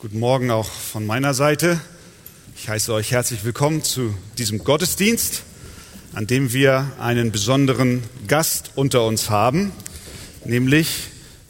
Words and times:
Guten 0.00 0.18
Morgen 0.18 0.50
auch 0.50 0.70
von 0.70 1.04
meiner 1.04 1.34
Seite. 1.34 1.78
Ich 2.56 2.70
heiße 2.70 2.90
euch 2.94 3.10
herzlich 3.10 3.44
willkommen 3.44 3.84
zu 3.84 4.14
diesem 4.38 4.64
Gottesdienst, 4.64 5.42
an 6.14 6.26
dem 6.26 6.54
wir 6.54 6.90
einen 6.98 7.30
besonderen 7.32 8.02
Gast 8.26 8.70
unter 8.76 9.04
uns 9.04 9.28
haben, 9.28 9.72
nämlich, 10.46 11.08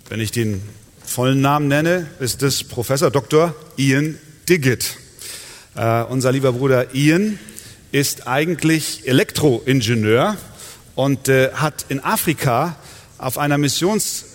wenn 0.08 0.18
ich 0.18 0.32
den 0.32 0.62
vollen 1.04 1.40
Namen 1.40 1.68
nenne, 1.68 2.08
ist 2.18 2.42
es 2.42 2.64
Professor 2.64 3.12
Dr. 3.12 3.54
Ian 3.76 4.18
Diggett. 4.48 4.96
Uh, 5.76 6.06
unser 6.08 6.32
lieber 6.32 6.52
Bruder 6.52 6.92
Ian 6.92 7.38
ist 7.92 8.26
eigentlich 8.26 9.06
Elektroingenieur 9.06 10.36
und 10.96 11.28
uh, 11.28 11.52
hat 11.52 11.86
in 11.88 12.02
Afrika 12.02 12.74
auf 13.16 13.38
einer 13.38 13.58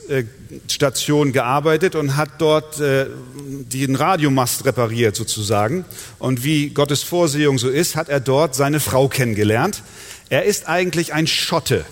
Missionsstation 0.07 1.31
gearbeitet 1.31 1.95
und 1.95 2.15
hat 2.15 2.29
dort 2.39 2.79
äh, 2.79 3.07
den 3.37 3.95
Radiomast 3.95 4.65
repariert 4.65 5.15
sozusagen. 5.15 5.85
Und 6.19 6.43
wie 6.43 6.69
Gottes 6.69 7.03
Vorsehung 7.03 7.57
so 7.57 7.69
ist, 7.69 7.95
hat 7.95 8.09
er 8.09 8.19
dort 8.19 8.55
seine 8.55 8.79
Frau 8.79 9.07
kennengelernt. 9.07 9.81
Er 10.29 10.43
ist 10.43 10.67
eigentlich 10.67 11.13
ein 11.13 11.27
Schotte, 11.27 11.85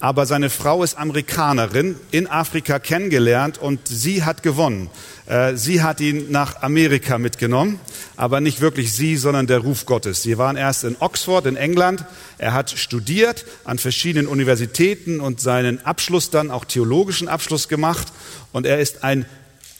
aber 0.00 0.26
seine 0.26 0.50
Frau 0.50 0.82
ist 0.82 0.98
Amerikanerin, 0.98 1.96
in 2.10 2.26
Afrika 2.26 2.78
kennengelernt 2.78 3.58
und 3.58 3.86
sie 3.88 4.24
hat 4.24 4.42
gewonnen. 4.42 4.90
Äh, 5.26 5.56
sie 5.56 5.82
hat 5.82 6.00
ihn 6.00 6.30
nach 6.30 6.62
Amerika 6.62 7.18
mitgenommen, 7.18 7.78
aber 8.16 8.40
nicht 8.40 8.60
wirklich 8.60 8.92
sie, 8.92 9.16
sondern 9.16 9.46
der 9.46 9.58
Ruf 9.58 9.86
Gottes. 9.86 10.22
Sie 10.22 10.38
waren 10.38 10.56
erst 10.56 10.84
in 10.84 10.96
Oxford 10.98 11.46
in 11.46 11.56
England. 11.56 12.04
Er 12.38 12.52
hat 12.52 12.70
studiert 12.70 13.44
an 13.64 13.78
verschiedenen 13.78 14.26
Universitäten 14.26 15.20
und 15.20 15.40
seinen 15.40 15.84
Abschluss 15.86 16.30
dann 16.30 16.50
auch 16.50 16.64
theologischen 16.64 17.28
Abschluss 17.28 17.68
gemacht. 17.68 18.08
Und 18.52 18.66
er 18.66 18.80
ist 18.80 19.04
ein 19.04 19.26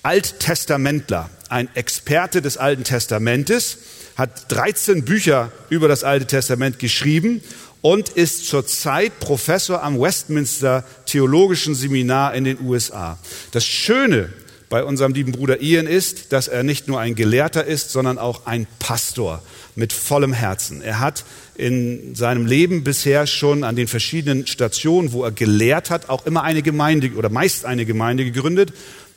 Alttestamentler, 0.02 1.30
ein 1.48 1.68
Experte 1.74 2.42
des 2.42 2.56
Alten 2.56 2.84
Testamentes, 2.84 3.78
hat 4.16 4.50
13 4.52 5.04
Bücher 5.04 5.50
über 5.70 5.88
das 5.88 6.04
Alte 6.04 6.26
Testament 6.26 6.78
geschrieben 6.78 7.42
und 7.82 8.10
ist 8.10 8.46
zurzeit 8.46 9.18
Professor 9.20 9.82
am 9.82 10.00
Westminster 10.00 10.84
Theologischen 11.06 11.74
Seminar 11.74 12.34
in 12.34 12.44
den 12.44 12.60
USA. 12.60 13.18
Das 13.50 13.64
Schöne 13.64 14.30
bei 14.72 14.84
unserem 14.84 15.12
lieben 15.12 15.32
Bruder 15.32 15.60
Ian 15.60 15.86
ist, 15.86 16.32
dass 16.32 16.48
er 16.48 16.62
nicht 16.62 16.88
nur 16.88 16.98
ein 16.98 17.14
Gelehrter 17.14 17.62
ist, 17.62 17.90
sondern 17.90 18.16
auch 18.16 18.46
ein 18.46 18.66
Pastor 18.78 19.42
mit 19.74 19.92
vollem 19.92 20.32
Herzen. 20.32 20.80
Er 20.80 20.98
hat 20.98 21.24
in 21.56 22.14
seinem 22.14 22.46
Leben 22.46 22.82
bisher 22.82 23.26
schon 23.26 23.64
an 23.64 23.76
den 23.76 23.86
verschiedenen 23.86 24.46
Stationen, 24.46 25.12
wo 25.12 25.24
er 25.24 25.30
gelehrt 25.30 25.90
hat, 25.90 26.08
auch 26.08 26.24
immer 26.24 26.42
eine 26.42 26.62
Gemeinde 26.62 27.10
oder 27.16 27.28
meist 27.28 27.66
eine 27.66 27.84
Gemeinde 27.84 28.24
gegründet. 28.24 28.72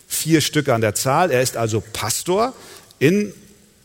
Vier 0.10 0.42
Stücke 0.42 0.74
an 0.74 0.82
der 0.82 0.94
Zahl. 0.94 1.32
Er 1.32 1.42
ist 1.42 1.56
also 1.56 1.82
Pastor 1.94 2.52
in 3.00 3.32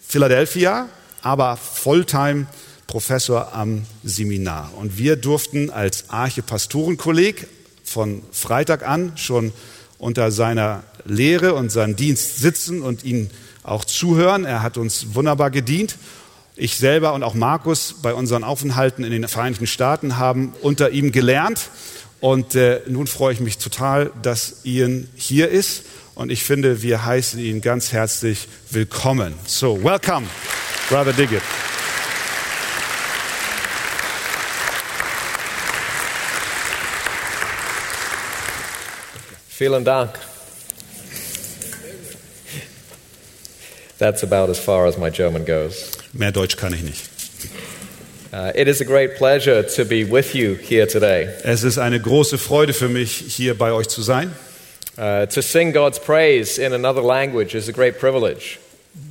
Philadelphia, 0.05 0.89
aber 1.23 1.57
Volltime 1.57 2.49
Professor 2.89 3.55
am 3.55 3.87
Seminar. 4.03 4.73
Und 4.77 4.99
wir 4.99 5.15
durften 5.15 5.71
als 5.71 6.11
Archepastorenkolleg 6.11 7.47
von 7.85 8.23
Freitag 8.33 8.85
an 8.85 9.13
schon 9.15 9.53
unter 9.99 10.33
seiner 10.33 10.83
Lehre 11.05 11.55
und 11.55 11.71
seinem 11.71 11.97
Dienst 11.97 12.39
sitzen 12.39 12.83
und 12.83 13.05
ihn 13.05 13.31
auch 13.63 13.85
zuhören. 13.85 14.45
Er 14.45 14.63
hat 14.63 14.77
uns 14.77 15.15
wunderbar 15.15 15.51
gedient. 15.51 15.97
Ich 16.57 16.77
selber 16.77 17.15
und 17.15 17.23
auch 17.23 17.35
Markus 17.35 17.97
bei 18.03 18.13
unseren 18.13 18.45
Aufenthalten 18.45 19.05
in 19.05 19.13
den 19.13 19.27
Vereinigten 19.29 19.67
Staaten 19.67 20.19
haben 20.19 20.53
unter 20.61 20.91
ihm 20.91 21.13
gelernt. 21.13 21.71
Und 22.21 22.55
äh, 22.55 22.83
nun 22.87 23.07
freue 23.07 23.33
ich 23.33 23.41
mich 23.41 23.57
total, 23.57 24.13
dass 24.23 24.65
Ian 24.65 25.09
hier 25.15 25.49
ist. 25.49 25.85
Und 26.15 26.31
ich 26.31 26.45
finde, 26.45 26.83
wir 26.83 27.07
heißen 27.07 27.41
ihn 27.41 27.63
ganz 27.63 27.93
herzlich 27.93 28.47
willkommen. 28.71 29.33
So, 29.47 29.83
welcome, 29.83 30.27
Brother 30.91 31.15
Diggett. 31.15 31.43
Vielen 39.49 39.85
Dank. 39.85 40.30
That's 44.01 44.23
about 44.23 44.49
as 44.49 44.59
far 44.59 44.87
as 44.87 44.97
my 44.97 45.11
German 45.11 45.45
goes. 45.45 45.93
Mehr 46.15 46.33
Deutsch 46.33 46.57
kann 46.57 46.73
ich 46.73 46.83
nicht. 46.83 47.11
Uh, 48.33 48.51
it 48.55 48.67
is 48.67 48.81
a 48.81 48.85
great 48.85 49.17
pleasure 49.17 49.63
to 49.63 49.85
be 49.85 50.11
with 50.11 50.35
you 50.35 50.55
here 50.55 50.87
today. 50.87 51.29
Es 51.45 51.65
ist 51.65 51.77
eine 51.77 52.01
große 52.01 52.39
Freude 52.39 52.73
für 52.73 52.89
mich, 52.89 53.11
hier 53.29 53.59
bei 53.59 53.73
euch 53.73 53.89
zu 53.89 54.01
sein. 54.01 54.33
Uh, 54.97 55.27
to 55.27 55.43
sing 55.43 55.75
God's 55.75 55.99
praise 55.99 56.59
in 56.59 56.73
another 56.73 57.03
language 57.03 57.55
is 57.55 57.69
a 57.69 57.73
great 57.73 57.99
privilege. 57.99 58.59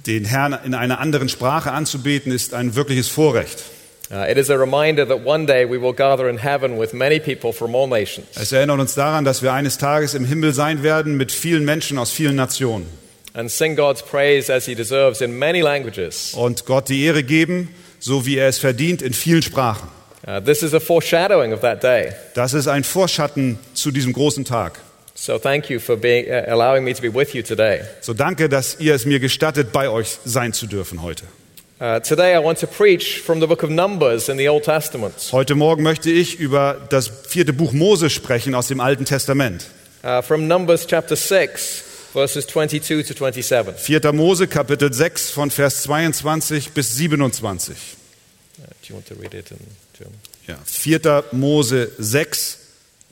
Den 0.07 0.25
Herrn 0.25 0.57
in 0.65 0.73
einer 0.73 0.99
anderen 0.99 1.29
Sprache 1.29 1.71
anzubeten, 1.71 2.31
ist 2.31 2.55
ein 2.55 2.73
wirkliches 2.73 3.09
Vorrecht. 3.09 3.63
Uh, 4.09 4.23
it 4.27 4.39
is 4.39 4.49
a 4.49 4.55
reminder 4.55 5.07
that 5.07 5.23
one 5.23 5.45
day 5.45 5.69
we 5.69 5.79
will 5.79 5.93
gather 5.93 6.27
in 6.27 6.39
heaven 6.39 6.79
with 6.79 6.93
many 6.93 7.19
people 7.19 7.53
from 7.53 7.75
all 7.75 7.87
nations. 7.87 8.25
Es 8.33 8.51
erinnert 8.51 8.79
uns 8.79 8.95
daran, 8.95 9.23
dass 9.23 9.43
wir 9.43 9.53
eines 9.53 9.77
Tages 9.77 10.15
im 10.15 10.25
Himmel 10.25 10.51
sein 10.55 10.81
werden 10.81 11.15
mit 11.15 11.31
vielen 11.31 11.63
Menschen 11.63 11.99
aus 11.99 12.09
vielen 12.09 12.35
Nationen. 12.35 12.87
And 13.33 13.49
sing 13.49 13.75
God's 13.75 14.01
praise 14.01 14.51
as 14.51 14.65
he 14.65 14.75
deserves 14.75 15.21
in 15.21 15.37
many 15.37 15.61
languages. 15.61 16.33
Und 16.33 16.65
Gott 16.65 16.89
die 16.89 17.03
Ehre 17.03 17.23
geben, 17.23 17.69
so 17.99 18.25
wie 18.25 18.37
er 18.37 18.47
es 18.47 18.57
verdient, 18.57 19.01
in 19.01 19.13
vielen 19.13 19.41
Sprachen. 19.41 19.89
Uh, 20.27 20.39
this 20.39 20.63
is 20.63 20.73
a 20.73 20.79
foreshadowing 20.79 21.53
of 21.53 21.61
that 21.61 21.81
day. 21.81 22.11
Das 22.33 22.53
ist 22.53 22.67
ein 22.67 22.83
Vorschatten 22.83 23.57
zu 23.73 23.91
diesem 23.91 24.13
großen 24.13 24.45
Tag. 24.45 24.79
So 25.15 25.37
thank 25.37 25.69
you 25.69 25.79
for 25.79 25.95
being, 25.97 26.27
uh, 26.27 26.49
allowing 26.49 26.83
me 26.83 26.93
to 26.93 27.01
be 27.01 27.13
with 27.13 27.33
you 27.33 27.41
today. 27.41 27.81
So 28.01 28.13
danke, 28.13 28.49
dass 28.49 28.79
ihr 28.79 28.95
es 28.95 29.05
mir 29.05 29.19
gestattet, 29.19 29.71
bei 29.71 29.89
euch 29.89 30.17
sein 30.25 30.53
zu 30.53 30.65
dürfen 30.65 31.01
heute. 31.01 31.25
Uh, 31.81 31.99
today 31.99 32.35
I 32.35 32.43
want 32.43 32.59
to 32.59 32.67
preach 32.67 33.21
from 33.21 33.39
the 33.39 33.47
book 33.47 33.63
of 33.63 33.69
Numbers 33.69 34.27
in 34.27 34.37
the 34.37 34.49
Old 34.49 34.65
Testament. 34.65 35.13
Heute 35.31 35.55
Morgen 35.55 35.81
möchte 35.83 36.09
ich 36.09 36.37
über 36.37 36.87
das 36.89 37.07
vierte 37.07 37.53
Buch 37.53 37.71
Mose 37.71 38.09
sprechen 38.09 38.53
aus 38.53 38.67
dem 38.67 38.81
Alten 38.81 39.05
Testament. 39.05 39.65
Uh, 40.03 40.21
from 40.21 40.47
Numbers 40.47 40.85
chapter 40.87 41.15
6, 41.15 41.83
verses 42.13 42.47
22 42.47 43.03
to 43.03 43.13
27. 43.13 43.75
4. 43.77 44.13
Mose 44.13 44.47
Kapitel 44.47 44.91
6 44.91 45.31
von 45.31 45.51
Vers 45.51 45.83
22 45.83 46.71
bis 46.71 46.95
27. 46.95 47.75
Uh, 48.57 48.61
do 48.61 48.89
you 48.89 48.95
want 48.95 49.07
to 49.07 49.15
read 49.15 49.33
it 49.33 49.51
in 49.51 49.57
German? 49.97 50.19
Ja, 50.47 50.57
4. 50.65 51.25
Mose 51.31 51.91
6 51.97 52.57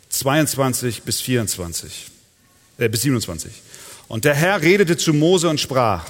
22 0.09 1.03
bis 1.03 1.21
24 1.21 2.07
äh, 2.77 2.89
bis 2.89 3.01
27. 3.01 3.51
Und 4.07 4.25
der 4.25 4.33
Herr 4.33 4.61
redete 4.61 4.97
zu 4.97 5.13
Mose 5.13 5.49
und 5.49 5.59
sprach: 5.59 6.05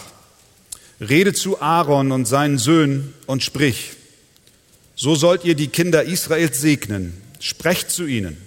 Rede 1.00 1.34
zu 1.34 1.62
Aaron 1.62 2.12
und 2.12 2.26
seinen 2.26 2.58
Söhnen 2.58 3.14
und 3.26 3.44
sprich: 3.44 3.92
So 4.96 5.16
sollt 5.16 5.46
ihr 5.46 5.56
die 5.56 5.68
Kinder 5.68 6.04
Israels 6.04 6.62
segnen. 6.62 7.22
Sprecht 7.40 7.92
zu 7.92 8.06
ihnen. 8.06 8.38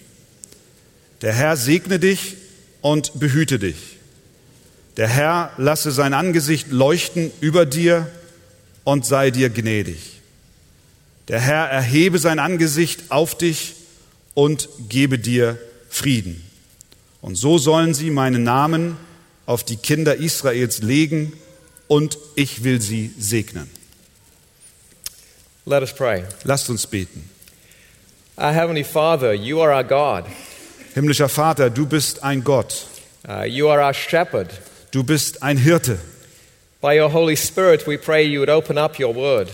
Der 1.23 1.33
Herr 1.33 1.57
segne 1.57 1.99
dich 1.99 2.37
und 2.81 3.21
behüte 3.21 3.59
dich. 3.59 4.00
Der 4.97 5.09
Herr 5.09 5.53
lasse 5.57 5.91
sein 5.93 6.15
Angesicht 6.15 6.71
leuchten 6.71 7.31
über 7.41 7.67
dir 7.67 8.11
und 8.85 9.07
sei 9.07 9.31
dir 9.31 9.51
gnädig. 9.51 10.21
Der 11.29 11.41
Herr 11.41 11.67
erhebe 11.67 12.19
sein 12.19 12.39
Angesicht 12.39 13.11
auf 13.11 13.37
dich 13.37 13.75
und 14.35 14.69
gebe 14.89 15.19
dir 15.19 15.59
Frieden. 15.89 16.45
Und 17.21 17.37
so 17.37 17.59
sollen 17.59 17.95
sie 17.95 18.11
meinen 18.11 18.43
Namen 18.43 18.97
auf 19.47 19.65
die 19.65 19.77
Kinder 19.77 20.17
Israels 20.17 20.83
legen 20.83 21.33
und 21.89 22.19
ich 22.35 22.65
will 22.65 22.81
sie 22.81 23.13
segnen. 23.19 23.71
Let 25.67 25.83
us 25.83 25.93
pray. 25.93 26.25
Lasst 26.45 26.71
uns 26.71 26.87
beten. 26.87 27.29
Our 28.37 28.53
Heavenly 28.53 28.85
Father, 28.85 29.35
you 29.35 29.61
are 29.61 29.75
our 29.75 29.85
God. 29.85 30.25
Himmlischer 30.95 31.29
Vater, 31.29 31.69
du 31.69 31.87
bist 31.87 32.23
ein 32.25 32.43
Gott. 32.43 32.87
Uh, 33.29 33.45
you 33.45 33.69
are 33.69 33.85
our 33.85 33.93
shepherd. 33.93 34.49
Du 34.91 35.05
bist 35.05 35.43
ein 35.43 35.57
Hirte. 35.57 35.99
By 36.81 36.99
your 37.01 37.13
Holy 37.13 37.37
Spirit, 37.37 37.87
we 37.87 37.97
pray 37.97 38.25
you 38.25 38.41
would 38.41 38.51
open 38.51 38.77
up 38.77 38.99
your 38.99 39.15
word. 39.15 39.49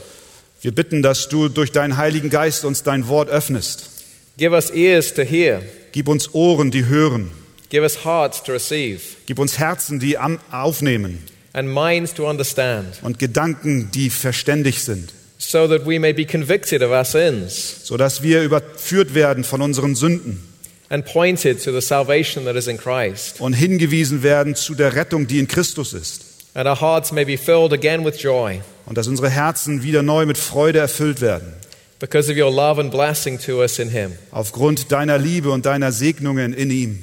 Wir 0.62 0.73
bitten, 0.75 1.03
dass 1.03 1.29
du 1.29 1.49
durch 1.49 1.73
deinen 1.73 1.99
Heiligen 1.99 2.31
Geist 2.31 2.65
uns 2.65 2.83
dein 2.83 3.06
Wort 3.09 3.29
öffnest. 3.29 3.91
Give 4.38 4.55
us 4.55 4.71
ears 4.71 5.12
to 5.12 5.23
hear. 5.23 5.62
Gib 5.93 6.09
uns 6.09 6.33
Ohren, 6.35 6.71
die 6.71 6.87
hören. 6.87 7.31
Give 7.69 7.83
us 7.83 8.05
hearts 8.05 8.43
to 8.44 8.53
receive. 8.53 9.00
Gib 9.27 9.38
uns 9.38 9.59
Herzen, 9.59 9.99
die 9.99 10.17
aufnehmen. 10.19 11.23
And 11.53 11.69
minds 11.69 12.15
to 12.15 12.29
understand. 12.29 12.87
Und 13.03 13.19
Gedanken, 13.19 13.91
die 13.93 14.09
verständig 14.09 14.83
sind. 14.83 15.12
So 15.38 15.69
that 15.69 15.87
we 15.87 16.00
may 16.00 16.15
be 16.15 16.25
convicted 16.25 16.83
of 16.83 16.91
our 16.91 17.05
sins 17.05 17.85
Sodass 17.85 18.23
wir 18.23 18.43
überführt 18.43 19.15
werden 19.15 19.44
von 19.44 19.61
unseren 19.61 19.94
Sünden 19.94 20.41
and 20.88 21.05
pointed 21.05 21.62
to 21.62 21.73
the 21.73 21.81
salvation 21.81 22.44
that 22.44 22.56
is 22.56 22.67
in 22.69 22.79
Christ. 22.79 23.41
und 23.41 23.53
hingewiesen 23.55 24.23
werden 24.23 24.55
zu 24.55 24.75
der 24.75 24.94
Rettung, 24.94 25.27
die 25.27 25.38
in 25.38 25.49
Christus 25.49 25.93
ist. 25.93 26.23
And 26.55 26.67
our 26.69 26.81
hearts 26.81 27.12
may 27.12 27.25
be 27.25 27.37
filled 27.37 27.73
again 27.73 28.05
with 28.05 28.17
joy 28.23 28.61
Und 28.87 28.97
dass 28.97 29.09
unsere 29.09 29.29
Herzen 29.29 29.83
wieder 29.83 30.03
neu 30.03 30.27
mit 30.27 30.38
Freude 30.38 30.79
erfüllt 30.79 31.21
werden. 31.21 31.53
because 31.99 32.31
of 32.31 32.37
your 32.38 32.50
love 32.53 32.79
and 32.81 32.91
blessing 32.91 33.38
to 33.38 33.61
us 33.62 33.79
in 33.79 33.88
Him. 33.91 34.12
Aufgrund 34.31 34.93
deiner 34.93 35.19
Liebe 35.19 35.50
und 35.50 35.67
deiner 35.67 35.93
Segnungen 35.93 36.53
in 36.55 36.71
ihm. 36.71 36.99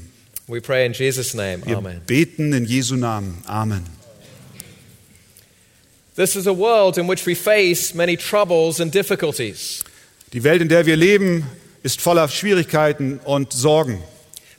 We 0.48 0.60
pray 0.62 0.86
in 0.86 0.94
Jesus' 0.94 1.34
name. 1.34 1.66
Wir 1.66 1.78
Amen. 1.78 2.02
beten 2.06 2.54
in 2.54 2.66
Jesu 2.66 2.96
Namen. 2.96 3.38
Amen. 3.48 3.84
This 6.16 6.36
is 6.36 6.46
a 6.48 6.52
world 6.56 6.98
in 6.98 7.08
which 7.08 7.26
we 7.26 7.34
face 7.36 7.94
many 7.96 8.16
troubles 8.18 8.80
and 8.80 8.94
difficulties. 8.94 9.84
Die 10.34 10.44
Welt, 10.44 10.62
in 10.62 10.70
der 10.70 10.86
wir 10.86 10.96
leben, 10.96 11.48
ist 11.84 12.02
voller 12.02 12.28
Schwierigkeiten 12.30 13.20
und 13.24 13.54
Sorgen. 13.54 14.02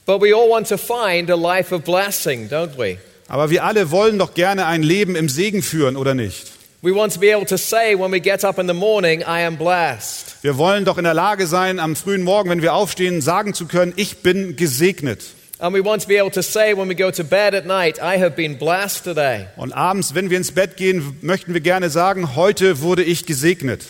But 0.07 0.21
we 0.21 0.35
all 0.35 0.51
want 0.51 0.69
to 0.69 0.77
find 0.77 1.31
a 1.31 1.35
life 1.35 1.75
of 1.75 1.83
blessing, 1.83 2.49
don't 2.51 2.77
we? 2.79 2.99
Aber 3.27 3.49
wir 3.49 3.65
alle 3.65 3.91
wollen 3.91 4.19
doch 4.19 4.35
gerne 4.35 4.67
ein 4.67 4.83
Leben 4.83 5.17
im 5.17 5.31
Segen 5.31 5.63
führen, 5.63 5.97
oder 5.97 6.15
nicht? 6.15 6.53
We 6.83 6.95
want 6.95 7.15
to 7.15 7.19
be 7.21 7.35
able 7.35 7.47
to 7.47 7.57
say 7.57 7.99
when 7.99 8.13
we 8.13 8.21
get 8.21 8.45
up 8.45 8.59
in 8.59 8.69
the 8.69 8.75
morning, 8.75 9.21
I 9.23 9.47
am 9.47 9.57
blessed. 9.57 10.37
Wir 10.43 10.59
wollen 10.59 10.85
doch 10.85 10.99
in 10.99 11.05
der 11.05 11.15
Lage 11.15 11.47
sein, 11.47 11.81
am 11.81 11.97
frühen 11.97 12.23
Morgen, 12.23 12.51
wenn 12.51 12.61
wir 12.61 12.75
aufstehen, 12.75 13.23
sagen 13.23 13.55
zu 13.55 13.65
können, 13.65 13.95
ich 13.97 14.19
bin 14.19 14.57
gesegnet. 14.57 15.23
And 15.59 15.75
we 15.75 15.83
want 15.83 16.03
to 16.03 16.09
be 16.09 16.21
able 16.21 16.33
to 16.33 16.43
say 16.43 16.77
when 16.77 16.91
we 16.91 16.95
go 16.95 17.11
to 17.11 17.25
bed 17.25 17.55
at 17.55 17.65
night, 17.65 17.99
I 17.99 18.21
have 18.21 18.33
been 18.33 18.59
blessed 18.59 19.05
today. 19.05 19.47
Und 19.57 19.73
abends, 19.73 20.15
wenn 20.15 20.29
wir 20.29 20.37
ins 20.37 20.53
Bett 20.53 20.77
gehen, 20.77 21.17
möchten 21.23 21.55
wir 21.55 21.63
gerne 21.63 21.89
sagen, 21.89 22.37
heute 22.37 22.83
wurde 22.83 23.03
ich 23.03 23.25
gesegnet. 23.25 23.87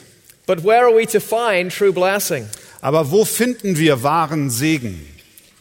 But 0.47 0.63
where 0.63 0.85
are 0.85 0.95
we 0.95 1.05
to 1.07 1.19
find 1.19 1.75
true 1.77 1.93
blessing? 1.93 2.47
Aber 2.85 3.11
wo 3.11 3.25
finden 3.25 3.79
wir 3.79 4.03
wahren 4.03 4.51
Segen? 4.51 5.01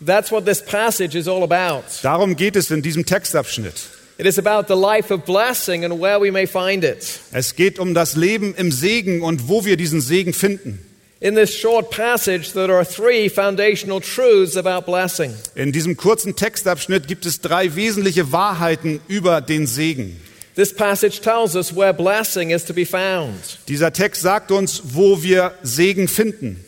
That's 0.05 0.29
what 0.29 0.45
this 0.45 0.61
passage 0.61 1.17
is 1.17 1.25
all 1.25 1.41
about. 1.41 1.85
Darum 2.01 2.35
geht 2.35 2.57
es 2.57 2.69
in 2.69 2.81
diesem 2.81 3.05
Textabschnitt. 3.05 3.75
It 4.17 4.25
is 4.25 4.37
about 4.37 4.67
the 4.67 4.77
life 4.77 5.09
of 5.09 5.23
blessing 5.23 5.85
and 5.85 6.01
where 6.01 6.19
we 6.19 6.33
may 6.33 6.45
find 6.45 6.83
it. 6.83 7.21
Es 7.31 7.55
geht 7.55 7.79
um 7.79 7.93
das 7.93 8.17
Leben 8.17 8.53
im 8.55 8.73
Segen 8.73 9.21
und 9.21 9.47
wo 9.47 9.63
wir 9.63 9.77
diesen 9.77 10.01
Segen 10.01 10.33
finden. 10.33 10.79
In 11.21 11.35
this 11.35 11.57
short 11.57 11.91
passage, 11.91 12.51
there 12.51 12.75
are 12.75 12.85
three 12.85 13.29
foundational 13.29 14.01
truths 14.01 14.57
about 14.57 14.85
blessing. 14.85 15.33
In 15.55 15.71
diesem 15.71 15.95
kurzen 15.95 16.35
Textabschnitt 16.35 17.07
gibt 17.07 17.25
es 17.25 17.39
drei 17.39 17.73
wesentliche 17.75 18.33
Wahrheiten 18.33 18.99
über 19.07 19.39
den 19.39 19.65
Segen. 19.65 20.19
This 20.55 20.75
passage 20.75 21.21
tells 21.21 21.55
us 21.55 21.73
where 21.73 21.93
blessing 21.93 22.49
is 22.49 22.65
to 22.65 22.73
be 22.73 22.85
found. 22.85 23.59
Dieser 23.69 23.93
Text 23.93 24.23
sagt 24.23 24.51
uns, 24.51 24.81
wo 24.91 25.23
wir 25.23 25.53
Segen 25.63 26.09
finden. 26.09 26.59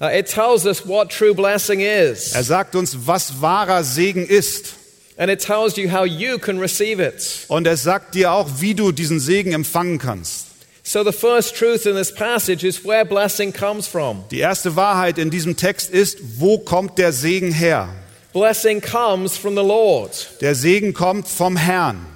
Uh, 0.00 0.06
it 0.16 0.26
tells 0.26 0.64
us 0.64 0.86
what 0.86 1.10
true 1.10 1.34
blessing 1.34 1.80
is, 1.80 2.32
Er 2.34 2.44
sagt 2.44 2.76
uns, 2.76 2.96
was 3.06 3.40
wahrer 3.40 3.82
Segen 3.82 4.24
ist. 4.26 4.74
and 5.16 5.28
it 5.30 5.40
tells 5.40 5.76
you 5.76 5.90
how 5.90 6.04
you 6.04 6.38
can 6.38 6.58
receive 6.60 7.00
it. 7.00 7.44
Und 7.48 7.66
er 7.66 7.76
sagt 7.76 8.14
dir 8.14 8.30
auch, 8.32 8.48
wie 8.60 8.74
du 8.74 8.92
diesen 8.92 9.18
Segen 9.18 9.52
empfangen 9.52 9.98
kannst. 9.98 10.46
So, 10.84 11.02
the 11.04 11.12
first 11.12 11.56
truth 11.56 11.84
in 11.84 11.96
this 11.96 12.14
passage 12.14 12.64
is 12.64 12.84
where 12.84 13.04
blessing 13.04 13.52
comes 13.52 13.86
from. 13.88 14.24
Die 14.30 14.38
erste 14.38 14.76
Wahrheit 14.76 15.18
in 15.18 15.30
diesem 15.30 15.56
Text 15.56 15.90
ist, 15.90 16.18
wo 16.38 16.58
kommt 16.58 16.96
der 16.98 17.12
Segen 17.12 17.50
her? 17.52 17.88
Blessing 18.32 18.80
comes 18.80 19.36
from 19.36 19.54
the 19.56 19.62
Lord. 19.62 20.28
Der 20.40 20.54
Segen 20.54 20.94
kommt 20.94 21.26
vom 21.26 21.56
Herrn. 21.56 22.06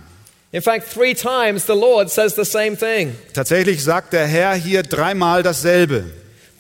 In 0.53 0.63
fact, 0.63 0.93
three 0.93 1.15
times 1.15 1.67
the 1.67 1.73
Lord 1.73 2.11
says 2.11 2.35
the 2.37 2.45
same 2.45 2.77
thing 2.77 3.17
Tatsächlich 3.35 3.83
sagt 3.83 4.13
der 4.13 4.27
Herr 4.27 4.55
hier 4.55 4.83
dreimal 4.85 5.43
dasselbe. 5.43 6.05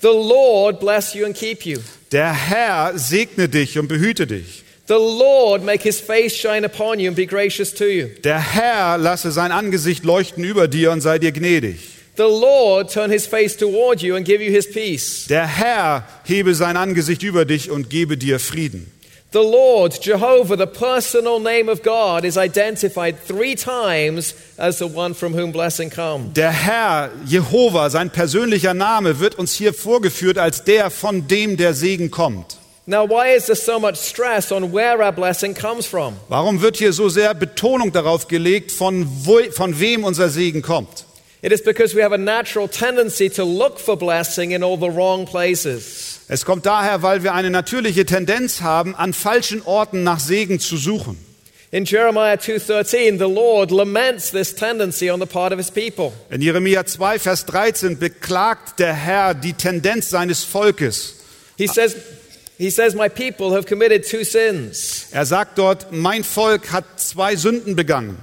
The 0.02 0.08
Lord 0.08 0.80
bless 0.80 1.14
you 1.14 1.24
and 1.24 1.32
keep 1.32 1.64
you. 1.64 1.78
Der 2.10 2.32
Herr 2.32 2.98
segne 2.98 3.48
dich 3.48 3.78
und 3.78 3.86
behüte 3.86 4.26
dich. 4.26 4.64
The 4.88 4.94
Lord 4.94 5.62
make 5.62 5.84
his 5.84 6.00
face 6.00 6.36
shine 6.36 6.66
upon 6.66 6.98
you 6.98 7.06
and 7.06 7.16
be 7.16 7.24
gracious 7.24 7.72
to 7.74 7.84
you. 7.84 8.08
Der 8.24 8.40
Herr 8.40 8.98
lasse 8.98 9.30
sein 9.30 9.52
Angesicht 9.52 10.04
leuchten 10.04 10.42
über 10.42 10.66
dir 10.66 10.90
und 10.90 11.02
sei 11.02 11.20
dir 11.20 11.30
gnädig. 11.30 11.76
The 12.16 12.24
Lord 12.24 12.92
turn 12.92 13.12
his 13.12 13.26
face 13.26 13.56
toward 13.56 14.02
you 14.02 14.16
and 14.16 14.26
give 14.26 14.42
you 14.42 14.50
his 14.50 14.68
peace. 14.68 15.26
Der 15.28 15.46
Herr 15.46 16.04
hebe 16.24 16.56
sein 16.56 16.76
Angesicht 16.76 17.22
über 17.22 17.44
dich 17.44 17.70
und 17.70 17.88
gebe 17.88 18.18
dir 18.18 18.40
Frieden. 18.40 18.90
The 19.32 19.40
Lord, 19.40 19.98
Jehovah, 19.98 20.56
the 20.56 20.66
personal 20.66 21.40
name 21.40 21.70
of 21.70 21.82
God, 21.82 22.26
is 22.26 22.36
identified 22.36 23.18
three 23.18 23.54
times 23.54 24.34
as 24.58 24.78
the 24.78 24.86
one 24.86 25.14
from 25.14 25.32
whom 25.32 25.52
blessing 25.52 25.88
comes. 25.88 26.34
Der 26.34 26.52
Herr, 26.52 27.08
Jehova, 27.24 27.88
sein 27.88 28.10
persönlicher 28.10 28.74
Name, 28.74 29.20
wird 29.20 29.36
uns 29.36 29.54
hier 29.54 29.72
vorgeführt 29.72 30.36
als 30.36 30.64
der, 30.64 30.90
von 30.90 31.28
dem 31.28 31.56
der 31.56 31.72
Segen 31.72 32.10
kommt. 32.10 32.58
Now, 32.84 33.08
why 33.08 33.34
is 33.34 33.46
there 33.46 33.56
so 33.56 33.80
much 33.80 33.96
stress 33.96 34.52
on 34.52 34.70
where 34.70 35.02
our 35.02 35.12
blessing 35.12 35.54
comes 35.54 35.86
from? 35.86 36.14
Warum 36.28 36.60
wird 36.60 36.76
hier 36.76 36.92
so 36.92 37.08
sehr 37.08 37.32
Betonung 37.32 37.90
darauf 37.90 38.28
gelegt, 38.28 38.70
von, 38.70 39.06
wo, 39.24 39.38
von 39.50 39.80
wem 39.80 40.04
unser 40.04 40.28
Segen 40.28 40.60
kommt? 40.60 41.06
It 41.42 41.50
is 41.50 41.60
because 41.60 41.92
we 41.92 42.02
have 42.02 42.12
a 42.12 42.18
natural 42.18 42.68
tendency 42.68 43.28
to 43.30 43.42
look 43.42 43.80
for 43.80 43.96
blessing 43.96 44.52
in 44.52 44.62
all 44.62 44.76
the 44.76 44.90
wrong 44.90 45.26
places. 45.26 46.20
Es 46.28 46.44
kommt 46.44 46.66
daher, 46.66 47.02
weil 47.02 47.24
wir 47.24 47.34
eine 47.34 47.50
natürliche 47.50 48.06
Tendenz 48.06 48.60
haben, 48.60 48.94
an 48.94 49.12
falschen 49.12 49.60
Orten 49.62 50.04
nach 50.04 50.20
Segen 50.20 50.60
zu 50.60 50.76
suchen. 50.76 51.18
In 51.72 51.84
Jeremiah 51.84 52.36
2:13, 52.36 53.18
the 53.18 53.24
Lord 53.24 53.72
laments 53.72 54.30
this 54.30 54.54
tendency 54.54 55.10
on 55.10 55.18
the 55.18 55.26
part 55.26 55.52
of 55.52 55.58
his 55.58 55.70
people. 55.70 56.12
In 56.30 56.42
Jeremia 56.42 56.84
2, 56.84 57.18
Vers 57.18 57.44
13 57.46 57.98
beklagt 57.98 58.78
der 58.78 58.94
Herr 58.94 59.34
die 59.34 59.54
Tendenz 59.54 60.10
seines 60.10 60.44
Volkes. 60.44 61.16
He 61.58 61.66
says, 61.66 61.96
he 62.56 62.70
says, 62.70 62.94
My 62.94 63.08
people 63.08 63.52
have 63.52 63.66
committed 63.66 64.08
two 64.08 64.22
sins. 64.22 65.08
Er 65.10 65.26
sagt 65.26 65.58
dort, 65.58 65.90
mein 65.90 66.22
Volk 66.22 66.70
hat 66.70 66.84
zwei 67.00 67.34
Sünden 67.34 67.74
begangen. 67.74 68.16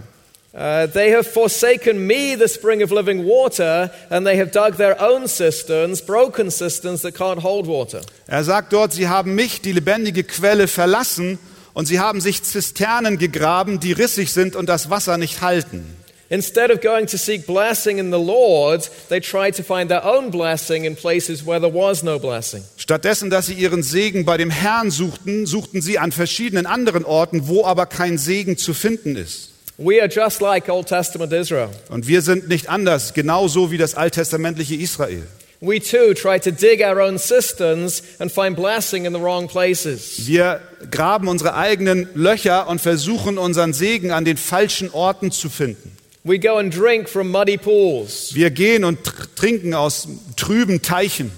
Uh, 0.60 0.88
they 0.88 1.10
have 1.10 1.26
forsaken 1.26 2.06
me, 2.06 2.36
the 2.36 2.50
spring 2.50 2.84
of 2.84 2.92
living 2.92 3.24
water, 3.24 3.90
and 4.10 4.28
they 4.28 4.36
have 4.36 4.52
dug 4.52 4.76
their 4.76 5.02
own 5.02 5.26
cisterns, 5.26 6.02
broken 6.02 6.52
cisterns 6.52 7.02
that 7.02 7.16
can't 7.16 7.42
hold 7.42 7.66
water. 7.66 8.02
Er 8.28 8.44
sagt 8.44 8.74
dort, 8.74 8.92
sie 8.92 9.08
haben 9.08 9.36
mich, 9.36 9.62
die 9.62 9.72
lebendige 9.72 10.26
Quelle, 10.26 10.68
verlassen 10.68 11.40
und 11.74 11.86
sie 11.86 12.00
haben 12.00 12.20
sich 12.20 12.44
Zisternen 12.44 13.18
gegraben, 13.18 13.80
die 13.80 13.94
rissig 13.94 14.34
sind 14.34 14.58
und 14.58 14.68
das 14.68 14.90
Wasser 14.90 15.18
nicht 15.18 15.42
halten. 15.42 15.96
Instead 16.28 16.72
of 16.72 16.82
going 16.82 17.08
to 17.08 17.18
seek 17.18 17.48
blessing 17.48 17.98
in 17.98 18.12
the 18.12 18.20
Lord, 18.20 18.92
they 19.08 19.22
tried 19.22 19.56
to 19.56 19.64
find 19.64 19.90
their 19.90 20.04
own 20.04 20.30
blessing 20.30 20.84
in 20.84 20.98
places 20.98 21.48
where 21.48 21.62
there 21.62 21.74
was 21.74 22.04
no 22.04 22.20
blessing. 22.20 22.66
Stattdessen, 22.76 23.30
dass 23.30 23.48
sie 23.48 23.54
ihren 23.54 23.82
Segen 23.82 24.26
bei 24.26 24.36
dem 24.36 24.50
Herrn 24.50 24.92
suchten, 24.92 25.46
suchten 25.46 25.82
sie 25.82 26.00
an 26.00 26.12
verschiedenen 26.12 26.66
anderen 26.66 27.06
Orten, 27.06 27.48
wo 27.48 27.64
aber 27.64 27.86
kein 27.86 28.18
Segen 28.18 28.58
zu 28.58 28.74
finden 28.74 29.16
ist. 29.16 29.49
We 29.82 30.02
are 30.02 30.10
just 30.10 30.42
like 30.42 30.68
Old 30.68 30.88
Testament 30.88 31.32
Israel. 31.32 31.70
Und 31.88 32.06
wir 32.06 32.22
sind 32.22 32.50
nicht 32.50 32.68
anders, 32.68 33.14
genauso 33.14 33.72
wie 33.72 33.78
das 33.78 33.96
alttestamentliche 33.96 34.76
Israel. 34.76 35.24
We 35.62 35.80
too 35.80 36.14
try 36.14 36.38
to 36.40 36.52
dig 36.52 36.82
our 36.82 37.00
own 37.02 37.18
cisterns 37.18 38.04
and 38.20 38.30
find 38.30 38.58
blessing 38.58 39.06
in 39.06 39.14
the 39.14 39.22
wrong 39.22 39.48
places. 39.48 40.28
Wir 40.28 40.60
graben 40.92 41.30
unsere 41.30 41.56
eigenen 41.56 42.10
Löcher 42.14 42.68
und 42.68 42.82
versuchen 42.82 43.38
unseren 43.38 43.72
Segen 43.72 44.12
an 44.12 44.26
den 44.26 44.36
falschen 44.36 44.90
Orten 44.92 45.32
zu 45.32 45.50
finden. 45.50 45.92
We 46.26 46.40
go 46.40 46.58
and 46.58 46.76
drink 46.76 47.08
from 47.08 47.30
muddy 47.32 47.58
pools. 47.58 48.36
Wir 48.36 48.52
gehen 48.52 48.84
und 48.84 49.00
tr- 49.08 49.28
trinken 49.36 49.74
aus 49.74 50.10
trüben 50.36 50.82
Teichen. 50.82 51.32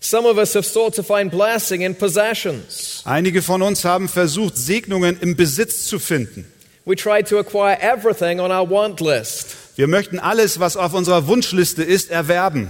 Some 0.00 0.28
of 0.28 0.36
us 0.36 0.54
have 0.54 0.66
sought 0.68 0.94
to 0.96 1.02
find 1.02 1.30
blessing 1.30 1.80
in 1.80 1.94
possessions. 1.94 3.00
Einige 3.06 3.40
von 3.40 3.62
uns 3.62 3.84
haben 3.86 4.08
versucht, 4.08 4.58
Segnungen 4.58 5.18
im 5.22 5.34
Besitz 5.34 5.86
zu 5.86 5.98
finden. 5.98 6.44
We 6.86 6.96
try 6.96 7.22
to 7.22 7.38
acquire 7.38 7.78
everything 7.80 8.40
on 8.40 8.50
our 8.50 8.68
want 8.68 9.00
list. 9.00 9.56
Wir 9.76 9.86
möchten 9.86 10.18
alles, 10.18 10.60
was 10.60 10.76
auf 10.76 10.92
unserer 10.92 11.26
Wunschliste 11.26 11.82
ist, 11.82 12.10
erwerben. 12.10 12.68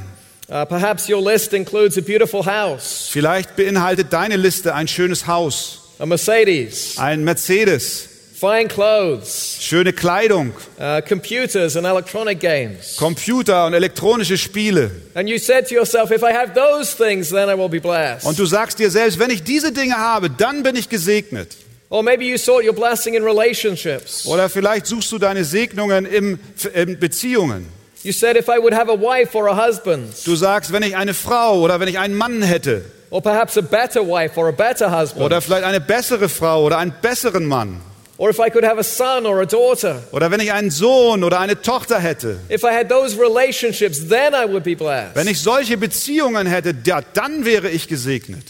Uh, 0.49 0.65
perhaps 0.67 1.09
your 1.09 1.21
list 1.21 1.53
includes 1.53 1.99
a 1.99 2.01
beautiful 2.01 2.45
house, 2.45 3.09
Vielleicht 3.11 3.57
beinhaltet 3.57 4.13
deine 4.13 4.37
Liste 4.37 4.75
ein 4.75 4.87
schönes 4.87 5.27
Haus, 5.27 5.95
a 5.99 6.07
Mercedes, 6.07 6.99
ein 6.99 7.25
Mercedes, 7.25 8.09
fine 8.39 8.69
clothes, 8.69 9.57
schöne 9.61 9.93
Kleidung, 9.93 10.53
uh, 10.79 11.01
computers, 11.01 11.77
and 11.77 11.87
electronic 11.87 12.39
games. 12.41 12.97
Computer 12.97 13.67
und 13.67 13.73
elektronische 13.73 14.37
Spiele. 14.37 14.91
And 15.15 15.29
you 15.29 15.39
said 15.39 15.67
to 15.69 15.75
yourself, 15.75 16.11
if 16.11 16.23
I 16.23 16.33
have 16.33 16.53
those 16.55 16.95
things, 16.95 17.31
then 17.31 17.49
I 17.49 17.59
will 17.59 17.71
be 17.71 17.81
blessed. 17.81 18.27
Und 18.27 18.39
du 18.39 18.47
sagst 18.47 18.79
dir 18.79 18.91
selbst, 18.91 19.19
wenn 19.19 19.31
ich 19.31 19.43
diese 19.43 19.73
Dinge 19.73 19.97
habe, 19.97 20.31
dann 20.31 20.63
bin 20.63 20.77
ich 20.77 20.89
gesegnet. 20.89 21.57
Or 21.95 22.03
maybe 22.03 22.25
you 22.25 22.39
sought 22.39 22.65
your 22.65 22.73
blessing 22.73 23.15
in 23.15 23.23
relationships. 23.23 24.27
Oder 24.27 24.49
vielleicht 24.49 24.87
suchst 24.87 25.13
du 25.13 25.19
deine 25.19 25.45
Segnungen 25.45 26.07
im, 26.07 26.41
in 26.75 26.99
Beziehungen. 26.99 27.69
You 28.03 28.11
said, 28.11 28.37
if 28.37 28.49
I 28.49 28.59
would 28.61 28.75
have 28.75 28.91
a 28.91 28.97
wife 28.97 29.37
or 29.39 29.49
a 29.49 29.55
husband, 29.55 30.13
Du 30.27 30.35
sagst, 30.35 30.73
wenn 30.73 30.83
ich 30.83 30.97
eine 30.97 31.15
Frau 31.15 31.61
oder 31.61 31.79
wenn 31.79 31.87
ich 31.87 32.01
einen 32.01 32.17
Mann 32.17 32.43
hätte 32.43 32.85
or 33.11 33.23
perhaps 33.23 33.57
a 33.57 33.61
better 33.61 34.01
wife 34.01 34.37
or 34.37 34.49
a 34.49 34.51
better 34.51 34.91
husband, 34.91 35.25
oder 35.25 35.41
vielleicht 35.41 35.63
eine 35.63 35.81
bessere 35.81 36.29
Frau 36.29 36.65
oder 36.65 36.79
einen 36.79 36.93
besseren 37.01 37.47
Mann 37.47 37.81
or 38.19 38.29
if 38.29 38.41
I 38.41 38.51
could 38.51 38.65
have 38.65 38.81
a 38.81 38.85
son 38.85 39.25
or 39.25 39.41
a 39.41 39.47
daughter, 39.47 40.03
oder 40.11 40.33
wenn 40.33 40.41
ich 40.41 40.51
einen 40.51 40.73
Sohn 40.73 41.23
oder 41.23 41.39
eine 41.39 41.63
Tochter 41.63 42.01
hätte, 42.01 42.41
if 42.51 42.65
I 42.65 42.75
had 42.77 42.89
those 42.89 43.17
relationships, 43.17 44.09
then 44.09 44.35
I 44.35 44.53
would 44.53 44.65
be 44.65 44.75
blessed. 44.75 45.15
wenn 45.15 45.29
ich 45.29 45.41
solche 45.41 45.77
Beziehungen 45.77 46.49
hätte, 46.49 46.75
ja, 46.85 47.03
dann 47.15 47.45
wäre 47.45 47.71
ich 47.71 47.87
gesegnet. 47.87 48.43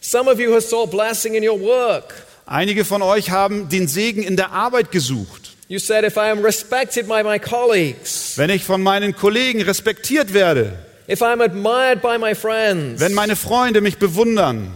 Some 0.00 0.30
of 0.30 0.38
you 0.38 0.52
have 0.52 0.62
sought 0.62 0.92
blessing 0.92 1.34
in 1.34 1.42
your 1.42 1.60
work. 1.60 2.14
Einige 2.46 2.84
von 2.84 3.02
euch 3.02 3.30
haben 3.30 3.68
den 3.68 3.88
Segen 3.88 4.22
in 4.22 4.36
der 4.36 4.52
Arbeit 4.52 4.90
gesucht. 4.90 5.50
You 5.68 5.78
said, 5.78 6.04
if 6.04 6.16
I 6.16 6.30
am 6.30 6.44
respected 6.44 7.08
by 7.08 7.22
my 7.22 7.38
colleagues, 7.38 8.34
Wenn 8.36 8.50
ich 8.50 8.64
von 8.64 8.82
meinen 8.82 9.16
Kollegen 9.16 9.62
respektiert 9.62 10.34
werde, 10.34 10.78
if 11.08 11.22
I'm 11.22 11.42
admired 11.42 12.02
by 12.02 12.18
my 12.18 12.34
friends, 12.34 13.00
wenn 13.00 13.14
meine 13.14 13.36
Freunde 13.36 13.80
mich 13.80 13.98
bewundern, 13.98 14.72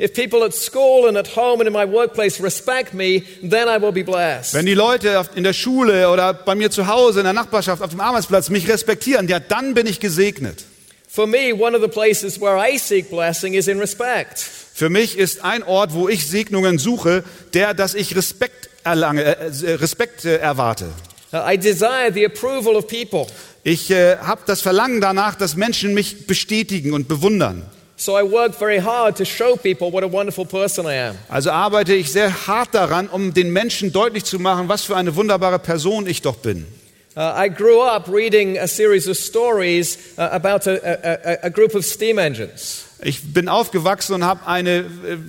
If 0.00 0.14
people 0.14 0.42
at 0.44 0.54
school 0.54 1.08
and 1.08 1.18
at 1.18 1.36
home 1.36 1.60
and 1.60 1.66
in 1.66 1.74
my 1.74 1.84
workplace 1.84 2.40
respect 2.42 2.94
me, 2.94 3.22
then 3.42 3.68
I 3.68 3.76
will 3.78 3.92
be 3.92 4.02
blessed. 4.02 4.54
Wenn 4.54 4.64
die 4.64 4.72
Leute 4.72 5.26
in 5.34 5.44
der 5.44 5.52
Schule 5.52 6.08
oder 6.08 6.32
bei 6.32 6.54
mir 6.54 6.70
zu 6.70 6.86
Hause, 6.86 7.20
in 7.20 7.24
der 7.24 7.34
Nachbarschaft, 7.34 7.82
auf 7.82 7.90
dem 7.90 8.00
Arbeitsplatz 8.00 8.48
mich 8.48 8.66
respektieren, 8.66 9.28
ja, 9.28 9.40
dann 9.40 9.74
bin 9.74 9.86
ich 9.86 10.00
gesegnet. 10.00 10.64
For 11.06 11.26
me, 11.26 11.52
one 11.54 11.76
of 11.76 11.82
the 11.82 11.88
places 11.88 12.40
where 12.40 12.56
I 12.56 12.78
seek 12.78 13.10
blessing 13.10 13.52
is 13.52 13.68
in 13.68 13.78
respect. 13.78 14.42
Für 14.80 14.88
mich 14.88 15.18
ist 15.18 15.44
ein 15.44 15.62
Ort, 15.62 15.92
wo 15.92 16.08
ich 16.08 16.26
Segnungen 16.26 16.78
suche, 16.78 17.22
der, 17.52 17.74
dass 17.74 17.92
ich 17.92 18.16
Respekt 18.16 18.70
erlange, 18.82 19.22
äh, 19.22 19.50
äh, 19.66 19.74
Respekt 19.74 20.24
äh, 20.24 20.38
erwarte. 20.38 20.86
I 21.34 21.58
desire 21.58 22.10
the 22.14 22.24
approval 22.24 22.76
of 22.76 22.86
people. 22.88 23.26
Ich 23.62 23.90
äh, 23.90 24.16
habe 24.16 24.40
das 24.46 24.62
Verlangen 24.62 25.02
danach, 25.02 25.34
dass 25.34 25.54
Menschen 25.54 25.92
mich 25.92 26.26
bestätigen 26.26 26.94
und 26.94 27.08
bewundern. 27.08 27.66
So 27.98 28.18
I 28.18 28.22
work 28.22 28.54
very 28.54 28.80
hard 28.80 29.18
to 29.18 29.26
show 29.26 29.54
people 29.54 29.92
what 29.92 30.02
a 30.02 30.10
wonderful 30.10 30.46
person 30.46 30.86
I 30.86 31.10
am. 31.10 31.18
Also 31.28 31.50
arbeite 31.50 31.92
ich 31.92 32.10
sehr 32.10 32.46
hart 32.46 32.74
daran, 32.74 33.06
um 33.10 33.34
den 33.34 33.52
Menschen 33.52 33.92
deutlich 33.92 34.24
zu 34.24 34.38
machen, 34.38 34.70
was 34.70 34.84
für 34.84 34.96
eine 34.96 35.14
wunderbare 35.14 35.58
Person 35.58 36.06
ich 36.06 36.22
doch 36.22 36.36
bin. 36.36 36.66
Uh, 37.14 37.20
I 37.36 37.50
grew 37.50 37.82
up 37.82 38.08
reading 38.08 38.56
a 38.56 38.66
series 38.66 39.06
of 39.06 39.18
stories 39.18 39.98
uh, 40.16 40.22
about 40.32 40.66
a, 40.66 40.78
a, 40.82 41.46
a 41.48 41.50
group 41.50 41.74
of 41.74 41.84
steam 41.84 42.18
engines. 42.18 42.86
Ich 43.02 43.32
bin 43.32 43.48
aufgewachsen 43.48 44.14
und 44.14 44.24
habe 44.24 44.46
eine 44.46 44.78
äh, 44.78 44.84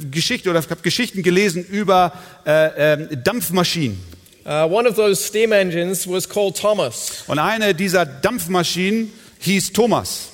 Geschichte 0.10 0.50
oder 0.50 0.62
habe 0.62 0.82
Geschichten 0.82 1.24
gelesen 1.24 1.66
über 1.66 2.14
äh, 2.46 2.94
äh, 2.94 3.18
Dampfmaschinen. 3.18 4.12
Uh, 4.44 4.66
one 4.66 4.88
of 4.88 4.96
those 4.96 5.24
steam 5.24 5.52
engines 5.52 6.08
was 6.08 6.28
called 6.28 6.58
Thomas. 6.58 7.24
Und 7.28 7.38
eine 7.38 7.76
dieser 7.76 8.06
Dampfmaschinen 8.06 9.14
hieß 9.40 9.72
Thomas. 9.72 10.30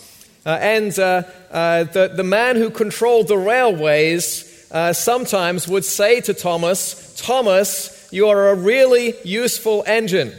Uh, 0.46 0.50
and 0.52 0.98
uh, 0.98 1.24
uh, 1.52 1.84
the, 1.92 2.10
the 2.16 2.24
man 2.24 2.56
who 2.56 2.70
controlled 2.70 3.28
the 3.28 3.36
railways 3.36 4.46
uh, 4.72 4.94
sometimes 4.94 5.68
would 5.68 5.84
say 5.84 6.22
to 6.22 6.34
Thomas, 6.34 7.16
Thomas, 7.18 8.08
you 8.12 8.30
are 8.30 8.52
a 8.52 8.56
really 8.56 9.14
useful 9.26 9.84
engine. 9.86 10.32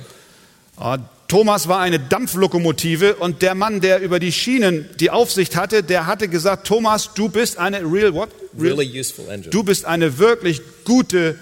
Und 0.76 1.04
Thomas 1.28 1.68
war 1.68 1.80
eine 1.80 2.00
Dampflokomotive 2.00 3.16
und 3.16 3.42
der 3.42 3.54
Mann, 3.54 3.82
der 3.82 4.00
über 4.00 4.18
die 4.18 4.32
Schienen 4.32 4.88
die 4.98 5.10
Aufsicht 5.10 5.56
hatte, 5.56 5.82
der 5.82 6.06
hatte 6.06 6.26
gesagt, 6.28 6.66
Thomas, 6.66 7.10
du 7.14 7.28
bist 7.28 7.58
eine 7.58 7.80
real 7.80 8.14
what? 8.14 8.30
Real, 8.58 8.78
Really 8.78 8.98
useful 8.98 9.28
engine. 9.28 9.50
du 9.50 9.62
bist 9.62 9.84
eine 9.84 10.16
wirklich 10.18 10.62
gute 10.84 11.38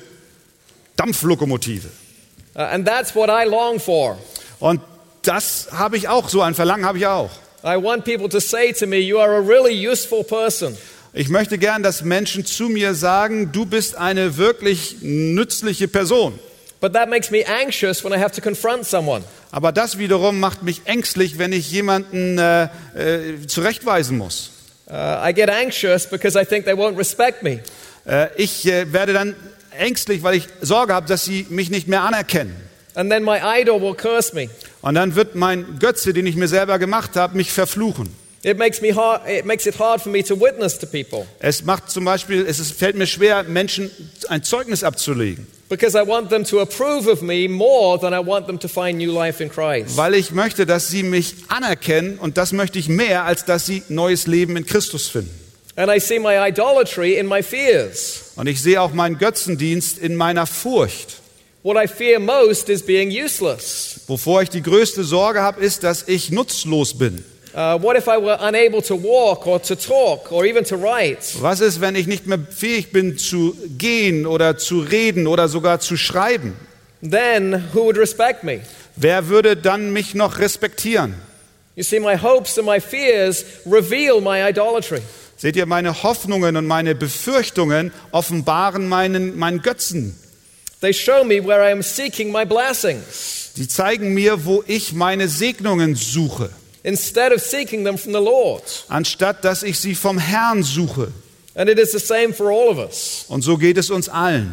Dampflokomotive. 0.97 1.89
Uh, 2.57 2.61
and 2.63 2.87
that's 2.87 3.15
what 3.15 3.29
I 3.31 3.49
long 3.49 3.79
for. 3.79 4.19
Und 4.59 4.81
das 5.23 5.69
habe 5.71 5.97
ich 5.97 6.09
auch, 6.09 6.29
so 6.29 6.43
ein 6.43 6.55
Verlangen 6.55 6.85
habe 6.85 6.99
ich 6.99 7.07
auch. 7.07 7.31
I 7.63 7.77
want 7.81 8.05
people 8.05 8.29
to 8.29 8.41
say 8.41 8.73
to 8.73 8.87
me, 8.87 8.97
You 8.97 9.19
are 9.19 9.37
a 9.37 9.41
really 9.41 9.89
useful 9.89 10.25
person. 10.25 10.77
Ich 11.13 11.29
möchte 11.29 11.59
gern, 11.59 11.83
dass 11.83 12.03
Menschen 12.03 12.45
zu 12.45 12.69
mir 12.69 12.95
sagen, 12.95 13.53
du 13.53 13.67
bist 13.67 13.97
eine 13.97 14.37
wirklich 14.37 14.97
nützliche 15.01 15.87
Person. 15.87 16.39
But 16.81 16.93
that 16.93 17.09
makes 17.09 17.31
me 17.31 17.45
anxious 17.45 18.05
when 18.05 18.13
I 18.13 18.19
have 18.19 18.33
to 18.33 18.41
confront 18.41 18.85
someone. 18.87 19.25
Aber 19.51 19.73
das 19.73 19.99
wiederum 19.99 20.39
macht 20.41 20.63
mich 20.63 20.83
ängstlich, 20.85 21.39
wenn 21.39 21.53
ich 21.53 21.71
jemanden 21.71 22.39
äh, 22.39 22.65
äh, 22.95 23.47
zurechtweisen 23.47 24.19
muss. 24.19 24.51
Uh, 24.89 25.29
I 25.29 25.33
get 25.35 25.51
anxious 25.51 26.07
because 26.07 26.41
I 26.41 26.45
think 26.45 26.65
they 26.65 26.75
won't 26.75 26.97
respect 26.97 27.43
me. 27.43 27.61
Äh, 28.07 28.29
ich 28.37 28.67
äh, 28.67 28.93
werde 28.93 29.13
dann 29.13 29.35
ängstlich, 29.79 30.23
weil 30.23 30.37
ich 30.37 30.47
Sorge 30.61 30.95
habe, 30.95 31.09
dass 31.09 31.25
sie 31.25 31.47
mich 31.51 31.71
nicht 31.71 31.89
mehr 31.89 32.03
anerkennen. 32.03 32.55
And 32.95 33.11
then 33.11 33.25
my 33.25 33.39
idol 33.43 33.81
will 33.81 33.95
curse 33.95 34.35
me. 34.35 34.49
Und 34.83 34.95
dann 34.95 35.17
wird 35.17 35.35
mein 35.35 35.79
Götze, 35.79 36.13
den 36.13 36.27
ich 36.27 36.37
mir 36.37 36.49
selber 36.49 36.79
gemacht 36.79 37.17
habe, 37.17 37.37
mich 37.37 37.53
verfluchen. 37.53 38.09
It 38.43 38.59
makes, 38.59 38.81
me 38.81 38.95
hard, 38.95 39.29
it 39.29 39.45
makes 39.45 39.67
it 39.67 39.79
hard 39.79 40.01
for 40.01 40.13
me 40.13 40.23
to 40.23 40.39
witness 40.41 40.79
to 40.79 40.87
people 40.87 41.27
Es 41.41 41.65
macht 41.65 41.91
zum 41.91 42.05
Beispiel, 42.05 42.47
es 42.47 42.61
ist, 42.61 42.73
fällt 42.73 42.95
mir 42.95 43.07
schwer, 43.07 43.43
Menschen 43.43 43.91
ein 44.29 44.45
Zeugnis 44.45 44.85
abzulegen, 44.85 45.49
because 45.69 45.97
I 45.97 46.07
want 46.07 46.31
them 46.31 46.45
to 46.45 46.61
approve 46.61 47.09
of 47.09 47.23
me 47.23 47.49
more 47.49 47.99
than 47.99 48.13
I 48.15 48.21
want 48.21 48.47
them 48.47 48.59
to 48.61 48.69
find 48.69 48.99
new 48.99 49.13
life 49.13 49.43
in 49.43 49.51
Christ. 49.51 49.97
weil 49.97 50.15
ich 50.15 50.31
möchte, 50.31 50.67
dass 50.67 50.89
sie 50.89 51.03
mich 51.03 51.35
anerkennen 51.49 52.19
und 52.19 52.37
das 52.37 52.53
möchte 52.53 52.79
ich 52.79 52.89
mehr, 52.89 53.25
als 53.25 53.45
dass 53.45 53.67
sie 53.67 53.83
neues 53.89 54.27
Leben 54.27 54.57
in 54.57 54.65
Christus 54.67 55.09
finden. 55.09 55.31
And 55.77 55.91
I 55.91 56.01
see 56.01 56.19
my 56.19 56.37
idolatry 56.49 57.19
in 57.19 57.27
my 57.27 57.43
fears. 57.43 58.33
Und 58.37 58.47
ich 58.47 58.63
sehe 58.63 58.81
auch 58.81 58.93
meinen 58.95 59.19
Götzendienst 59.19 59.99
in 59.99 60.17
meiner 60.17 60.47
Furcht. 60.47 61.21
What 61.63 61.77
I 61.77 61.89
fear 61.89 62.21
most 62.21 62.69
is 62.69 62.81
being 62.83 63.11
useless. 63.11 64.01
Wovor 64.07 64.41
ich 64.43 64.51
die 64.51 64.63
größte 64.63 65.03
Sorge 65.05 65.43
habe, 65.43 65.61
ist, 65.61 65.83
dass 65.83 66.07
ich 66.07 66.31
nutzlos 66.31 66.97
bin. 66.97 67.25
What 67.57 67.97
if 67.97 68.07
I 68.07 68.19
were 68.19 68.37
unable 68.39 68.83
to 68.83 68.95
walk 68.95 69.47
or 69.47 69.59
to 69.63 69.75
talk 69.75 70.31
or 70.31 70.45
even 70.45 70.63
to 70.65 70.77
write? 70.77 71.41
Was 71.41 71.61
ist, 71.61 71.81
wenn 71.81 71.95
ich 71.97 72.07
nicht 72.07 72.27
mehr 72.27 72.39
fähig 72.39 72.93
bin 72.93 73.17
zu 73.17 73.57
gehen 73.79 74.27
oder 74.27 74.59
zu 74.59 74.81
reden 74.81 75.27
oder 75.27 75.49
sogar 75.49 75.81
zu 75.81 75.97
schreiben? 75.97 76.55
Then 77.01 77.65
who 77.73 77.85
would 77.85 77.97
respect 77.97 78.45
me? 78.45 78.61
Wer 78.97 79.29
würde 79.29 79.57
dann 79.57 79.91
mich 79.93 80.15
noch 80.15 80.39
respektieren? 80.39 81.15
You 81.77 81.83
see, 81.83 81.99
my 81.99 82.17
hopes 82.17 82.59
and 82.59 82.67
my 82.67 82.79
fears 82.79 83.45
reveal 83.65 84.21
my 84.21 84.47
idolatry. 84.49 85.01
Seht 85.39 85.57
ihr, 85.57 85.65
meine 85.67 86.03
Hoffnungen 86.03 86.57
und 86.57 86.67
meine 86.67 86.95
Befürchtungen 86.95 87.91
offenbaren 88.11 88.87
meinen, 88.87 89.39
meinen 89.39 89.63
Götzen. 89.63 90.19
They 90.83 90.93
show 90.93 91.25
me 91.25 91.43
where 91.43 91.67
I 91.67 91.73
am 91.73 91.83
seeking 91.83 92.31
my 92.31 92.45
blessings 92.45 93.53
Sie 93.55 93.67
zeigen 93.67 94.13
mir, 94.13 94.45
wo 94.45 94.63
ich 94.67 94.93
meine 94.93 95.29
Segnungen 95.29 95.95
suche, 95.95 96.51
instead 96.87 97.33
of 97.33 97.41
seeking 97.41 97.85
them 97.85 97.99
from 97.99 98.13
the 98.13 98.21
Lord. 98.21 98.63
anstatt 98.89 99.45
dass 99.45 99.63
ich 99.63 99.79
sie 99.79 99.95
vom 99.95 100.19
Herrn 100.19 100.63
suche. 100.63 101.13
And 101.55 101.69
it 101.69 101.79
is 101.79 101.93
the 101.93 101.99
same 101.99 102.33
for 102.33 102.51
all 102.51 102.69
of 102.69 102.79
us. 102.79 103.25
Und 103.29 103.43
so 103.43 103.57
geht 103.57 103.77
es 103.77 103.91
uns 103.91 104.09
allen. 104.09 104.53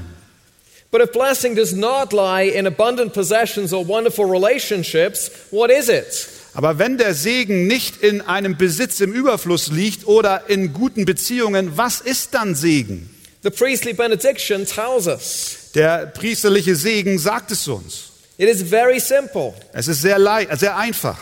But 0.90 1.02
if 1.02 1.12
blessing 1.12 1.56
does 1.56 1.74
not 1.74 2.14
lie 2.14 2.50
in 2.50 2.68
abundant 2.68 3.14
possessions 3.14 3.74
or 3.74 3.88
wonderful 3.88 4.26
relationships, 4.26 5.32
what 5.52 5.70
is 5.72 5.90
it? 5.90 6.30
Aber 6.54 6.78
wenn 6.78 6.98
der 6.98 7.14
Segen 7.14 7.68
nicht 7.68 8.04
in 8.04 8.22
einem 8.22 8.58
Besitz 8.58 9.00
im 9.00 9.12
Überfluss 9.12 9.72
liegt 9.72 10.08
oder 10.08 10.50
in 10.50 10.72
guten 10.72 11.06
Beziehungen, 11.06 11.78
was 11.78 12.00
ist 12.00 12.34
dann 12.36 12.54
Segen? 12.56 13.10
The 13.42 13.50
priestly 13.50 13.94
benediction 13.94 14.66
tells 14.66 15.08
us. 15.08 15.72
Der 15.76 16.06
priesterliche 16.06 16.76
Segen 16.76 17.18
sagt 17.18 17.52
es 17.52 17.68
uns. 17.68 18.12
It 18.38 18.48
is 18.48 18.62
very 18.62 19.00
simple. 19.00 19.54
Es 19.74 19.88
ist 19.88 20.02
sehr, 20.02 20.20
sehr 20.56 20.78
einfach. 20.78 21.18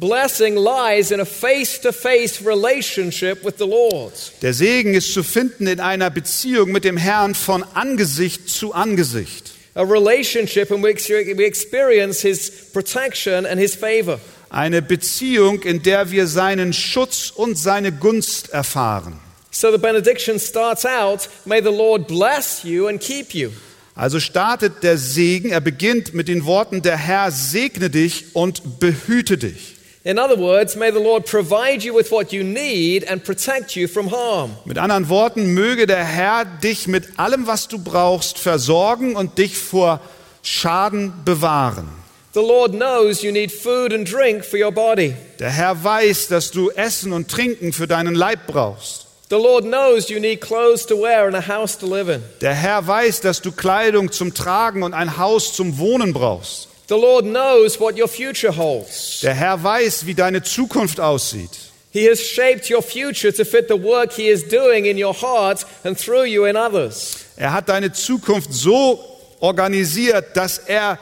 Blessing 0.00 0.56
lies 0.56 1.10
in 1.10 1.20
a 1.20 1.26
face 1.26 1.78
to 1.80 1.92
face 1.92 2.40
relationship 2.40 3.44
with 3.44 3.58
the 3.58 3.66
Lord. 3.66 4.14
Der 4.40 4.54
Segen 4.54 4.94
ist 4.94 5.12
zu 5.12 5.22
finden 5.22 5.66
in 5.66 5.78
einer 5.78 6.08
Beziehung 6.08 6.72
mit 6.72 6.84
dem 6.84 6.96
Herrn 6.96 7.34
von 7.34 7.62
Angesicht 7.74 8.48
zu 8.48 8.72
Angesicht. 8.72 9.52
A 9.74 9.82
relationship 9.82 10.70
in 10.70 10.82
which 10.82 11.10
we 11.10 11.44
experience 11.44 12.22
His 12.22 12.50
protection 12.72 13.44
and 13.44 13.60
His 13.60 13.74
favor. 13.74 14.18
Eine 14.48 14.80
Beziehung, 14.80 15.62
in 15.64 15.82
der 15.82 16.10
wir 16.10 16.26
seinen 16.26 16.72
Schutz 16.72 17.30
und 17.30 17.58
seine 17.58 17.92
Gunst 17.92 18.48
erfahren. 18.54 19.20
So 19.50 19.70
the 19.70 19.76
benediction 19.76 20.40
starts 20.40 20.86
out 20.86 21.28
May 21.44 21.60
the 21.60 21.68
Lord 21.68 22.06
bless 22.06 22.64
you 22.64 22.86
and 22.86 22.98
keep 22.98 23.34
you. 23.34 23.50
Also 23.94 24.18
startet 24.18 24.82
der 24.82 24.96
Segen, 24.96 25.50
er 25.50 25.60
beginnt 25.60 26.14
mit 26.14 26.28
den 26.28 26.46
Worten, 26.46 26.80
der 26.80 26.96
Herr 26.96 27.30
segne 27.30 27.90
dich 27.90 28.34
und 28.34 28.80
behüte 28.80 29.36
dich. 29.36 29.79
In 30.02 30.18
other 30.18 30.38
words, 30.38 30.76
may 30.76 30.90
the 30.90 30.98
Lord 30.98 31.26
provide 31.26 31.84
you 31.84 31.94
with 31.94 32.10
what 32.10 32.32
you 32.32 32.42
need 32.42 33.04
and 33.04 33.22
protect 33.22 33.76
you 33.76 33.86
from 33.86 34.10
harm. 34.10 34.52
Mit 34.64 34.78
anderen 34.78 35.10
Worten, 35.10 35.52
möge 35.52 35.86
der 35.86 36.02
Herr 36.02 36.46
dich 36.46 36.86
mit 36.86 37.18
allem, 37.18 37.46
was 37.46 37.68
du 37.68 37.78
brauchst, 37.78 38.38
versorgen 38.38 39.14
und 39.14 39.36
dich 39.36 39.58
vor 39.58 40.00
Schaden 40.42 41.12
bewahren. 41.26 41.86
The 42.32 42.40
Lord 42.40 42.72
knows 42.72 43.22
you 43.22 43.30
need 43.30 43.52
food 43.52 43.92
and 43.92 44.10
drink 44.10 44.42
for 44.42 44.58
your 44.58 44.72
body. 44.72 45.14
Der 45.38 45.50
Herr 45.50 45.84
weiß, 45.84 46.28
dass 46.28 46.50
du 46.50 46.70
Essen 46.70 47.12
und 47.12 47.28
Trinken 47.30 47.74
für 47.74 47.86
deinen 47.86 48.14
Leib 48.14 48.46
brauchst. 48.46 49.06
The 49.28 49.36
Lord 49.36 49.64
knows 49.64 50.08
you 50.08 50.18
need 50.18 50.40
clothes 50.40 50.86
to 50.86 50.96
wear 50.96 51.26
and 51.26 51.36
a 51.36 51.46
house 51.46 51.76
to 51.76 51.86
live 51.86 52.08
in. 52.08 52.22
Der 52.40 52.54
Herr 52.54 52.86
weiß, 52.86 53.20
dass 53.20 53.42
du 53.42 53.52
Kleidung 53.52 54.10
zum 54.12 54.32
Tragen 54.32 54.82
und 54.82 54.94
ein 54.94 55.18
Haus 55.18 55.52
zum 55.52 55.76
Wohnen 55.76 56.14
brauchst. 56.14 56.69
The 56.90 56.96
Lord 56.96 57.24
knows 57.24 57.78
what 57.78 57.96
your 57.96 58.08
future 58.08 58.50
holds. 58.50 59.20
Der 59.20 59.32
Herr 59.32 59.62
weiß, 59.62 60.06
wie 60.06 60.14
deine 60.14 60.42
Zukunft 60.42 60.98
aussieht. 60.98 61.50
He 61.92 62.08
has 62.08 62.20
shaped 62.20 62.68
your 62.68 62.82
future 62.82 63.32
to 63.32 63.44
fit 63.44 63.68
the 63.68 63.80
work 63.80 64.12
He 64.12 64.28
is 64.28 64.48
doing 64.48 64.86
in 64.86 65.00
your 65.00 65.14
heart 65.14 65.64
and 65.84 65.96
through 65.96 66.24
you 66.24 66.46
in 66.46 66.56
others. 66.56 67.26
Er 67.36 67.52
hat 67.52 67.68
deine 67.68 67.92
Zukunft 67.92 68.52
so 68.52 68.98
organisiert, 69.38 70.36
dass 70.36 70.58
er 70.58 70.98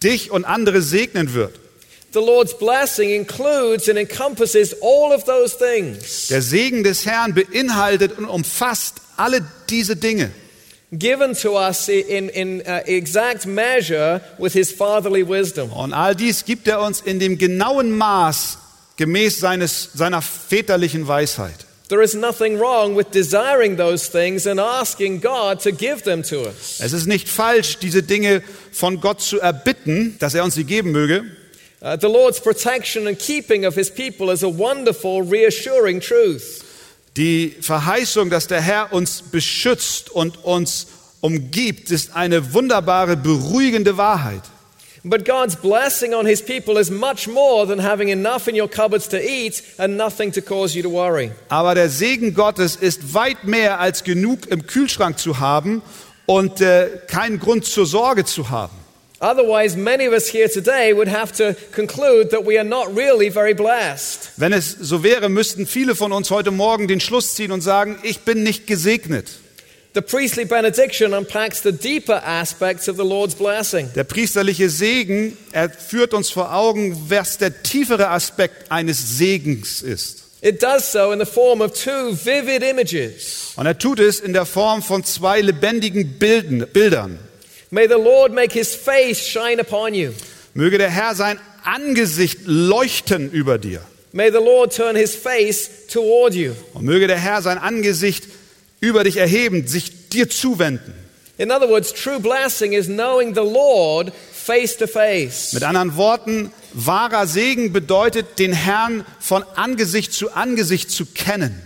dich 0.00 0.30
und 0.30 0.44
andere 0.44 0.80
segnen 0.80 1.34
wird. 1.34 1.58
The 2.12 2.20
Lord's 2.20 2.56
blessing 2.56 3.10
includes 3.10 3.88
and 3.88 3.98
encompasses 3.98 4.76
all 4.80 5.12
of 5.12 5.24
those 5.24 5.58
things, 5.58 6.28
Der 6.28 6.40
Segen 6.40 6.84
des 6.84 7.04
Herrn 7.04 7.34
beinhaltet 7.34 8.16
und 8.16 8.26
umfasst 8.26 8.98
alle 9.16 9.40
diese 9.68 9.96
Dinge, 9.96 10.30
given 10.92 11.34
to 11.34 11.56
us 11.56 11.88
in, 11.88 12.28
in 12.28 12.62
uh, 12.66 12.82
exact 12.86 13.46
measure 13.46 14.20
with 14.38 14.52
His 14.52 14.72
fatherly 14.72 15.22
wisdom. 15.22 15.72
Und 15.72 15.92
all 15.92 16.14
dies 16.14 16.44
gibt 16.44 16.68
er 16.68 16.80
uns 16.80 17.00
in 17.00 17.18
dem 17.18 17.38
genauen 17.38 17.96
Maß 17.96 18.58
gemäß 18.96 19.40
seines, 19.40 19.90
seiner 19.94 20.22
väterlichen 20.22 21.06
Weisheit. 21.06 21.66
There 21.88 22.02
is 22.02 22.14
nothing 22.14 22.58
wrong 22.58 22.96
with 22.96 23.12
desiring 23.12 23.76
those 23.76 24.10
things 24.10 24.46
and 24.46 24.58
asking 24.58 25.20
God 25.20 25.60
to 25.60 25.70
give 25.70 26.02
them 26.02 26.22
to 26.24 26.46
us. 26.46 26.80
Es 26.80 26.92
ist 26.92 27.06
nicht 27.06 27.28
falsch, 27.28 27.78
diese 27.78 28.02
Dinge 28.02 28.42
von 28.72 29.00
Gott 29.00 29.20
zu 29.20 29.38
erbitten, 29.40 30.16
dass 30.18 30.34
er 30.34 30.42
uns 30.42 30.56
sie 30.56 30.64
geben 30.64 30.90
möge. 30.90 31.24
Uh, 31.80 31.96
the 32.00 32.08
Lord's 32.08 32.40
protection 32.40 33.06
and 33.06 33.16
keeping 33.18 33.64
of 33.64 33.76
his 33.76 33.88
people 33.88 34.32
is 34.32 34.42
a 34.42 34.48
wonderful, 34.48 35.22
reassuring 35.22 36.00
truth. 36.00 36.65
Die 37.16 37.56
Verheißung, 37.60 38.28
dass 38.28 38.46
der 38.46 38.60
Herr 38.60 38.92
uns 38.92 39.22
beschützt 39.22 40.10
und 40.10 40.44
uns 40.44 40.86
umgibt, 41.22 41.90
ist 41.90 42.14
eine 42.14 42.52
wunderbare, 42.52 43.16
beruhigende 43.16 43.96
Wahrheit. 43.96 44.42
But 45.02 45.24
God's 45.24 45.54
blessing 45.54 46.14
on 46.14 46.26
his 46.26 46.42
people 46.42 46.80
is 46.80 46.90
much 46.90 47.28
more 47.28 47.66
than 47.66 47.82
having 47.82 48.08
enough 48.08 48.48
in 48.48 48.60
your 48.60 48.68
cupboards 48.68 49.08
to 49.10 49.18
eat 49.18 49.62
and 49.78 49.96
nothing 49.96 50.32
to 50.32 50.42
cause 50.42 50.76
you 50.76 50.82
to 50.82 50.90
worry. 50.90 51.30
Aber 51.48 51.76
der 51.76 51.88
Segen 51.88 52.34
Gottes 52.34 52.74
ist 52.74 53.14
weit 53.14 53.44
mehr 53.44 53.78
als 53.78 54.02
genug 54.02 54.48
im 54.48 54.66
Kühlschrank 54.66 55.18
zu 55.18 55.38
haben 55.38 55.80
und 56.26 56.60
äh, 56.60 56.88
keinen 57.06 57.38
Grund 57.38 57.64
zur 57.66 57.86
Sorge 57.86 58.24
zu 58.24 58.50
haben. 58.50 58.74
Otherwise, 59.20 59.76
many 59.76 60.06
of 60.06 60.12
us 60.12 60.28
here 60.28 60.48
today 60.48 60.92
would 60.92 61.08
have 61.08 61.32
to 61.32 61.54
conclude 61.72 62.30
that 62.30 62.44
we 62.44 62.58
are 62.58 62.64
not 62.64 62.94
really 62.94 63.30
very 63.30 63.54
blessed. 63.54 64.30
Wenn 64.36 64.52
es 64.52 64.76
so 64.78 65.02
wäre, 65.02 65.30
müssten 65.30 65.66
viele 65.66 65.94
von 65.94 66.12
uns 66.12 66.30
heute 66.30 66.50
Morgen 66.50 66.86
den 66.86 67.00
Schluss 67.00 67.34
ziehen 67.34 67.50
und 67.50 67.62
sagen, 67.62 67.98
ich 68.02 68.20
bin 68.20 68.42
nicht 68.42 68.66
gesegnet. 68.66 69.30
The 69.94 70.02
priestly 70.02 70.44
benediction 70.44 71.14
unpacks 71.14 71.62
the 71.62 71.72
deeper 71.72 72.22
aspects 72.22 72.86
of 72.86 72.96
the 72.96 73.02
Lord's 73.02 73.34
blessing. 73.34 73.90
Der 73.94 74.04
priesterliche 74.04 74.68
Segen, 74.68 75.38
er 75.52 75.70
führt 75.70 76.12
uns 76.12 76.28
vor 76.28 76.54
Augen, 76.54 76.94
was 77.08 77.38
der 77.38 77.62
tiefere 77.62 78.10
Aspekt 78.10 78.70
eines 78.70 79.16
Segens 79.16 79.80
ist. 79.80 80.24
It 80.42 80.62
does 80.62 80.92
so 80.92 81.12
in 81.12 81.18
the 81.18 81.24
form 81.24 81.62
of 81.62 81.72
two 81.72 82.12
vivid 82.12 82.62
images. 82.62 83.54
Und 83.56 83.64
er 83.64 83.78
tut 83.78 83.98
es 83.98 84.20
in 84.20 84.34
der 84.34 84.44
Form 84.44 84.82
von 84.82 85.02
zwei 85.02 85.40
lebendigen 85.40 86.18
Bilden, 86.18 86.66
Bildern. 86.70 87.18
May 87.70 87.88
the 87.88 87.94
Lord 87.94 88.32
make 88.32 88.52
his 88.52 88.74
face 88.74 89.26
shine 89.26 89.60
upon 89.60 89.94
you. 89.94 90.12
Möge 90.54 90.78
der 90.78 90.90
Herr 90.90 91.14
sein 91.14 91.38
Angesicht 91.64 92.40
leuchten 92.44 93.30
über 93.30 93.58
dir. 93.58 93.82
May 94.12 94.30
the 94.30 94.38
Lord 94.38 94.74
turn 94.74 94.96
his 94.96 95.14
face 95.14 95.86
toward 95.92 96.34
you. 96.34 96.52
Und 96.74 96.84
möge 96.84 97.06
der 97.06 97.18
Herr 97.18 97.42
sein 97.42 97.58
Angesicht 97.58 98.24
über 98.80 99.04
dich 99.04 99.16
erheben, 99.16 99.66
sich 99.66 100.08
dir 100.08 100.30
zuwenden. 100.30 100.94
In 101.38 101.50
other 101.50 101.68
words, 101.68 101.92
true 101.92 102.18
blessing 102.18 102.72
is 102.72 102.86
knowing 102.86 103.34
the 103.34 103.40
Lord 103.40 104.12
face 104.32 104.76
to 104.76 104.86
face. 104.86 105.52
Mit 105.52 105.64
anderen 105.64 105.96
Worten, 105.96 106.52
wahrer 106.72 107.26
Segen 107.26 107.72
bedeutet, 107.72 108.38
den 108.38 108.52
Herrn 108.52 109.04
von 109.18 109.42
Angesicht 109.54 110.12
zu 110.12 110.32
Angesicht 110.32 110.90
zu 110.90 111.04
kennen. 111.04 111.60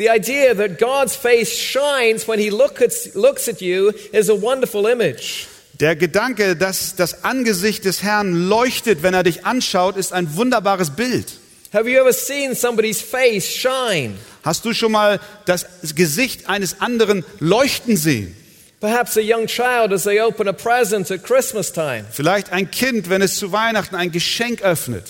The 0.00 0.08
idea 0.08 0.54
that 0.54 0.78
God's 0.78 1.14
face 1.14 1.54
shines 1.54 2.26
when 2.26 2.38
he 2.38 2.48
look 2.48 2.80
at, 2.80 2.90
looks 3.14 3.48
at 3.48 3.60
you 3.60 3.92
is 4.14 4.30
a 4.30 4.34
wonderful 4.34 4.86
image. 4.86 5.46
Der 5.78 5.94
Gedanke, 5.94 6.56
dass 6.56 6.96
das 6.96 7.22
Angesicht 7.22 7.84
des 7.84 8.02
Herrn 8.02 8.48
leuchtet, 8.48 9.02
wenn 9.02 9.12
er 9.12 9.24
dich 9.24 9.44
anschaut, 9.44 9.98
ist 9.98 10.14
ein 10.14 10.36
wunderbares 10.36 10.88
Bild. 10.96 11.26
Have 11.74 11.86
you 11.86 12.00
ever 12.00 12.14
seen 12.14 12.54
somebody's 12.54 13.02
face 13.02 13.46
shine? 13.46 14.14
Hast 14.42 14.64
du 14.64 14.72
schon 14.72 14.92
mal 14.92 15.20
das 15.44 15.66
Gesicht 15.94 16.48
eines 16.48 16.80
anderen 16.80 17.22
leuchten 17.38 17.98
sehen? 17.98 18.34
Perhaps 18.80 19.18
a 19.18 19.20
young 19.20 19.46
child 19.48 19.92
as 19.92 20.04
they 20.04 20.18
open 20.18 20.48
a 20.48 20.54
present 20.54 21.10
at 21.10 21.22
Christmas 21.22 21.70
time, 21.70 22.06
Vielleicht 22.10 22.52
ein 22.52 22.70
Kind, 22.70 23.10
wenn 23.10 23.20
es 23.20 23.36
zu 23.36 23.52
Weihnachten 23.52 23.96
ein 23.96 24.10
Geschenk 24.10 24.62
öffnet. 24.62 25.04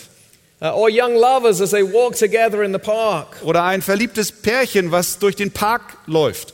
Uh, 0.63 0.75
or 0.75 0.91
young 0.91 1.17
lovers 1.17 1.63
as 1.63 1.71
they 1.71 1.83
walk 1.83 2.15
together 2.15 2.63
in 2.63 2.73
the 2.73 2.79
park. 2.79 3.37
Oder 3.43 3.65
ein 3.65 3.81
verliebtes 3.81 4.31
Pärchen, 4.31 4.91
was 4.91 5.19
durch 5.19 5.35
den 5.35 5.51
Park 5.51 5.83
läuft. 6.07 6.53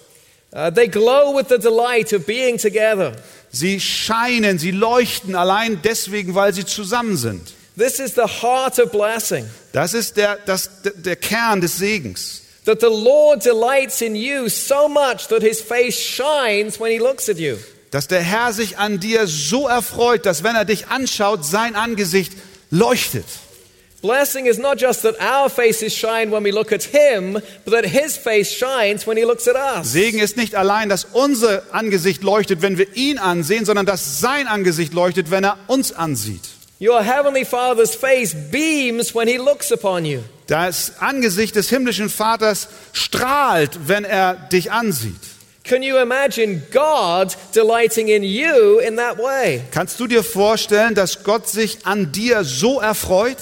Uh, 0.53 0.71
they 0.71 0.87
glow 0.87 1.37
with 1.37 1.49
the 1.49 1.59
delight 1.59 2.13
of 2.13 2.25
being 2.25 2.57
together. 2.57 3.13
Sie 3.51 3.81
scheinen, 3.81 4.59
sie 4.59 4.71
leuchten 4.71 5.35
allein 5.35 5.81
deswegen, 5.83 6.37
weil 6.37 6.55
sie 6.55 6.65
zusammen 6.65 7.17
sind. 7.17 7.53
This 7.77 7.99
is 7.99 8.15
the 8.15 8.27
heart 8.27 8.79
of 8.79 8.93
blessing. 8.93 9.45
Das 9.73 9.93
ist 9.93 10.17
der, 10.17 10.37
das, 10.47 10.71
der 10.85 11.17
Kern 11.17 11.61
des 11.61 11.77
Segens. 11.77 12.43
That 12.65 12.81
the 12.81 12.87
Lord 12.87 13.45
delights 13.45 14.01
in 14.01 14.15
you 14.15 14.49
so 14.49 14.89
much 14.89 15.29
that 15.29 15.43
his 15.43 15.61
face 15.61 15.99
shines 15.99 16.81
when 16.81 16.93
he 16.93 16.99
looks 16.99 17.29
at 17.29 17.39
you. 17.39 17.57
Dass 17.91 18.07
der 18.07 18.21
Herr 18.21 18.53
sich 18.53 18.79
an 18.79 19.01
dir 19.01 19.27
so 19.27 19.67
erfreut, 19.69 20.27
dass 20.27 20.45
wenn 20.45 20.55
er 20.55 20.65
dich 20.65 20.89
anschaut, 20.89 21.45
sein 21.45 21.75
Angesicht 21.75 22.33
leuchtet. 22.71 23.27
Blessing 24.03 24.47
is 24.47 24.59
not 24.59 24.79
just 24.79 25.03
that 25.03 25.19
our 25.21 25.49
faces 25.49 25.95
shine 25.95 26.31
when 26.31 26.45
we 26.45 26.53
look 26.53 26.71
at 26.71 26.85
him, 26.85 27.41
but 27.65 27.73
that 27.73 27.87
his 27.87 28.17
face 28.17 28.51
shines 28.51 29.07
when 29.07 29.17
he 29.17 29.25
looks 29.25 29.49
at 29.49 29.57
us. 29.57 29.91
Segen 29.91 30.21
ist 30.21 30.37
nicht 30.37 30.55
allein, 30.55 30.89
dass 30.89 31.05
unser 31.13 31.63
Angesicht 31.73 32.23
leuchtet, 32.23 32.63
wenn 32.63 32.79
wir 32.79 32.95
ihn 32.95 33.19
ansehen, 33.19 33.65
sondern 33.65 33.87
dass 33.87 34.21
sein 34.21 34.47
Angesicht 34.47 34.93
leuchtet, 34.93 35.31
wenn 35.31 35.45
er 35.45 35.59
uns 35.67 35.93
ansieht. 35.93 36.43
Your 36.79 37.03
heavenly 37.03 37.45
Father's 37.47 37.95
face 37.95 38.35
beams 38.35 39.15
when 39.15 39.27
he 39.27 39.39
looks 39.39 39.73
upon 39.73 40.05
you. 40.05 40.21
Das 40.47 41.01
Angesicht 41.01 41.57
des 41.57 41.71
himmlischen 41.71 42.11
Vaters 42.11 42.69
strahlt, 42.93 43.89
wenn 43.89 44.05
er 44.05 44.35
dich 44.35 44.71
ansieht. 44.71 45.15
Can 45.65 45.83
you 45.83 45.97
imagine 45.99 46.63
God 46.71 47.37
delighting 47.53 48.09
in 48.09 48.23
you 48.23 48.79
in 48.79 48.97
that 48.99 49.19
way? 49.19 49.63
Kannst 49.73 49.99
du 49.99 50.07
dir 50.07 50.23
vorstellen, 50.23 50.95
dass 50.95 51.25
Gott 51.25 51.49
sich 51.49 51.85
an 51.85 52.13
dir 52.13 52.45
so 52.45 52.79
erfreut? 52.79 53.39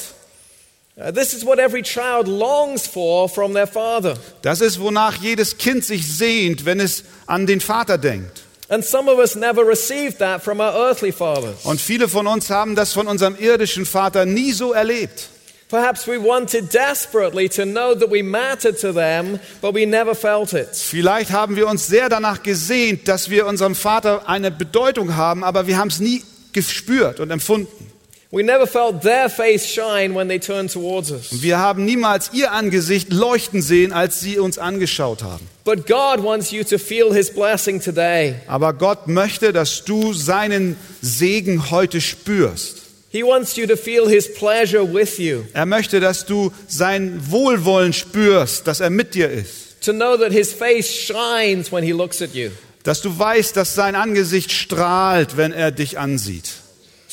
Uh, 0.96 1.10
this 1.10 1.34
is 1.34 1.44
what 1.44 1.58
every 1.58 1.82
child 1.82 2.28
longs 2.28 2.86
for 2.86 3.28
from 3.28 3.52
their 3.52 3.66
father. 3.66 4.16
Das 4.42 4.60
ist, 4.60 4.78
wonach 4.78 5.16
jedes 5.16 5.58
Kind 5.58 5.84
sich 5.84 6.06
sehnt, 6.06 6.66
wenn 6.66 6.78
es 6.78 7.02
an 7.26 7.48
den 7.48 7.60
Vater 7.60 7.98
denkt. 7.98 8.42
And 8.68 8.84
some 8.84 9.10
of 9.10 9.18
us 9.18 9.34
never 9.34 9.66
received 9.66 10.18
that 10.20 10.42
from 10.42 10.60
our 10.60 10.72
earthly 10.72 11.10
fathers. 11.10 11.64
Und 11.64 11.80
viele 11.80 12.08
von 12.08 12.28
uns 12.28 12.48
haben 12.48 12.76
das 12.76 12.92
von 12.92 13.08
unserem 13.08 13.34
irdischen 13.36 13.86
Vater 13.86 14.24
nie 14.24 14.52
so 14.52 14.72
erlebt. 14.72 15.30
Perhaps 15.68 16.06
we 16.06 16.22
wanted 16.22 16.72
desperately 16.72 17.48
to 17.48 17.64
know 17.64 17.96
that 17.96 18.08
we 18.12 18.22
mattered 18.22 18.80
to 18.80 18.92
them, 18.92 19.40
but 19.60 19.74
we 19.74 19.84
never 19.84 20.14
felt 20.14 20.52
it. 20.52 20.68
Vielleicht 20.76 21.32
haben 21.32 21.56
wir 21.56 21.66
uns 21.66 21.88
sehr 21.88 22.08
danach 22.08 22.44
gesehnt, 22.44 23.08
dass 23.08 23.28
wir 23.30 23.46
unserem 23.46 23.74
Vater 23.74 24.28
eine 24.28 24.52
Bedeutung 24.52 25.16
haben, 25.16 25.42
aber 25.42 25.66
wir 25.66 25.76
haben 25.76 25.88
es 25.88 25.98
nie 25.98 26.22
gespürt 26.52 27.18
und 27.18 27.32
empfunden. 27.32 27.90
We 28.34 28.42
never 28.42 28.66
felt 28.66 29.02
their 29.02 29.30
face 29.30 29.64
shine 29.64 30.12
when 30.12 30.26
they 30.26 30.40
turned 30.40 30.72
towards 30.72 31.12
us. 31.12 31.28
Wir 31.40 31.58
haben 31.58 31.84
niemals 31.84 32.30
ihr 32.32 32.50
Angesicht 32.50 33.12
leuchten 33.12 33.62
sehen, 33.62 33.92
als 33.92 34.18
sie 34.20 34.40
uns 34.40 34.58
angeschaut 34.58 35.22
haben. 35.22 35.46
But 35.62 35.86
God 35.86 36.20
wants 36.24 36.50
you 36.50 36.64
to 36.64 36.78
feel 36.78 37.14
His 37.14 37.30
blessing 37.32 37.80
today. 37.80 38.34
Aber 38.48 38.72
Gott 38.72 39.06
möchte, 39.06 39.52
dass 39.52 39.84
du 39.84 40.12
seinen 40.12 40.76
Segen 41.00 41.70
heute 41.70 42.00
spürst. 42.00 42.78
He 43.10 43.22
wants 43.22 43.54
you 43.54 43.66
to 43.68 43.76
feel 43.76 44.08
His 44.08 44.34
pleasure 44.34 44.82
with 44.82 45.16
you, 45.18 45.44
Er 45.52 45.64
möchte, 45.64 46.00
dass 46.00 46.26
du 46.26 46.50
sein 46.66 47.20
Wohlwollen 47.30 47.92
spürst, 47.92 48.66
dass 48.66 48.80
er 48.80 48.90
mit 48.90 49.14
dir 49.14 49.30
ist. 49.30 49.80
to 49.80 49.92
know 49.92 50.16
that 50.16 50.32
His 50.32 50.52
face 50.52 50.92
shines 50.92 51.70
when 51.70 51.84
He 51.84 51.92
looks 51.92 52.20
at 52.20 52.34
you. 52.34 52.50
Dass 52.82 53.00
du 53.00 53.16
weißt, 53.16 53.56
dass 53.56 53.76
sein 53.76 53.94
Angesicht 53.94 54.50
strahlt, 54.50 55.36
wenn 55.36 55.52
er 55.52 55.70
dich 55.70 56.00
ansieht. 56.00 56.50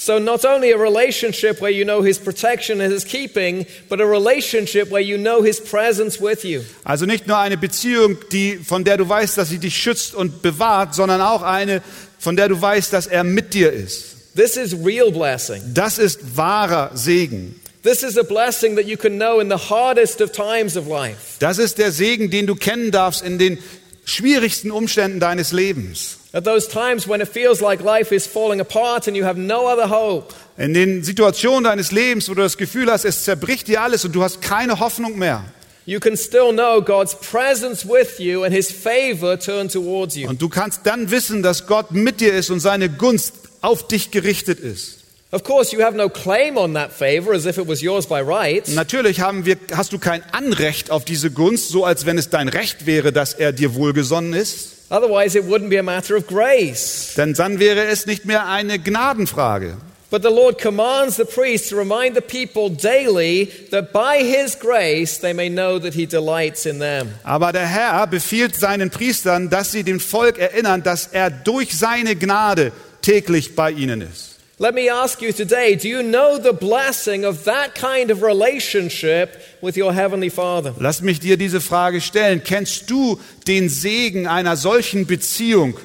So, 0.03 0.17
not 0.17 0.45
only 0.45 0.71
a 0.71 0.79
relationship 0.79 1.61
where 1.61 1.69
you 1.69 1.85
know 1.85 2.01
His 2.01 2.17
protection 2.17 2.81
and 2.81 2.91
His 2.91 3.03
keeping, 3.03 3.67
but 3.87 4.01
a 4.01 4.05
relationship 4.07 4.89
where 4.89 4.99
you 4.99 5.15
know 5.15 5.43
His 5.43 5.59
presence 5.59 6.19
with 6.19 6.43
you. 6.43 6.63
Also 6.83 7.05
nicht 7.05 7.27
nur 7.27 7.37
eine 7.37 7.55
Beziehung, 7.55 8.17
die, 8.31 8.57
von 8.57 8.83
der 8.83 8.97
du 8.97 9.07
weißt, 9.07 9.37
dass 9.37 9.49
sie 9.49 9.59
dich 9.59 9.77
schützt 9.77 10.15
und 10.15 10.41
bewahrt, 10.41 10.95
sondern 10.95 11.21
auch 11.21 11.43
eine, 11.43 11.83
von 12.17 12.35
der 12.35 12.49
du 12.49 12.59
weißt, 12.59 12.91
dass 12.91 13.05
er 13.05 13.23
mit 13.23 13.53
dir 13.53 13.71
ist. 13.71 14.33
This 14.35 14.57
is 14.57 14.73
real 14.83 15.11
blessing. 15.11 15.61
Das 15.71 15.99
ist 15.99 16.35
wahrer 16.35 16.89
Segen. 16.95 17.61
This 17.83 18.01
is 18.01 18.17
a 18.17 18.23
blessing 18.23 18.75
that 18.77 18.87
you 18.87 18.97
can 18.97 19.17
know 19.17 19.39
in 19.39 19.51
the 19.51 19.69
hardest 19.69 20.19
of 20.19 20.31
times 20.31 20.75
of 20.77 20.87
life. 20.87 21.37
Das 21.37 21.59
ist 21.59 21.77
der 21.77 21.91
Segen, 21.91 22.31
den 22.31 22.47
du 22.47 22.55
kennen 22.55 22.89
darfst 22.89 23.23
in 23.23 23.37
den 23.37 23.59
schwierigsten 24.03 24.71
Umständen 24.71 25.19
deines 25.19 25.51
Lebens. 25.51 26.20
At 26.33 26.45
those 26.45 26.69
times 26.69 27.09
when 27.09 27.19
it 27.19 27.27
feels 27.27 27.59
like 27.59 27.83
life 27.83 28.15
is 28.15 28.25
falling 28.25 28.61
apart 28.61 29.07
and 29.07 29.17
you 29.17 29.25
have 29.25 29.37
no 29.37 29.67
other 29.67 29.89
hope. 29.89 30.33
In 30.57 30.73
den 30.73 31.03
Situationen 31.03 31.65
deines 31.65 31.91
Lebens, 31.91 32.29
wo 32.29 32.33
du 32.33 32.41
das 32.41 32.55
Gefühl 32.57 32.89
hast, 32.89 33.03
es 33.03 33.25
zerbricht 33.25 33.67
dir 33.67 33.81
alles 33.81 34.05
und 34.05 34.13
du 34.13 34.23
hast 34.23 34.41
keine 34.41 34.79
Hoffnung 34.79 35.17
mehr. 35.19 35.43
You 35.85 35.99
can 35.99 36.15
still 36.15 36.53
know 36.53 36.81
God's 36.81 37.15
presence 37.15 37.85
with 37.85 38.19
you 38.19 38.43
and 38.43 38.53
His 38.53 38.71
favor 38.71 39.37
turn 39.37 39.67
towards 39.67 40.15
you. 40.15 40.29
Und 40.29 40.41
du 40.41 40.47
kannst 40.47 40.81
dann 40.85 41.11
wissen, 41.11 41.43
dass 41.43 41.67
Gott 41.67 41.91
mit 41.91 42.21
dir 42.21 42.33
ist 42.33 42.49
und 42.49 42.61
seine 42.61 42.87
Gunst 42.89 43.33
auf 43.59 43.87
dich 43.87 44.11
gerichtet 44.11 44.59
ist. 44.59 44.99
Of 45.31 45.43
course, 45.43 45.75
you 45.75 45.81
have 45.81 45.97
no 45.97 46.07
claim 46.07 46.55
on 46.55 46.73
that 46.75 46.93
favor 46.93 47.33
as 47.33 47.45
if 47.45 47.57
it 47.57 47.67
was 47.67 47.81
yours 47.81 48.05
by 48.05 48.21
right. 48.21 48.67
Natürlich 48.69 49.19
haben 49.19 49.45
wir, 49.45 49.57
hast 49.73 49.91
du 49.91 49.99
kein 49.99 50.23
Anrecht 50.31 50.91
auf 50.91 51.03
diese 51.03 51.31
Gunst, 51.31 51.69
so 51.69 51.83
als 51.83 52.05
wenn 52.05 52.17
es 52.17 52.29
dein 52.29 52.47
Recht 52.47 52.85
wäre, 52.85 53.11
dass 53.11 53.33
er 53.33 53.51
dir 53.51 53.75
wohlgesonnen 53.75 54.33
ist. 54.33 54.80
Otherwise, 54.91 55.37
it 55.37 55.45
wouldn't 55.45 55.69
be 55.69 55.77
a 55.77 55.83
matter 55.83 56.17
of 56.17 56.27
grace. 56.27 57.13
Denn 57.15 57.33
dann 57.33 57.59
wäre 57.59 57.85
es 57.85 58.05
nicht 58.05 58.25
mehr 58.25 58.47
eine 58.47 58.77
Gnadenfrage. 58.77 59.77
But 60.09 60.23
the 60.23 60.29
Lord 60.29 60.59
commands 60.59 61.15
the 61.15 61.23
priest 61.23 61.69
to 61.69 61.77
remind 61.77 62.15
the 62.15 62.21
people 62.21 62.69
daily 62.69 63.49
that 63.71 63.93
by 63.93 64.21
his 64.21 64.59
grace 64.59 65.17
they 65.17 65.31
may 65.31 65.47
know 65.47 65.79
that 65.79 65.93
he 65.93 66.05
delights 66.05 66.65
in 66.65 66.79
them. 66.79 67.07
Aber 67.23 67.53
der 67.53 67.65
Herr 67.65 68.05
befiehlt 68.07 68.53
seinen 68.57 68.89
Priestern, 68.89 69.49
dass 69.49 69.71
sie 69.71 69.83
dem 69.83 70.01
Volk 70.01 70.37
erinnern, 70.37 70.83
dass 70.83 71.07
er 71.07 71.29
durch 71.31 71.77
seine 71.77 72.17
Gnade 72.17 72.73
täglich 73.01 73.55
bei 73.55 73.71
ihnen 73.71 74.01
ist. 74.01 74.30
Let 74.61 74.75
me 74.75 74.89
ask 74.91 75.23
you 75.23 75.33
today 75.33 75.75
do 75.75 75.89
you 75.89 76.03
know 76.03 76.37
the 76.37 76.53
blessing 76.53 77.25
of 77.25 77.45
that 77.45 77.73
kind 77.73 78.11
of 78.11 78.21
relationship 78.21 79.41
with 79.59 79.75
your 79.75 79.91
Heavenly 79.91 80.29
Father? 80.29 80.75
Lass 80.77 81.01
mich 81.01 81.19
dir 81.19 81.35
diese 81.35 81.59
Frage 81.59 81.99
stellen. 81.99 82.43
Kennst 82.43 82.87
du 82.87 83.19
den 83.47 83.69
Segen 83.69 84.27
einer 84.27 84.55
solchen 84.57 85.07
Beziehung 85.07 85.79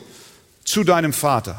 zu 0.67 0.85
deinem 0.85 1.15
Vater? 1.15 1.57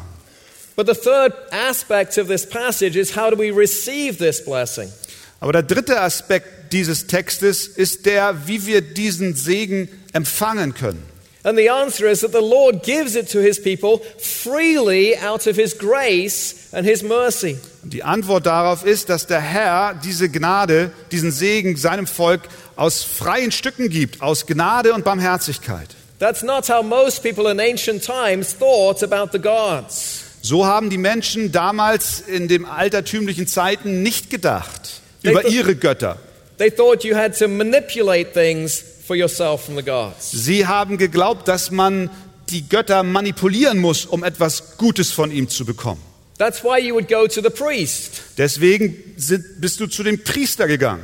But 0.75 0.86
the 0.86 0.93
third 0.93 1.34
aspect 1.51 2.19
of 2.19 2.27
this 2.27 2.45
passage 2.45 2.95
is 2.95 3.15
how 3.15 3.32
do 3.32 3.36
we 3.36 3.49
receive 3.49 4.19
this 4.19 4.45
blessing? 4.45 4.93
Aber 5.39 5.53
der 5.53 5.63
dritte 5.63 5.99
Aspekt 5.99 6.71
dieses 6.71 7.08
Textes 7.08 7.65
ist 7.65 8.06
der, 8.06 8.45
wie 8.45 8.67
wir 8.67 8.82
diesen 8.82 9.34
Segen 9.34 9.89
empfangen 10.13 10.75
können. 10.75 11.03
And 11.43 11.58
the 11.58 11.69
answer 11.69 12.08
is 12.08 12.21
that 12.21 12.32
the 12.32 12.41
Lord 12.41 12.84
gives 12.84 13.15
it 13.15 13.30
to 13.32 13.39
his 13.39 13.62
people 13.62 14.02
freely 14.19 15.17
out 15.17 15.47
of 15.47 15.56
his 15.56 15.78
grace 15.78 16.69
and 16.73 16.86
his 16.86 17.04
mercy. 17.04 17.58
Die 17.84 18.04
Antwort 18.04 18.45
darauf 18.45 18.86
ist, 18.86 19.10
dass 19.10 19.28
der 19.28 19.39
Herr 19.39 19.93
diese 20.04 20.30
Gnade, 20.30 20.91
diesen 21.12 21.32
Segen 21.32 21.78
seinem 21.78 22.08
Volk 22.08 22.41
aus 22.76 23.04
freien 23.04 23.52
Stücken 23.52 23.89
gibt, 23.89 24.21
aus 24.21 24.45
Gnade 24.45 24.93
und 24.93 25.06
Barmherzigkeit. 25.06 25.89
That's 26.19 26.41
not 26.41 26.67
how 26.67 26.84
most 26.84 27.21
people 27.21 27.50
in 27.52 27.60
ancient 27.60 28.04
times 28.04 28.56
thought 28.58 29.04
about 29.04 29.30
the 29.32 29.39
gods. 29.39 30.23
So 30.41 30.65
haben 30.65 30.89
die 30.89 30.97
Menschen 30.97 31.52
damals 31.52 32.21
in 32.21 32.47
den 32.47 32.65
altertümlichen 32.65 33.47
Zeiten 33.47 34.02
nicht 34.02 34.30
gedacht 34.30 35.02
über 35.21 35.47
ihre 35.47 35.76
Götter. 35.76 36.17
They 36.58 36.71
thought 36.71 37.04
you 37.04 37.15
had 37.15 37.38
to 37.38 37.47
manipulate 37.47 38.34
things 38.34 38.84
for 39.08 39.15
yourself 39.15 39.65
from 39.65 39.78
the 39.78 39.84
gods. 39.84 40.32
Sie 40.32 40.67
haben 40.67 40.98
geglaubt, 40.98 41.48
dass 41.48 41.72
man 41.72 42.10
die 42.50 42.67
Götter 42.67 43.04
manipulieren 43.04 43.80
muss, 43.80 44.06
um 44.06 44.24
etwas 44.24 44.78
Gutes 44.78 45.12
von 45.12 45.32
ihm 45.32 45.48
zu 45.48 45.65
bekommen. 45.65 46.02
That's 46.38 46.63
why 46.63 46.80
you 46.80 46.93
would 46.93 47.08
go 47.08 47.26
to 47.28 47.41
the 47.41 47.50
priest. 47.50 48.22
Deswegen 48.38 48.96
sind, 49.15 49.60
bist 49.60 49.80
du 49.80 49.88
zu 49.88 50.04
dem 50.04 50.24
Priester 50.24 50.67
gegangen. 50.67 51.04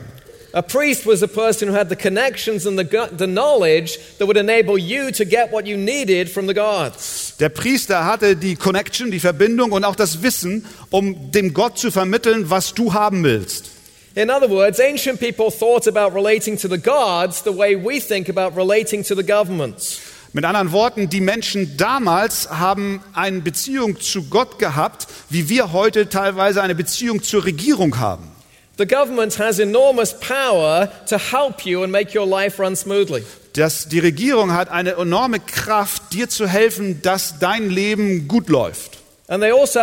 A 0.51 0.61
priest 0.61 1.07
was 1.07 1.23
a 1.23 1.27
person 1.27 1.67
who 1.67 1.75
had 1.75 1.89
the 1.89 1.95
connections 1.95 2.67
and 2.67 2.77
the, 2.77 2.85
the 3.17 3.25
knowledge 3.25 3.97
that 4.19 4.27
would 4.27 4.37
enable 4.37 4.77
you 4.77 5.09
to 5.09 5.25
get 5.25 5.51
what 5.51 5.65
you 5.65 5.75
needed 5.75 6.29
from 6.29 6.47
the 6.47 6.53
gods. 6.53 7.33
Der 7.39 7.49
Priester 7.49 8.05
hatte 8.05 8.35
die 8.35 8.55
Connection, 8.55 9.09
die 9.09 9.19
Verbindung 9.19 9.71
und 9.71 9.83
auch 9.83 9.95
das 9.95 10.21
Wissen, 10.21 10.65
um 10.91 11.31
dem 11.31 11.55
Gott 11.55 11.79
zu 11.79 11.89
vermitteln, 11.89 12.51
was 12.51 12.75
du 12.75 12.93
haben 12.93 13.23
willst. 13.23 13.71
In 14.15 14.29
other 14.29 14.47
words, 14.47 14.79
ancient 14.79 15.19
people 15.19 15.49
thought 15.49 15.87
about 15.87 16.13
relating 16.13 16.55
to 16.57 16.67
the 16.67 16.77
gods 16.77 17.41
the 17.41 17.51
way 17.51 17.75
we 17.75 17.99
think 17.99 18.29
about 18.29 18.55
relating 18.55 19.03
to 19.05 19.15
the 19.15 19.23
governments. 19.23 20.01
Mit 20.33 20.45
anderen 20.45 20.71
Worten, 20.71 21.09
die 21.09 21.19
Menschen 21.19 21.77
damals 21.77 22.47
haben 22.51 23.01
eine 23.13 23.41
Beziehung 23.41 23.99
zu 23.99 24.23
Gott 24.29 24.59
gehabt, 24.59 25.07
wie 25.29 25.49
wir 25.49 25.73
heute 25.73 26.09
teilweise 26.09 26.61
eine 26.61 26.75
Beziehung 26.75 27.23
zur 27.23 27.45
Regierung 27.45 27.97
haben. 27.97 28.31
The 28.77 28.85
government 28.85 29.37
has 29.39 29.57
enormous 29.57 30.13
power 30.13 30.89
to 31.07 31.17
help 31.17 31.65
you 31.65 31.83
and 31.83 31.91
make 31.91 32.15
your 32.15 32.27
life 32.27 32.61
run 32.61 32.75
smoothly. 32.75 33.23
Das, 33.53 33.87
die 33.87 33.99
Regierung 33.99 34.53
hat 34.53 34.69
eine 34.69 34.93
enorme 34.93 35.39
Kraft, 35.39 36.13
dir 36.13 36.29
zu 36.29 36.47
helfen, 36.47 37.01
dass 37.01 37.39
dein 37.39 37.69
Leben 37.69 38.27
gut 38.27 38.49
läuft. 38.49 39.02
Also. 39.33 39.73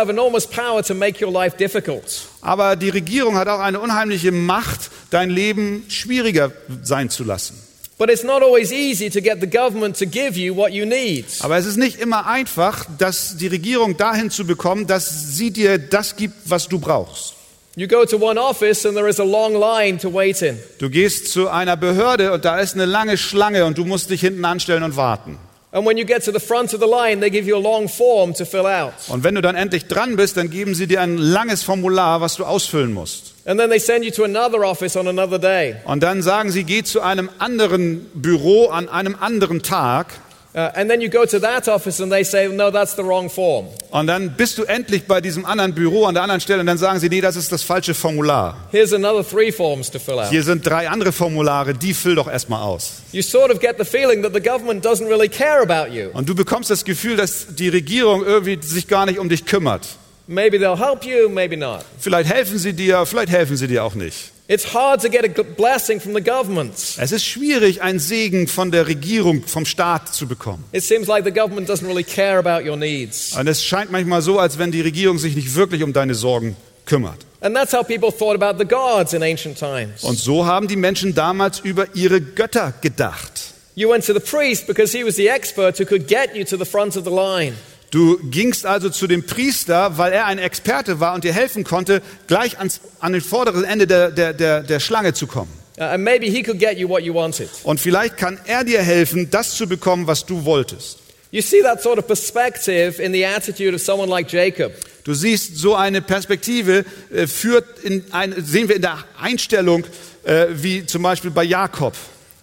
Aber 2.41 2.75
die 2.75 2.89
Regierung 2.89 3.35
hat 3.37 3.47
auch 3.47 3.59
eine 3.59 3.79
unheimliche 3.79 4.31
Macht, 4.31 4.91
dein 5.09 5.29
Leben 5.29 5.85
schwieriger 5.89 6.51
sein 6.83 7.09
zu 7.09 7.23
lassen. 7.23 7.55
But 7.97 8.09
it's 8.09 8.23
not 8.23 8.41
always 8.41 8.71
easy 8.71 9.11
to 9.11 9.21
get 9.21 9.41
the 9.41 9.47
government 9.47 9.95
to 9.99 10.07
give 10.07 10.35
you 10.35 10.55
what 10.55 10.71
you 10.71 10.87
need. 10.87 11.25
Aber 11.41 11.57
es 11.57 11.67
ist 11.67 11.77
nicht 11.77 11.99
immer 11.99 12.25
einfach, 12.25 12.85
dass 12.97 13.37
die 13.37 13.45
Regierung 13.45 13.95
dahin 13.95 14.31
zu 14.31 14.43
bekommen, 14.43 14.87
dass 14.87 15.35
sie 15.35 15.51
dir 15.51 15.77
das 15.77 16.15
gibt, 16.15 16.33
was 16.49 16.67
du 16.67 16.79
brauchst. 16.79 17.35
You 17.75 17.87
go 17.87 18.03
to 18.03 18.17
one 18.17 18.41
office 18.41 18.87
and 18.87 18.95
there 18.95 19.07
is 19.07 19.19
a 19.19 19.23
long 19.23 19.53
line 19.53 19.99
to 19.99 20.11
wait 20.11 20.41
in. 20.41 20.57
Du 20.79 20.89
gehst 20.89 21.31
zu 21.31 21.47
einer 21.49 21.77
Behörde 21.77 22.33
und 22.33 22.43
da 22.43 22.59
ist 22.59 22.73
eine 22.73 22.85
lange 22.85 23.17
Schlange 23.17 23.65
und 23.65 23.77
du 23.77 23.85
musst 23.85 24.09
dich 24.09 24.21
hinten 24.21 24.45
anstellen 24.45 24.81
und 24.81 24.95
warten. 24.95 25.37
And 25.73 25.85
when 25.85 25.97
you 25.97 26.05
get 26.05 26.25
to 26.25 26.33
the 26.33 26.39
front 26.39 26.73
of 26.73 26.81
the 26.81 26.85
line, 26.85 27.21
they 27.21 27.29
give 27.29 27.47
you 27.47 27.55
a 27.55 27.61
long 27.61 27.87
form 27.87 28.33
to 28.33 28.43
fill 28.43 28.65
out. 28.65 28.93
Und 29.07 29.23
wenn 29.23 29.35
du 29.35 29.41
dann 29.41 29.55
endlich 29.55 29.87
dran 29.87 30.17
bist, 30.17 30.35
dann 30.35 30.49
geben 30.49 30.75
sie 30.75 30.85
dir 30.85 30.99
ein 30.99 31.17
langes 31.17 31.63
Formular, 31.63 32.19
was 32.19 32.35
du 32.35 32.43
ausfüllen 32.43 32.93
musst. 32.93 33.33
And 33.45 33.57
then 33.57 33.69
they 33.69 33.79
send 33.79 34.03
you 34.03 34.11
to 34.11 34.25
another 34.25 34.65
office 34.65 34.97
on 34.97 35.07
another 35.07 35.39
day. 35.39 35.77
Und 35.85 36.03
dann 36.03 36.21
sagen 36.21 36.51
sie, 36.51 36.65
geh 36.65 36.83
zu 36.83 36.99
einem 36.99 37.29
anderen 37.39 38.05
Büro 38.13 38.67
an 38.67 38.89
einem 38.89 39.15
anderen 39.17 39.61
Tag. 39.61 40.07
And 40.53 40.89
then 40.89 40.99
you 40.99 41.09
go 41.09 41.25
to 41.25 41.39
that 41.39 41.69
office 41.69 42.01
and 42.01 42.11
they 42.11 42.25
say, 42.25 42.49
no, 42.49 42.69
that's 42.71 42.95
the 42.95 43.03
wrong 43.03 43.29
form. 43.29 43.67
Und 43.89 44.07
dann 44.07 44.35
bist 44.35 44.57
du 44.57 44.63
endlich 44.63 45.05
bei 45.05 45.21
diesem 45.21 45.45
anderen 45.45 45.73
Büro 45.73 46.05
an 46.05 46.13
der 46.13 46.23
anderen 46.23 46.41
Stelle 46.41 46.59
und 46.59 46.65
dann 46.65 46.77
sagen 46.77 46.99
sie, 46.99 47.07
nee, 47.07 47.21
das 47.21 47.37
ist 47.37 47.53
das 47.53 47.63
falsche 47.63 47.93
Formular. 47.93 48.57
Here's 48.71 48.91
another 48.91 49.25
three 49.25 49.51
forms 49.51 49.89
to 49.89 49.99
fill 49.99 50.19
out. 50.19 50.29
Hier 50.29 50.43
sind 50.43 50.67
drei 50.67 50.89
andere 50.89 51.13
Formulare, 51.13 51.73
die 51.73 51.93
füll 51.93 52.15
doch 52.15 52.29
erstmal 52.29 52.61
aus. 52.63 53.01
You 53.13 53.21
sort 53.21 53.49
of 53.49 53.59
get 53.59 53.75
the 53.77 53.85
feeling 53.85 54.23
that 54.23 54.33
the 54.33 54.41
government 54.41 54.85
doesn't 54.85 55.07
really 55.07 55.29
care 55.29 55.61
about 55.61 55.93
you. 55.93 56.09
Und 56.11 56.27
du 56.27 56.35
bekommst 56.35 56.69
das 56.69 56.83
Gefühl, 56.83 57.15
dass 57.15 57.47
die 57.55 57.69
Regierung 57.69 58.25
irgendwie 58.25 58.59
sich 58.61 58.89
gar 58.89 59.05
nicht 59.05 59.19
um 59.19 59.29
dich 59.29 59.45
kümmert. 59.45 59.87
Maybe 60.31 60.57
they'll 60.57 60.77
help 60.77 61.03
you, 61.03 61.27
maybe 61.27 61.57
not. 61.57 61.83
Vielleicht 61.99 62.29
helfen 62.29 62.57
sie 62.57 62.71
dir, 62.71 63.05
vielleicht 63.05 63.31
helfen 63.31 63.57
sie 63.57 63.67
dir 63.67 63.83
auch 63.83 63.95
nicht. 63.95 64.31
It's 64.47 64.73
hard 64.73 65.01
to 65.01 65.09
get 65.09 65.25
a 65.25 65.43
blessing 65.43 65.99
from 65.99 66.13
the 66.13 66.21
government. 66.21 66.73
Es 66.97 67.11
ist 67.11 67.25
schwierig, 67.25 67.81
einen 67.81 67.99
Segen 67.99 68.47
von 68.47 68.71
der 68.71 68.87
Regierung, 68.87 69.43
vom 69.43 69.65
Staat 69.65 70.13
zu 70.15 70.27
bekommen. 70.27 70.63
It 70.71 70.83
seems 70.83 71.07
like 71.07 71.25
the 71.25 71.33
government 71.33 71.69
doesn't 71.69 71.85
really 71.85 72.05
care 72.05 72.37
about 72.37 72.65
your 72.65 72.77
needs. 72.77 73.35
Und 73.37 73.45
es 73.47 73.61
scheint 73.61 73.91
manchmal 73.91 74.21
so, 74.21 74.39
als 74.39 74.57
wenn 74.57 74.71
die 74.71 74.79
Regierung 74.79 75.17
sich 75.17 75.35
nicht 75.35 75.53
wirklich 75.55 75.83
um 75.83 75.91
deine 75.91 76.15
Sorgen 76.15 76.55
kümmert. 76.85 77.17
And 77.41 77.53
that's 77.53 77.73
how 77.73 77.85
people 77.85 78.09
thought 78.09 78.41
about 78.41 78.57
the 78.57 78.65
gods 78.65 79.11
in 79.11 79.21
ancient 79.23 79.59
times. 79.59 80.01
Und 80.03 80.17
so 80.17 80.45
haben 80.45 80.69
die 80.69 80.77
Menschen 80.77 81.13
damals 81.13 81.59
über 81.59 81.93
ihre 81.93 82.21
Götter 82.21 82.73
gedacht. 82.79 83.53
You 83.75 83.89
went 83.89 84.05
to 84.05 84.13
the 84.13 84.21
priest 84.21 84.65
because 84.65 84.97
he 84.97 85.03
was 85.03 85.15
the 85.17 85.27
expert 85.27 85.77
who 85.77 85.85
could 85.85 86.07
get 86.07 86.35
you 86.35 86.45
to 86.45 86.55
the 86.55 86.65
front 86.65 86.95
of 86.95 87.03
the 87.03 87.11
line. 87.11 87.53
Du 87.91 88.17
gingst 88.29 88.65
also 88.65 88.89
zu 88.89 89.05
dem 89.05 89.25
Priester, 89.25 89.97
weil 89.97 90.13
er 90.13 90.25
ein 90.25 90.39
Experte 90.39 91.01
war 91.01 91.13
und 91.13 91.25
dir 91.25 91.33
helfen 91.33 91.65
konnte, 91.65 92.01
gleich 92.27 92.57
ans, 92.57 92.79
an 93.01 93.11
den 93.11 93.21
vorderen 93.21 93.65
Ende 93.65 93.85
der, 93.85 94.11
der, 94.11 94.33
der, 94.33 94.63
der 94.63 94.79
Schlange 94.79 95.13
zu 95.13 95.27
kommen. 95.27 95.51
Uh, 95.77 95.83
and 95.83 96.03
maybe 96.03 96.27
he 96.27 96.41
could 96.41 96.59
get 96.59 96.77
you 96.77 96.87
what 96.87 97.01
you 97.01 97.13
wanted. 97.13 97.49
Und 97.63 97.79
vielleicht 97.79 98.15
kann 98.15 98.39
er 98.45 98.63
dir 98.63 98.81
helfen, 98.81 99.29
das 99.29 99.55
zu 99.55 99.67
bekommen, 99.67 100.07
was 100.07 100.25
du 100.25 100.45
wolltest. 100.45 100.99
You 101.31 101.41
see 101.41 101.61
that 101.61 101.81
sort 101.81 101.97
of 101.97 102.07
perspective 102.07 103.01
in 103.01 103.13
the 103.13 103.25
attitude 103.25 103.73
of 103.73 103.81
someone 103.81 104.09
like 104.09 104.31
Jacob. 104.31 104.73
Du 105.03 105.13
siehst, 105.13 105.57
so 105.57 105.75
eine 105.75 106.01
Perspektive 106.01 106.85
äh, 107.13 107.27
führt 107.27 107.79
in 107.83 108.05
ein, 108.11 108.35
sehen 108.37 108.69
wir 108.69 108.75
in 108.75 108.81
der 108.83 108.99
Einstellung, 109.19 109.85
äh, 110.23 110.47
wie 110.51 110.85
zum 110.85 111.03
Beispiel 111.03 111.31
bei 111.31 111.43
Jakob. 111.43 111.93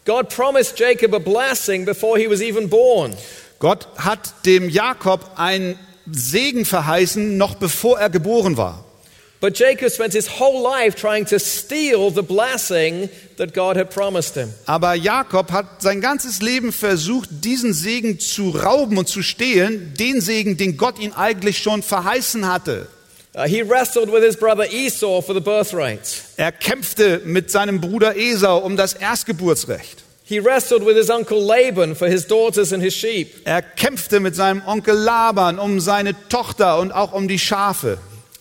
God 0.04 0.28
promised 0.28 0.78
Jacob 0.78 1.14
a 1.14 1.18
blessing 1.18 1.84
before 1.84 2.18
he 2.18 2.28
was 2.28 2.40
even 2.40 2.68
born. 2.68 3.14
Gott 3.58 3.88
hat 3.96 4.46
dem 4.46 4.68
Jakob 4.68 5.32
einen 5.36 5.78
Segen 6.10 6.64
verheißen, 6.64 7.36
noch 7.36 7.56
bevor 7.56 7.98
er 7.98 8.10
geboren 8.10 8.56
war. 8.56 8.84
But 9.40 9.56
Jacob 9.56 9.92
spent 9.92 10.14
his 10.14 10.28
whole 10.40 10.62
life 10.62 10.96
trying 10.96 11.24
to 11.26 11.38
steal 11.38 12.10
the 12.10 12.22
blessing 12.22 13.08
that 13.36 13.54
God 13.54 13.76
had 13.76 13.90
promised 13.90 14.34
him. 14.34 14.52
Aber 14.66 14.94
Jakob 14.94 15.52
hat 15.52 15.80
sein 15.80 16.00
ganzes 16.00 16.42
Leben 16.42 16.72
versucht, 16.72 17.28
diesen 17.30 17.72
Segen 17.72 18.18
zu 18.18 18.50
rauben 18.50 18.98
und 18.98 19.06
zu 19.06 19.22
stehlen, 19.22 19.94
den 19.94 20.20
Segen, 20.20 20.56
den 20.56 20.76
Gott 20.76 20.98
ihn 20.98 21.12
eigentlich 21.12 21.58
schon 21.58 21.84
verheißen 21.84 22.48
hatte. 22.48 22.88
Uh, 23.36 23.44
he 23.44 23.62
wrestled 23.62 24.10
with 24.10 24.24
his 24.24 24.36
brother 24.36 24.66
Esau 24.72 25.20
for 25.20 25.34
the 25.34 25.40
birthright. 25.40 26.00
Er 26.36 26.50
kämpfte 26.50 27.20
mit 27.24 27.52
seinem 27.52 27.80
Bruder 27.80 28.16
Esau 28.16 28.58
um 28.58 28.76
das 28.76 28.94
Erstgeburtsrecht. 28.94 30.02
He 30.28 30.40
wrestled 30.40 30.84
with 30.84 30.94
his 30.94 31.08
uncle 31.08 31.40
Laban 31.40 31.94
for 31.94 32.06
his 32.06 32.26
daughters 32.26 32.74
and 32.74 32.82
his 32.82 32.94
sheep. 32.94 33.46
Er 33.46 33.62
kämpfte 33.62 34.20
mit 34.20 34.36
seinem 34.36 34.62
Onkel 34.66 34.94
Laban 34.94 35.58
um 35.58 35.80
seine 35.80 36.14
Tochter 36.28 36.78
und 36.80 36.92
auch 36.92 37.14
um 37.14 37.28
die 37.28 37.38
Schafe. 37.38 37.96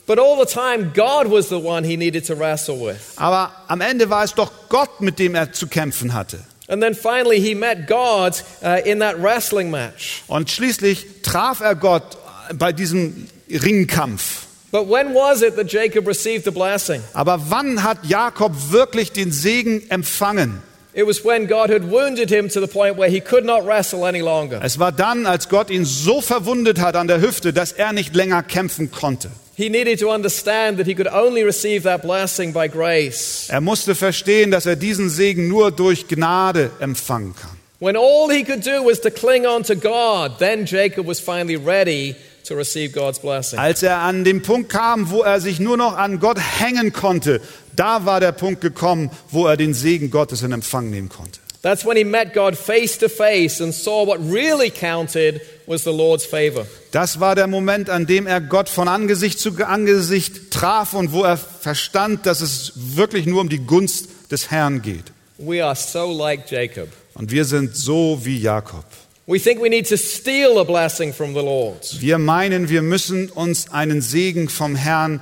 But 0.06 0.20
all 0.20 0.38
the 0.38 0.46
time, 0.46 0.92
God 0.94 1.32
was 1.32 1.48
the 1.48 1.56
one 1.56 1.86
he 1.86 1.96
needed 1.96 2.28
to 2.28 2.38
wrestle 2.38 2.78
with. 2.80 3.14
Aber 3.16 3.54
am 3.70 3.80
Ende 3.80 4.10
war 4.10 4.26
es 4.26 4.34
doch 4.34 4.52
Gott, 4.68 5.00
mit 5.00 5.18
dem 5.18 5.34
er 5.34 5.54
zu 5.54 5.68
kämpfen 5.68 6.14
hatte. 6.14 6.40
And 6.68 6.84
then 6.84 6.94
finally, 6.94 7.40
he 7.40 7.56
met 7.56 7.88
God 7.88 8.34
uh, 8.62 8.82
in 8.84 9.00
that 9.00 9.22
wrestling 9.24 9.72
match. 9.72 10.24
Und 10.28 10.52
schließlich 10.52 11.22
traf 11.24 11.62
er 11.62 11.76
Gott 11.76 12.18
bei 12.54 12.74
diesem 12.74 13.30
Ringkampf. 13.50 14.48
But 14.72 14.90
when 14.90 15.14
was 15.14 15.42
it 15.42 15.56
that 15.56 15.72
Jacob 15.72 16.06
received 16.06 16.44
the 16.44 16.52
blessing? 16.52 17.02
Aber 17.14 17.40
wann 17.50 17.84
hat 17.84 18.00
Jakob 18.04 18.52
wirklich 18.72 19.14
den 19.14 19.32
Segen 19.32 19.90
empfangen? 19.90 20.62
It 20.98 21.06
was 21.06 21.24
when 21.24 21.46
God 21.46 21.70
had 21.70 21.92
wounded 21.92 22.32
him 22.32 22.50
to 22.50 22.60
the 22.60 22.66
point 22.66 22.98
where 22.98 23.08
he 23.08 23.22
could 23.22 23.46
not 23.46 23.64
wrestle 23.68 24.04
any 24.08 24.22
longer. 24.22 24.60
Es 24.64 24.80
war 24.80 24.92
dann, 24.92 25.28
als 25.28 25.48
Gott 25.48 25.70
ihn 25.70 25.86
so 25.86 26.22
verwundet 26.22 26.80
hat 26.80 26.96
an 26.96 27.08
der 27.08 27.22
Hüfte, 27.22 27.54
dass 27.54 27.72
er 27.72 27.94
nicht 27.94 28.16
länger 28.16 28.42
kämpfen 28.42 28.90
konnte. 28.90 29.30
He 29.56 29.70
needed 29.70 30.00
to 30.00 30.12
understand 30.12 30.80
that 30.80 30.88
he 30.88 30.96
could 30.96 31.08
only 31.08 31.44
receive 31.44 31.84
that 31.84 32.02
blessing 32.02 32.52
by 32.52 32.68
grace. 32.68 33.46
Er 33.50 33.62
musste 33.62 33.94
verstehen, 33.94 34.50
dass 34.50 34.66
er 34.66 34.76
diesen 34.76 35.12
Segen 35.12 35.48
nur 35.48 35.70
durch 35.70 36.08
Gnade 36.08 36.72
empfangen 36.80 37.36
kann. 37.36 37.52
When 37.80 37.96
all 37.96 38.32
he 38.32 38.44
could 38.44 38.66
do 38.66 38.84
was 38.84 39.00
to 39.02 39.12
cling 39.12 39.46
on 39.46 39.62
to 39.66 39.76
God, 39.76 40.40
then 40.40 40.66
Jacob 40.66 41.06
was 41.06 41.20
finally 41.20 41.58
ready 41.58 42.16
to 42.48 42.56
receive 42.56 42.92
God's 42.92 43.20
blessing. 43.20 43.60
Als 43.60 43.84
er 43.84 44.00
an 44.00 44.24
den 44.24 44.42
Punkt 44.42 44.70
kam, 44.70 45.12
wo 45.12 45.22
er 45.22 45.40
sich 45.42 45.60
nur 45.60 45.78
noch 45.78 45.96
an 45.96 46.20
Gott 46.20 46.40
hängen 46.40 46.92
konnte, 46.92 47.40
da 47.78 48.06
war 48.06 48.20
der 48.20 48.34
Punkt 48.34 48.60
gekommen, 48.60 49.10
wo 49.30 49.48
er 49.48 49.56
den 49.56 49.74
Segen 49.74 50.12
Gottes 50.12 50.42
in 50.42 50.52
Empfang 50.52 50.90
nehmen 50.90 51.08
konnte. 51.08 51.40
That's 51.62 51.86
when 51.86 51.98
he 51.98 52.04
met 52.04 52.34
God 52.34 52.56
face 52.56 52.98
to 53.00 53.10
face 53.10 53.62
and 53.62 53.74
saw 53.74 54.06
what 54.06 54.20
really 54.20 54.70
counted 54.70 55.42
was 55.66 55.84
the 55.84 55.92
Lord's 55.92 56.26
favor. 56.26 56.66
Das 56.92 57.20
war 57.20 57.36
der 57.36 57.48
Moment, 57.48 57.90
an 57.90 58.06
dem 58.06 58.28
er 58.28 58.42
Gott 58.42 58.70
von 58.70 58.88
Angesicht 58.88 59.40
zu 59.40 59.52
Angesicht 59.66 60.52
traf 60.52 60.94
und 60.94 61.12
wo 61.12 61.24
er 61.24 61.38
verstand, 61.38 62.26
dass 62.26 62.42
es 62.42 62.74
wirklich 62.76 63.26
nur 63.26 63.42
um 63.42 63.50
die 63.50 63.60
Gunst 63.60 64.10
des 64.32 64.52
Herrn 64.52 64.82
geht. 64.82 65.06
We 65.40 65.64
are 65.64 65.76
so 65.76 66.12
like 66.12 66.50
Jacob. 66.50 66.90
Und 67.16 67.32
wir 67.32 67.46
sind 67.46 67.76
so 67.76 68.20
wie 68.24 68.38
Jakob. 68.38 68.86
We 69.26 69.40
think 69.40 69.62
we 69.62 69.70
need 69.70 69.90
to 69.90 69.98
steal 69.98 70.60
a 70.60 70.64
blessing 70.64 71.12
from 71.12 71.34
the 71.34 71.42
Lord. 71.42 72.00
Wir 72.00 72.18
meinen, 72.18 72.70
wir 72.70 72.82
müssen 72.82 73.30
uns 73.30 73.72
einen 73.72 74.02
Segen 74.02 74.48
vom 74.48 74.76
Herrn 74.76 75.20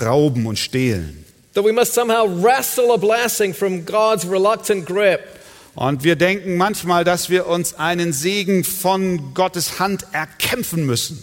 rauben 0.00 0.46
und 0.46 0.58
stehlen. 0.58 1.21
That 1.54 1.64
we 1.64 1.72
must 1.72 1.92
somehow 1.92 2.26
wrestle 2.26 2.92
a 2.92 2.96
blessing 2.96 3.52
from 3.52 3.84
God's 3.84 4.26
reluctant 4.26 4.86
grip. 4.86 5.20
Und 5.74 6.04
wir 6.04 6.16
denken 6.16 6.56
manchmal, 6.56 7.04
dass 7.04 7.30
wir 7.30 7.46
uns 7.46 7.74
einen 7.74 8.12
Segen 8.12 8.64
von 8.64 9.34
Gottes 9.34 9.78
Hand 9.78 10.06
erkämpfen 10.12 10.84
müssen. 10.86 11.22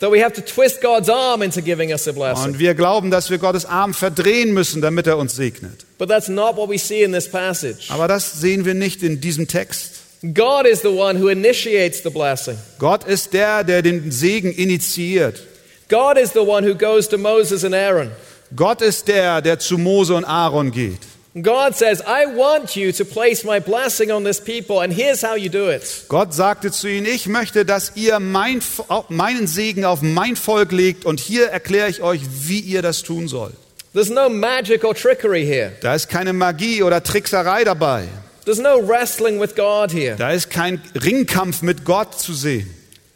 That 0.00 0.10
we 0.10 0.22
have 0.22 0.34
to 0.34 0.42
twist 0.42 0.80
God's 0.80 1.08
arm 1.08 1.42
into 1.42 1.62
giving 1.62 1.90
us 1.90 2.08
a 2.08 2.12
blessing. 2.12 2.44
Und 2.44 2.58
wir 2.58 2.74
glauben, 2.74 3.10
dass 3.10 3.30
wir 3.30 3.38
Gottes 3.38 3.64
Arm 3.64 3.94
verdrehen 3.94 4.52
müssen, 4.52 4.82
damit 4.82 5.06
er 5.06 5.16
uns 5.18 5.36
segnet. 5.36 5.86
But 5.98 6.08
that's 6.08 6.28
not 6.28 6.56
what 6.56 6.68
we 6.68 6.78
see 6.78 7.02
in 7.02 7.12
this 7.12 7.28
passage. 7.28 7.86
Aber 7.90 8.08
das 8.08 8.40
sehen 8.40 8.64
wir 8.64 8.74
nicht 8.74 9.02
in 9.02 9.20
diesem 9.20 9.46
Text. 9.46 10.02
God 10.34 10.66
is 10.66 10.82
the 10.82 10.88
one 10.88 11.20
who 11.20 11.28
initiates 11.28 12.02
the 12.02 12.10
blessing. 12.10 12.56
Gott 12.78 13.04
ist 13.04 13.32
der, 13.34 13.62
der 13.62 13.82
den 13.82 14.10
Segen 14.10 14.50
initiiert. 14.52 15.40
God 15.88 16.16
is 16.16 16.32
the 16.32 16.40
one 16.40 16.66
who 16.66 16.74
goes 16.74 17.08
to 17.08 17.18
Moses 17.18 17.64
and 17.64 17.74
Aaron. 17.74 18.10
Gott 18.56 18.82
ist 18.82 19.08
der, 19.08 19.42
der 19.42 19.58
zu 19.58 19.78
Mose 19.78 20.14
und 20.14 20.24
Aaron 20.24 20.70
geht. 20.70 21.00
God 21.42 21.74
says, 21.74 22.00
I 22.00 22.26
want 22.36 22.76
you 22.76 22.92
to 22.92 23.04
place 23.04 23.42
my 23.42 23.58
blessing 23.58 24.12
on 24.12 24.24
this 24.24 24.40
people, 24.40 24.80
and 24.80 24.92
here's 24.92 25.24
how 25.24 25.36
you 25.36 25.48
do 25.48 25.68
it. 25.68 26.04
Gott 26.08 26.32
sagte 26.32 26.70
zu 26.70 26.88
ihnen, 26.88 27.06
ich 27.06 27.26
möchte, 27.26 27.64
dass 27.64 27.96
ihr 27.96 28.20
mein, 28.20 28.62
meinen 29.08 29.48
Segen 29.48 29.84
auf 29.84 30.00
mein 30.00 30.36
Volk 30.36 30.70
legt 30.70 31.04
und 31.04 31.18
hier 31.18 31.48
erkläre 31.48 31.88
ich 31.90 32.02
euch, 32.02 32.20
wie 32.42 32.60
ihr 32.60 32.82
das 32.82 33.02
tun 33.02 33.26
sollt. 33.26 33.54
There's 33.94 34.10
no 34.10 34.28
magic 34.28 34.84
or 34.84 34.94
trickery 34.94 35.44
here. 35.44 35.72
Da 35.80 35.96
ist 35.96 36.08
keine 36.08 36.32
Magie 36.32 36.84
oder 36.84 37.02
Trickserei 37.02 37.64
dabei. 37.64 38.06
There's 38.44 38.60
no 38.60 38.86
wrestling 38.86 39.40
with 39.40 39.56
God 39.56 39.92
here. 39.92 40.14
Da 40.16 40.30
ist 40.30 40.50
kein 40.50 40.80
Ringkampf 40.94 41.62
mit 41.62 41.84
Gott 41.84 42.20
zu 42.20 42.32
sehen. 42.34 42.72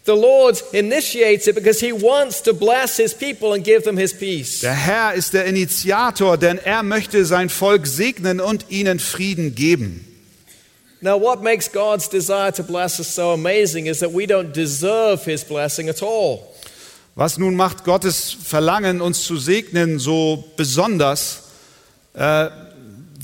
The 0.09 0.17
Lord 0.17 0.63
initiates 0.73 1.49
it 1.49 1.55
because 1.55 1.81
He 1.81 1.93
wants 1.93 2.41
to 2.45 2.55
bless 2.55 2.97
His 2.97 3.13
people 3.13 3.53
and 3.53 3.63
give 3.63 3.85
them 3.85 3.99
His 3.99 4.15
peace. 4.15 4.63
Der 4.63 4.73
Herr 4.73 5.13
ist 5.13 5.35
der 5.35 5.45
Initiator, 5.45 6.39
denn 6.39 6.57
er 6.57 6.83
möchte 6.83 7.27
sein 7.27 7.51
Volk 7.51 7.87
segnen 7.87 8.41
und 8.41 8.65
ihnen 8.71 9.01
Frieden 9.01 9.55
geben. 9.55 10.07
Now, 11.03 11.21
what 11.21 11.43
makes 11.43 11.71
God's 11.71 12.09
desire 12.09 12.51
to 12.53 12.63
bless 12.63 12.99
us 12.99 13.15
so 13.15 13.33
amazing 13.33 13.85
is 13.85 13.99
that 13.99 14.11
we 14.11 14.25
don't 14.25 14.53
deserve 14.53 15.27
His 15.27 15.45
blessing 15.45 15.91
at 15.91 16.03
all. 16.03 16.41
Was 17.15 17.37
nun 17.37 17.55
macht 17.55 17.85
Gottes 17.85 18.35
Verlangen, 18.43 19.03
uns 19.03 19.25
zu 19.25 19.37
segnen, 19.37 19.99
so 19.99 20.43
besonders, 20.57 21.51
äh, 22.15 22.49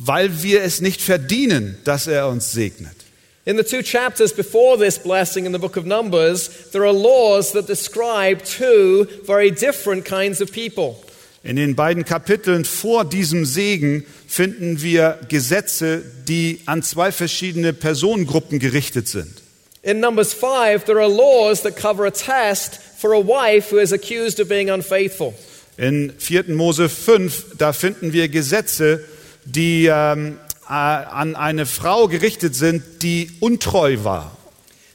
weil 0.02 0.42
wir 0.42 0.62
es 0.62 0.82
nicht 0.82 1.00
verdienen, 1.00 1.78
dass 1.84 2.06
er 2.06 2.28
uns 2.28 2.52
segnet. 2.52 3.03
In 3.46 3.56
the 3.56 3.62
two 3.62 3.82
chapters 3.82 4.32
before 4.32 4.78
this 4.78 4.98
blessing 4.98 5.44
in 5.44 5.52
the 5.52 5.58
book 5.58 5.76
of 5.76 5.84
Numbers, 5.84 6.70
there 6.70 6.86
are 6.86 6.92
laws 6.92 7.52
that 7.52 7.66
describe 7.66 8.42
two 8.42 9.06
very 9.26 9.50
different 9.50 10.06
kinds 10.06 10.40
of 10.40 10.50
people. 10.50 10.96
In 11.42 11.56
den 11.56 11.74
beiden 11.74 12.06
Kapiteln 12.06 12.64
vor 12.64 13.04
diesem 13.04 13.44
Segen 13.44 14.06
finden 14.26 14.80
wir 14.80 15.18
Gesetze, 15.28 16.02
die 16.26 16.60
an 16.64 16.82
zwei 16.82 17.12
verschiedene 17.12 17.74
Personengruppen 17.74 18.58
gerichtet 18.60 19.08
sind. 19.08 19.42
In 19.82 20.00
Numbers 20.00 20.32
5, 20.32 20.86
there 20.86 20.98
are 20.98 21.08
laws 21.08 21.60
that 21.64 21.76
cover 21.76 22.06
a 22.06 22.10
test 22.10 22.80
for 22.96 23.12
a 23.12 23.20
wife 23.20 23.70
who 23.70 23.78
is 23.78 23.92
accused 23.92 24.40
of 24.40 24.48
being 24.48 24.70
unfaithful. 24.70 25.34
In 25.76 26.14
4. 26.16 26.44
Mose 26.48 26.88
5, 26.88 27.58
da 27.58 27.74
finden 27.74 28.14
wir 28.14 28.28
Gesetze, 28.28 29.04
die 29.44 29.90
ähm, 29.92 30.38
äh, 30.38 30.43
an 30.66 31.36
eine 31.36 31.66
Frau 31.66 32.08
gerichtet 32.08 32.54
sind, 32.54 33.02
die 33.02 33.30
untreu 33.40 34.04
war. 34.04 34.36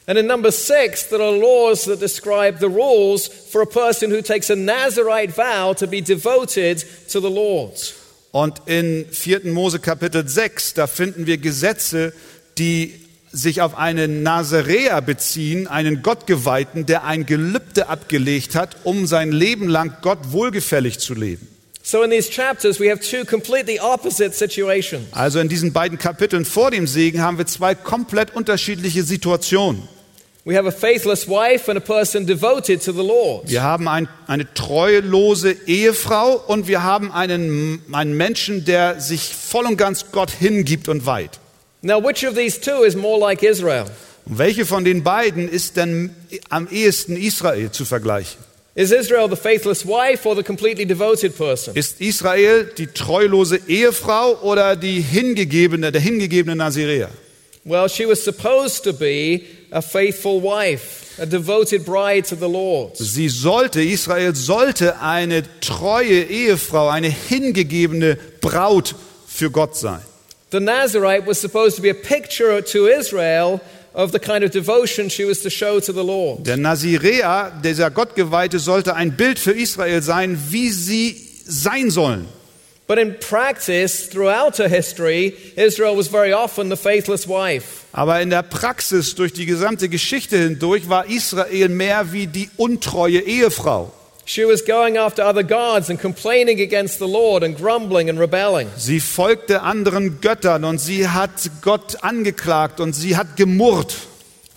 And 0.06 0.18
in 0.18 0.26
number 0.26 0.50
six, 0.50 1.08
there 1.08 1.22
are 1.22 1.36
laws 1.36 1.84
that 1.84 2.00
describe 2.00 2.58
the 2.58 2.68
rules 2.68 3.28
for 3.28 3.62
a 3.62 3.66
person 3.66 4.10
who 4.10 4.22
takes 4.22 4.50
a 4.50 4.56
Nazarite 4.56 5.32
vow 5.32 5.72
to 5.74 5.86
be 5.86 6.00
devoted 6.00 6.84
to 7.08 7.20
the 7.20 7.30
Lord. 7.30 7.94
Und 8.32 8.62
in 8.66 9.06
4. 9.10 9.52
Mose 9.52 9.78
Kapitel 9.78 10.26
6, 10.26 10.74
da 10.74 10.86
finden 10.86 11.26
wir 11.26 11.38
Gesetze, 11.38 12.12
die 12.58 12.94
sich 13.32 13.60
auf 13.60 13.76
einen 13.76 14.22
Nazaräer 14.22 15.00
beziehen, 15.02 15.68
einen 15.68 16.02
Gottgeweihten, 16.02 16.86
der 16.86 17.04
ein 17.04 17.26
Gelübde 17.26 17.88
abgelegt 17.88 18.54
hat, 18.54 18.78
um 18.84 19.06
sein 19.06 19.30
Leben 19.30 19.68
lang 19.68 19.98
Gott 20.02 20.32
wohlgefällig 20.32 20.98
zu 20.98 21.14
leben. 21.14 21.46
So 21.90 22.04
in 22.04 22.10
these 22.10 22.30
chapters, 22.30 22.78
we 22.78 22.88
have 22.88 23.00
two 23.00 23.24
completely 23.24 23.80
opposite 23.80 24.32
situations. 24.32 25.08
Also 25.10 25.40
in 25.40 25.48
diesen 25.48 25.72
beiden 25.72 25.98
Kapiteln 25.98 26.44
vor 26.44 26.70
dem 26.70 26.86
Segen 26.86 27.20
haben 27.20 27.36
wir 27.36 27.46
zwei 27.46 27.74
komplett 27.74 28.32
unterschiedliche 28.32 29.02
Situationen. 29.02 29.88
We 30.44 30.56
have 30.56 30.68
a 30.68 30.70
faithless 30.70 31.26
wife 31.26 31.68
and 31.68 31.76
a 31.76 31.80
person 31.80 32.26
devoted 32.28 32.80
to 32.84 32.92
the 32.92 33.02
Lord. 33.02 33.50
Wir 33.50 33.64
haben 33.64 33.88
ein, 33.88 34.08
eine 34.28 34.46
treulose 34.54 35.56
Ehefrau 35.66 36.40
und 36.46 36.68
wir 36.68 36.84
haben 36.84 37.10
einen, 37.10 37.82
einen 37.90 38.16
Menschen, 38.16 38.64
der 38.64 39.00
sich 39.00 39.34
voll 39.34 39.66
und 39.66 39.76
ganz 39.76 40.12
Gott 40.12 40.30
hingibt 40.30 40.88
und 40.88 41.06
weiht. 41.06 41.40
Now, 41.82 42.00
which 42.00 42.24
of 42.24 42.36
these 42.36 42.60
two 42.60 42.84
is 42.84 42.94
more 42.94 43.18
like 43.18 43.42
Israel? 43.42 43.86
Und 44.26 44.38
welche 44.38 44.64
von 44.64 44.84
den 44.84 45.02
beiden 45.02 45.48
ist 45.48 45.76
denn 45.76 46.14
am 46.50 46.68
ehesten 46.70 47.16
Israel 47.16 47.72
zu 47.72 47.84
vergleichen? 47.84 48.38
Is 48.76 48.92
Israel 48.92 49.28
the 49.28 49.36
faithless 49.36 49.84
wife 49.84 50.24
or 50.24 50.36
the 50.36 50.44
completely 50.44 50.86
devoted 50.86 51.36
person? 51.36 51.74
Ist 51.74 52.00
Israel 52.00 52.66
die 52.78 52.86
treulose 52.86 53.58
Ehefrau 53.66 54.40
oder 54.42 54.76
die 54.76 55.00
hingegebene, 55.00 55.90
der 55.90 56.00
hingegebene 56.00 56.54
Naziräer? 56.54 57.08
Well, 57.64 57.88
she 57.88 58.06
was 58.06 58.22
supposed 58.22 58.84
to 58.84 58.92
be 58.92 59.42
a 59.72 59.82
faithful 59.82 60.40
wife, 60.40 61.20
a 61.20 61.26
devoted 61.26 61.84
bride 61.84 62.24
to 62.28 62.36
the 62.36 62.48
Lord. 62.48 62.96
Sie 62.96 63.28
sollte, 63.28 63.82
Israel 63.82 64.34
sollte 64.34 65.00
eine 65.00 65.42
treue 65.60 66.22
Ehefrau, 66.22 66.88
eine 66.88 67.08
hingegebene 67.08 68.16
Braut 68.40 68.94
für 69.26 69.50
Gott 69.50 69.76
sein. 69.76 70.00
The 70.52 70.60
Nazarite 70.60 71.26
was 71.26 71.40
supposed 71.40 71.76
to 71.76 71.82
be 71.82 71.90
a 71.90 71.94
picture 71.94 72.62
to 72.64 72.86
Israel 72.86 73.60
of 73.92 74.12
the 74.12 74.18
kind 74.18 74.44
of 74.44 74.50
devotion 74.50 75.08
she 75.10 75.24
was 75.24 75.40
to 75.42 75.50
show 75.50 75.80
to 75.80 75.92
the 75.92 76.04
Lord. 76.04 76.46
Der 76.46 76.56
Naziräer, 76.56 77.52
dieser 77.62 77.90
Gottgeweihte, 77.90 78.58
sollte 78.58 78.94
ein 78.94 79.16
Bild 79.16 79.38
für 79.38 79.52
Israel 79.52 80.02
sein, 80.02 80.38
wie 80.50 80.70
sie 80.70 81.16
sein 81.46 81.90
sollen. 81.90 82.26
But 82.86 82.98
in 82.98 83.14
practice, 83.20 84.08
throughout 84.10 84.58
her 84.58 84.68
history, 84.68 85.36
Israel 85.54 85.96
was 85.96 86.08
very 86.08 86.32
often 86.32 86.70
the 86.70 86.76
faithless 86.76 87.28
wife. 87.28 87.84
Aber 87.92 88.20
in 88.20 88.30
der 88.30 88.42
Praxis 88.42 89.14
durch 89.14 89.32
die 89.32 89.46
gesamte 89.46 89.88
Geschichte 89.88 90.36
hindurch 90.36 90.88
war 90.88 91.06
Israel 91.06 91.68
mehr 91.68 92.12
wie 92.12 92.26
die 92.26 92.50
untreue 92.56 93.20
Ehefrau. 93.20 93.92
She 94.24 94.44
was 94.44 94.64
going 94.64 94.96
after 94.96 95.22
other 95.24 95.42
gods 95.42 95.90
and 95.90 96.00
complaining 96.00 96.60
against 96.60 96.98
the 96.98 97.06
Lord 97.06 97.42
and 97.42 97.56
grumbling 97.56 98.08
and 98.08 98.18
rebelling. 98.18 98.68
Sie 98.76 99.00
folgte 99.00 99.62
anderen 99.62 100.20
Göttern 100.20 100.64
und 100.64 100.78
sie 100.78 101.08
hat 101.08 101.50
Gott 101.62 102.02
angeklagt 102.02 102.80
und 102.80 102.92
sie 102.94 103.16
hat 103.16 103.36
gemurrt. 103.36 103.96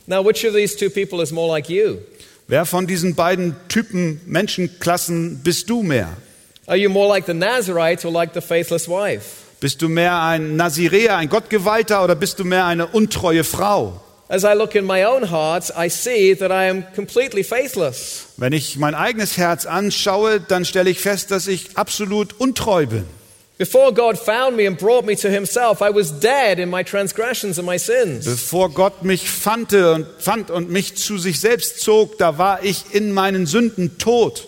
Now, 0.06 0.24
which 0.24 0.46
of 0.46 0.54
these 0.54 0.76
two 0.76 0.90
people 0.90 1.22
is 1.22 1.32
more 1.32 1.48
like 1.48 1.70
you? 1.70 2.00
Wer 2.48 2.66
von 2.66 2.88
diesen 2.88 3.16
beiden 3.16 3.56
Typen 3.70 4.22
Menschenklassen 4.26 5.42
bist 5.44 5.70
du 5.70 5.82
mehr? 5.82 6.10
Are 6.68 6.78
you 6.78 6.90
more 6.90 7.08
like 7.08 7.26
the 7.26 7.34
Nazarite 7.34 8.06
or 8.06 8.12
like 8.12 8.34
the 8.34 8.42
faithless 8.42 8.88
wife? 8.88 9.44
Bist 9.60 9.82
du 9.82 9.88
mehr 9.88 10.22
ein 10.22 10.58
Naziräer, 10.58 11.16
ein 11.18 11.30
Gottgeweihter 11.30 12.04
oder 12.04 12.16
bist 12.16 12.38
du 12.40 12.44
mehr 12.44 12.66
eine 12.66 12.88
untreue 12.88 13.46
Frau? 13.46 14.02
As 14.34 14.44
I 14.44 14.56
look 14.56 14.74
in 14.74 14.84
my 14.84 15.04
own 15.04 15.30
heart, 15.30 15.70
I 15.78 15.90
see 15.90 16.34
that 16.34 16.52
I 16.52 16.68
am 16.68 16.86
completely 16.96 17.44
faithless. 17.44 18.30
Wenn 18.38 18.52
ich 18.52 18.78
mein 18.78 18.96
eigenes 18.96 19.38
Herz 19.38 19.68
anschaue, 19.68 20.40
dann 20.40 20.66
stelle 20.66 20.90
ich 20.90 21.00
fest, 21.00 21.30
dass 21.30 21.46
ich 21.46 21.78
absolut 21.78 22.40
untreu 22.40 22.88
bin. 22.88 23.06
Before 23.60 23.94
God 23.94 24.18
found 24.18 24.58
me 24.58 24.66
and 24.66 24.76
brought 24.76 25.06
me 25.06 25.16
to 25.18 25.30
himself, 25.30 25.82
I 25.82 25.94
was 25.94 26.20
dead 26.20 26.58
in 26.58 26.72
my 26.72 26.84
transgressions 26.84 27.60
and 27.60 27.68
my 27.68 27.78
sins. 27.78 28.26
Bevor 28.26 28.72
Gott 28.72 29.04
mich 29.04 29.30
fandte 29.30 29.94
und 29.94 30.08
fand 30.18 30.50
und 30.50 30.72
mich 30.72 30.96
zu 30.96 31.20
sich 31.20 31.40
selbst 31.40 31.82
zog, 31.82 32.18
da 32.18 32.40
war 32.40 32.64
ich 32.64 32.86
in 32.90 33.12
meinen 33.12 33.46
Sünden 33.46 34.00
tot. 34.00 34.48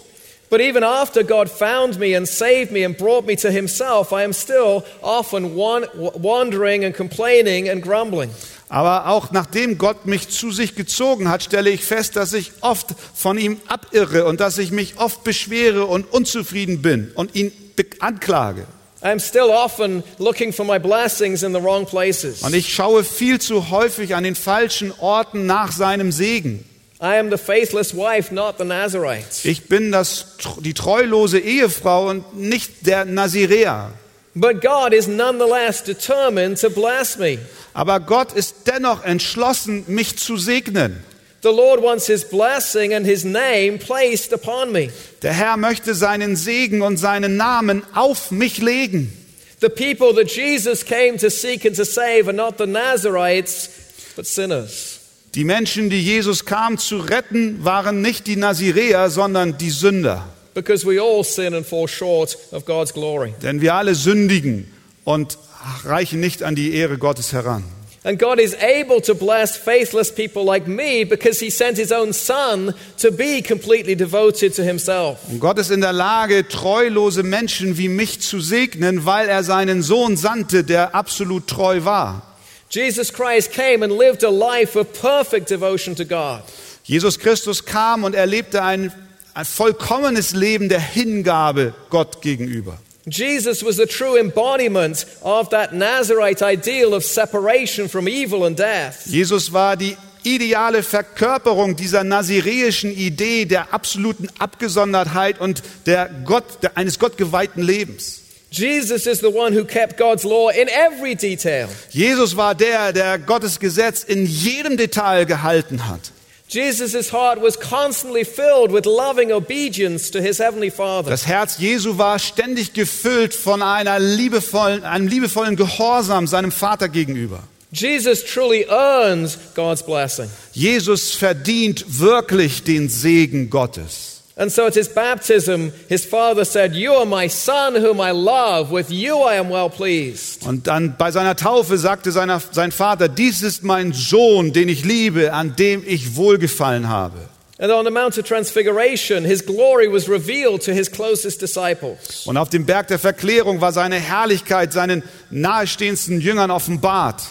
But 0.50 0.62
even 0.62 0.84
after 0.84 1.24
God 1.24 1.48
found 1.48 2.00
me 2.00 2.16
and 2.16 2.28
saved 2.28 2.72
me 2.72 2.86
and 2.86 2.98
brought 2.98 3.28
me 3.28 3.36
to 3.36 3.50
himself, 3.50 4.12
I 4.12 4.24
am 4.24 4.34
still 4.34 4.84
often 5.04 5.56
wan- 5.56 5.86
wandering 5.94 6.86
and 6.86 6.96
complaining 6.96 7.70
and 7.70 7.84
grumbling. 7.84 8.32
Aber 8.76 9.08
auch 9.08 9.32
nachdem 9.32 9.78
Gott 9.78 10.06
mich 10.06 10.28
zu 10.28 10.52
sich 10.52 10.76
gezogen 10.76 11.30
hat, 11.30 11.42
stelle 11.42 11.70
ich 11.70 11.86
fest, 11.86 12.18
dass 12.18 12.34
ich 12.34 12.52
oft 12.60 12.88
von 13.14 13.38
ihm 13.38 13.62
abirre 13.68 14.26
und 14.26 14.42
dass 14.42 14.58
ich 14.58 14.72
mich 14.72 14.98
oft 14.98 15.24
beschwere 15.24 15.86
und 15.86 16.12
unzufrieden 16.12 16.82
bin 16.82 17.10
und 17.16 17.36
ihn 17.36 17.54
anklage. 18.00 18.66
I'm 19.02 19.22
still 19.22 19.50
often 19.50 20.04
looking 20.18 20.52
for 20.52 20.66
my 20.66 20.78
blessings 20.78 21.42
in 21.42 21.54
the 21.54 21.64
wrong 21.64 21.86
places. 21.86 22.42
Und 22.42 22.54
ich 22.54 22.74
schaue 22.74 23.06
viel 23.06 23.40
zu 23.40 23.70
häufig 23.70 24.14
an 24.14 24.26
den 24.26 24.36
falschen 24.36 24.92
Orten 25.00 25.46
nach 25.46 25.72
seinem 25.72 26.12
Segen. 26.12 26.66
I 27.02 27.18
am 27.18 27.32
the 27.32 27.38
faithless 27.38 27.96
wife, 27.96 28.36
not 28.36 28.56
the 28.58 28.66
Nazarite. 28.66 29.24
Ich 29.46 29.70
bin 29.70 29.94
das, 29.94 30.36
die 30.60 30.74
treulose 30.74 31.40
Ehefrau 31.40 32.10
und 32.10 32.38
nicht 32.38 32.86
der 32.86 33.06
Naziräer. 33.06 33.94
But 34.36 34.62
God 34.62 34.94
is 34.94 35.08
nonetheless 35.08 35.82
determined 35.82 36.60
to 36.60 36.70
bless 36.70 37.18
me. 37.18 37.40
Aber 37.74 38.02
Gott 38.02 38.34
ist 38.34 38.68
dennoch 38.68 39.06
entschlossen, 39.06 39.86
mich 39.88 40.18
zu 40.18 40.36
segnen. 40.36 41.04
The 41.42 41.52
Lord 41.52 41.82
wants 41.82 42.08
his 42.08 42.26
blessing 42.26 42.94
and 42.94 43.06
his 43.06 43.24
name 43.24 43.78
placed 43.78 44.34
upon 44.34 44.74
me. 44.74 44.90
Der 45.22 45.32
Herr 45.32 45.56
möchte 45.58 45.94
seinen 45.94 46.36
Segen 46.36 46.82
und 46.82 46.98
seinen 46.98 47.38
Namen 47.38 47.84
auf 47.94 48.32
mich 48.32 48.58
legen. 48.58 49.14
The 49.62 49.70
people 49.70 50.14
that 50.16 50.30
Jesus 50.30 50.84
came 50.84 51.18
to 51.18 51.30
seek 51.30 51.66
and 51.66 51.76
to 51.78 51.86
save 51.86 52.28
are 52.28 52.34
not 52.34 52.58
the 52.58 52.66
Nazarites, 52.66 53.70
but 54.18 54.26
sinners. 54.26 55.00
Die 55.34 55.44
Menschen, 55.44 55.90
die 55.90 56.02
Jesus 56.02 56.46
kam 56.46 56.78
zu 56.78 56.98
retten, 56.98 57.64
waren 57.64 58.02
nicht 58.02 58.28
die 58.28 58.36
Naziräer, 58.36 59.10
sondern 59.10 59.58
die 59.58 59.70
Sünder. 59.70 60.28
Because 60.56 60.84
we 60.88 61.00
all 61.00 61.24
sin 61.24 61.54
and 61.54 61.66
fall 61.66 61.88
short 61.88 62.36
of 62.52 62.66
God's 62.66 62.94
glory. 62.94 63.36
Denn 63.44 63.62
wir 63.62 63.76
alle 63.76 63.94
sündigen 63.94 64.66
und 65.04 65.38
reichen 65.84 66.20
nicht 66.20 66.42
an 66.42 66.56
die 66.56 66.74
Ehre 66.74 66.98
Gottes 66.98 67.34
heran. 67.34 67.64
And 68.06 68.20
God 68.20 68.40
is 68.40 68.56
able 68.62 69.02
to 69.02 69.16
bless 69.16 69.58
faithless 69.58 70.14
people 70.14 70.46
like 70.46 70.68
me 70.68 71.06
because 71.06 71.40
he 71.40 71.50
sent 71.50 71.76
his 71.76 71.92
own 71.92 72.14
son 72.14 72.76
to 73.00 73.12
be 73.12 73.42
completely 73.42 73.96
devoted 73.96 74.54
to 74.56 74.64
himself. 74.64 75.18
Und 75.28 75.40
Gott 75.40 75.58
ist 75.58 75.72
in 75.72 75.82
der 75.82 75.92
Lage, 75.92 76.48
treulose 76.48 77.24
Menschen 77.24 77.80
wie 77.80 77.90
mich 77.90 78.22
zu 78.22 78.40
segnen, 78.40 79.06
weil 79.06 79.28
er 79.28 79.44
seinen 79.44 79.82
Sohn 79.82 80.18
sandte, 80.18 80.64
der 80.64 80.94
absolut 80.94 81.48
treu 81.48 81.84
war. 81.84 82.22
Jesus 82.70 83.12
Christ 83.12 83.52
came 83.52 83.84
and 83.84 83.92
lived 83.92 84.24
a 84.24 84.30
life 84.30 84.78
of 84.80 84.88
perfect 84.94 85.50
devotion 85.50 85.96
to 85.96 86.06
God. 86.06 86.44
Jesus 86.84 87.18
Christus 87.18 87.66
kam 87.66 88.04
und 88.04 88.14
erlebte 88.14 88.62
ein, 88.62 88.92
ein 89.36 89.46
vollkommenes 89.46 90.34
Leben 90.34 90.70
der 90.70 90.80
Hingabe 90.80 91.74
Gott 91.90 92.22
gegenüber. 92.22 92.78
Jesus 93.06 93.64
was 93.64 93.76
the 93.76 93.86
true 93.86 94.18
embodiment 94.18 95.06
of 95.22 95.50
that 95.50 95.74
Nazarite 95.74 96.42
ideal 96.42 96.94
of 96.94 97.04
separation 97.04 97.88
from 97.88 98.08
evil 98.08 98.46
and 98.46 98.58
death. 98.58 99.06
Jesus 99.06 99.54
war 99.54 99.78
die 99.78 99.96
ideale 100.24 100.82
Verkörperung 100.82 101.76
dieser 101.76 102.04
naziräischen 102.04 102.92
Idee 102.92 103.46
der 103.46 103.74
absoluten 103.74 104.28
Abgesondertheit 104.40 105.40
und 105.40 105.62
der 105.86 106.10
Gott, 106.26 106.64
der, 106.64 106.78
eines 106.78 106.98
gottgeweihten 106.98 107.62
Lebens. 107.62 108.22
Jesus 108.50 109.06
is 109.06 109.20
the 109.20 109.28
one 109.28 109.56
who 109.56 109.66
kept 109.66 109.98
God's 109.98 110.24
law 110.24 110.50
in 110.50 110.68
every 110.70 111.14
detail. 111.14 111.68
Jesus 111.92 112.38
war 112.38 112.56
der, 112.56 112.94
der 112.94 113.20
Gottes 113.20 113.60
Gesetz 113.60 114.02
in 114.04 114.26
jedem 114.26 114.78
Detail 114.78 115.26
gehalten 115.26 115.88
hat. 115.88 116.12
Jesus' 116.48 117.12
heart 117.12 117.42
was 117.42 117.60
constantly 117.60 118.24
filled 118.24 118.72
with 118.72 118.86
loving 118.86 119.32
obedience 119.32 120.12
to 120.12 120.22
his 120.22 120.40
heavenly 120.40 120.70
Father. 120.70 121.10
Das 121.10 121.26
Herz 121.26 121.58
Jesu 121.58 121.98
war 121.98 122.20
ständig 122.20 122.74
gefüllt 122.74 123.34
von 123.34 123.64
einer 123.64 124.00
liebevollen, 124.00 124.84
einem 124.84 125.08
liebevollen 125.08 125.56
Gehorsam 125.56 126.28
seinem 126.28 126.52
Vater 126.52 126.88
gegenüber. 126.88 127.42
Jesus 127.72 128.24
truly 128.24 128.66
earns 128.70 129.38
God's 129.56 129.84
blessing. 129.84 130.30
Jesus 130.54 131.12
verdient 131.12 132.00
wirklich 132.00 132.64
den 132.64 132.90
Segen 132.90 133.50
Gottes. 133.50 134.15
And 134.38 134.52
so 134.52 134.66
at 134.68 134.76
his 134.76 134.90
baptism, 134.90 135.72
his 135.88 136.04
father 136.06 136.44
said, 136.44 136.76
You 136.76 136.94
are 136.96 137.06
my 137.06 137.30
son 137.30 137.76
whom 137.76 138.02
I 138.02 138.12
love. 138.12 138.70
With 138.70 138.92
you 138.92 139.20
I 139.20 139.36
am 139.36 139.50
well 139.50 139.70
pleased. 139.70 140.46
Und 140.46 140.68
dann 140.68 140.96
bei 140.98 141.12
seiner 141.12 141.38
Taufe 141.38 141.78
sagte 141.78 142.12
seiner, 142.12 142.42
sein 142.52 142.74
Vater, 142.74 143.08
dies 143.08 143.42
ist 143.42 143.64
mein 143.64 143.94
Sohn, 143.94 144.52
den 144.52 144.68
ich 144.68 144.84
liebe, 144.84 145.32
an 145.32 145.56
dem 145.56 145.84
ich 145.88 146.18
wohlgefallen 146.18 146.90
habe. 146.90 147.18
And 147.58 147.72
on 147.72 147.86
the 147.86 147.92
Mount 147.92 148.18
of 148.18 148.26
Transfiguration, 148.26 149.24
his 149.24 149.42
glory 149.46 149.88
was 149.88 150.10
revealed 150.10 150.62
to 150.66 150.74
his 150.74 150.92
closest 150.92 151.42
disciples. 151.42 152.28
Und 152.28 152.36
auf 152.36 152.50
dem 152.50 152.66
Berg 152.66 152.88
der 152.88 153.00
Verklärung 153.00 153.62
war 153.62 153.72
seine 153.72 153.96
Herrlichkeit 153.96 154.74
seinen 154.74 155.04
nahestehendsten 155.30 156.20
Jüngern 156.20 156.52
offenbart. 156.52 157.22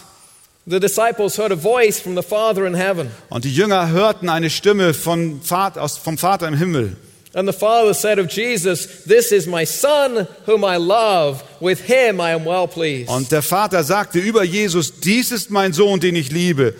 The 0.67 0.79
disciples 0.79 1.37
heard 1.37 1.51
a 1.51 1.55
voice 1.55 1.99
from 1.99 2.15
the 2.15 2.23
Father 2.23 2.65
in 2.65 2.73
heaven. 2.73 3.11
Und 3.29 3.45
die 3.45 3.53
Jünger 3.53 3.91
hörten 3.91 4.29
eine 4.29 4.49
Stimme 4.49 4.95
vom 4.95 5.39
Vater 5.43 6.47
im 6.47 6.57
Himmel. 6.57 6.95
And 7.35 7.47
the 7.47 7.53
Father 7.53 7.93
said 7.93 8.17
of 8.17 8.31
Jesus, 8.31 9.03
This 9.03 9.31
is 9.31 9.45
my 9.45 9.63
Son 9.65 10.27
whom 10.47 10.63
I 10.63 10.77
love. 10.77 11.43
With 11.59 11.81
him 11.81 12.19
I 12.19 12.31
am 12.33 12.45
well 12.45 12.67
pleased. 12.67 13.09
Und 13.09 13.31
der 13.31 13.43
Vater 13.43 13.83
sagte 13.83 14.17
über 14.17 14.43
Jesus, 14.43 15.01
dies 15.01 15.31
ist 15.31 15.51
mein 15.51 15.71
Sohn, 15.71 15.99
den 15.99 16.15
ich 16.15 16.31
liebe. 16.31 16.73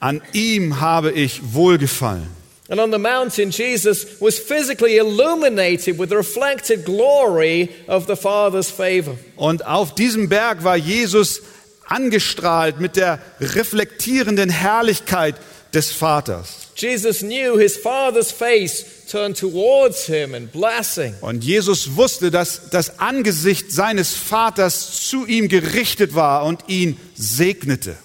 An 0.00 0.20
ihm 0.32 0.80
habe 0.80 1.12
ich 1.12 1.52
wohlgefallen. 1.54 2.26
And 2.70 2.80
on 2.80 2.90
the 2.90 2.98
mountain, 2.98 3.50
Jesus 3.50 4.20
was 4.20 4.38
physically 4.38 4.96
illuminated 4.96 5.96
with 5.96 6.08
the 6.08 6.16
reflected 6.16 6.84
glory 6.84 7.70
of 7.86 8.06
the 8.06 8.16
Father's 8.16 8.70
favor. 8.70 9.16
Und 9.36 9.64
auf 9.64 9.94
diesem 9.94 10.28
Berg 10.28 10.64
war 10.64 10.76
Jesus 10.76 11.42
angestrahlt 11.88 12.80
mit 12.80 12.96
der 12.96 13.18
reflektierenden 13.40 14.50
Herrlichkeit 14.50 15.36
des 15.74 15.92
Vaters. 15.92 16.68
Jesus 16.76 17.20
knew 17.20 17.58
his 17.58 17.76
Father's 17.76 18.30
face 18.30 18.84
turned 19.10 19.36
towards 19.36 20.06
him 20.06 20.34
in 20.34 20.46
blessing. 20.48 21.14
Und 21.20 21.42
Jesus 21.42 21.96
wusste, 21.96 22.30
dass 22.30 22.70
das 22.70 23.00
Angesicht 23.00 23.72
seines 23.72 24.14
Vaters 24.14 25.08
zu 25.08 25.26
ihm 25.26 25.48
gerichtet 25.48 26.14
war 26.14 26.44
und 26.44 26.64
ihn 26.68 26.98
segnete. 27.16 27.96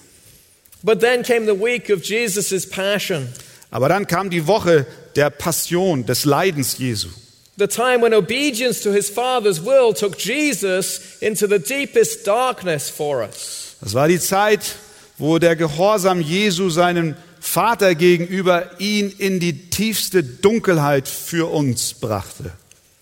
But 0.82 1.00
then 1.00 1.22
came 1.22 1.46
the 1.46 1.58
week 1.58 1.88
of 1.90 2.02
Jesus' 2.04 2.68
passion, 2.68 3.28
Aber 3.70 3.88
dann 3.88 4.06
kam 4.06 4.28
die 4.28 4.46
Woche 4.46 4.86
der 5.16 5.30
Passion, 5.30 6.04
des 6.04 6.24
Leidens 6.24 6.78
Jesu. 6.78 7.08
the 7.56 7.68
time 7.68 8.00
when 8.00 8.12
obedience 8.12 8.82
to 8.82 8.90
his 8.92 9.08
Father's 9.08 9.60
will 9.60 9.92
took 9.94 10.18
Jesus 10.18 11.18
into 11.22 11.46
the 11.46 11.58
deepest 11.60 12.24
darkness 12.24 12.90
for 12.90 13.22
us. 13.22 13.63
Das 13.84 13.92
war 13.92 14.08
die 14.08 14.18
Zeit, 14.18 14.76
wo 15.18 15.38
der 15.38 15.56
Gehorsam 15.56 16.22
Jesu 16.22 16.70
seinem 16.70 17.16
Vater 17.38 17.94
gegenüber 17.94 18.70
ihn 18.78 19.12
in 19.18 19.40
die 19.40 19.68
tiefste 19.68 20.24
Dunkelheit 20.24 21.06
für 21.06 21.52
uns 21.52 21.92
brachte. 21.92 22.52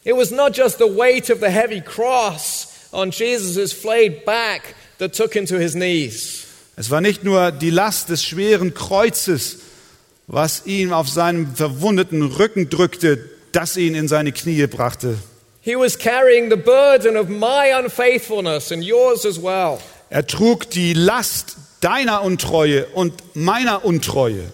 It 0.02 0.16
was 0.16 0.32
not 0.32 0.56
just 0.56 0.78
the 0.78 0.84
weight 0.84 1.30
of 1.30 1.38
the 1.38 1.46
heavy 1.46 1.80
cross 1.80 2.66
on 2.90 3.12
Jesus' 3.12 3.72
flayed 3.72 4.24
back 4.24 4.74
that 4.98 5.14
took 5.14 5.32
him 5.34 5.46
to 5.46 5.56
his 5.56 5.74
knees. 5.74 6.46
Es 6.74 6.90
war 6.90 7.00
nicht 7.00 7.22
nur 7.22 7.52
die 7.52 7.70
Last 7.70 8.08
des 8.08 8.24
schweren 8.24 8.74
Kreuzes, 8.74 9.58
was 10.26 10.66
ihn 10.66 10.92
auf 10.92 11.08
seinem 11.08 11.54
verwundeten 11.54 12.22
Rücken 12.22 12.70
drückte, 12.70 13.30
das 13.52 13.76
ihn 13.76 13.94
in 13.94 14.08
seine 14.08 14.32
Knie 14.32 14.66
brachte. 14.66 15.16
He 15.60 15.76
was 15.76 15.96
carrying 15.96 16.50
the 16.50 16.56
burden 16.56 17.16
of 17.16 17.28
my 17.28 17.72
unfaithfulness 17.72 18.72
and 18.72 18.82
yours 18.82 19.24
as 19.24 19.40
well. 19.40 19.78
Er 20.12 20.26
trug 20.26 20.68
die 20.68 20.92
Last 20.92 21.56
deiner 21.80 22.20
Untreue 22.20 22.84
und 22.92 23.14
meiner 23.32 23.82
Untreue. 23.82 24.52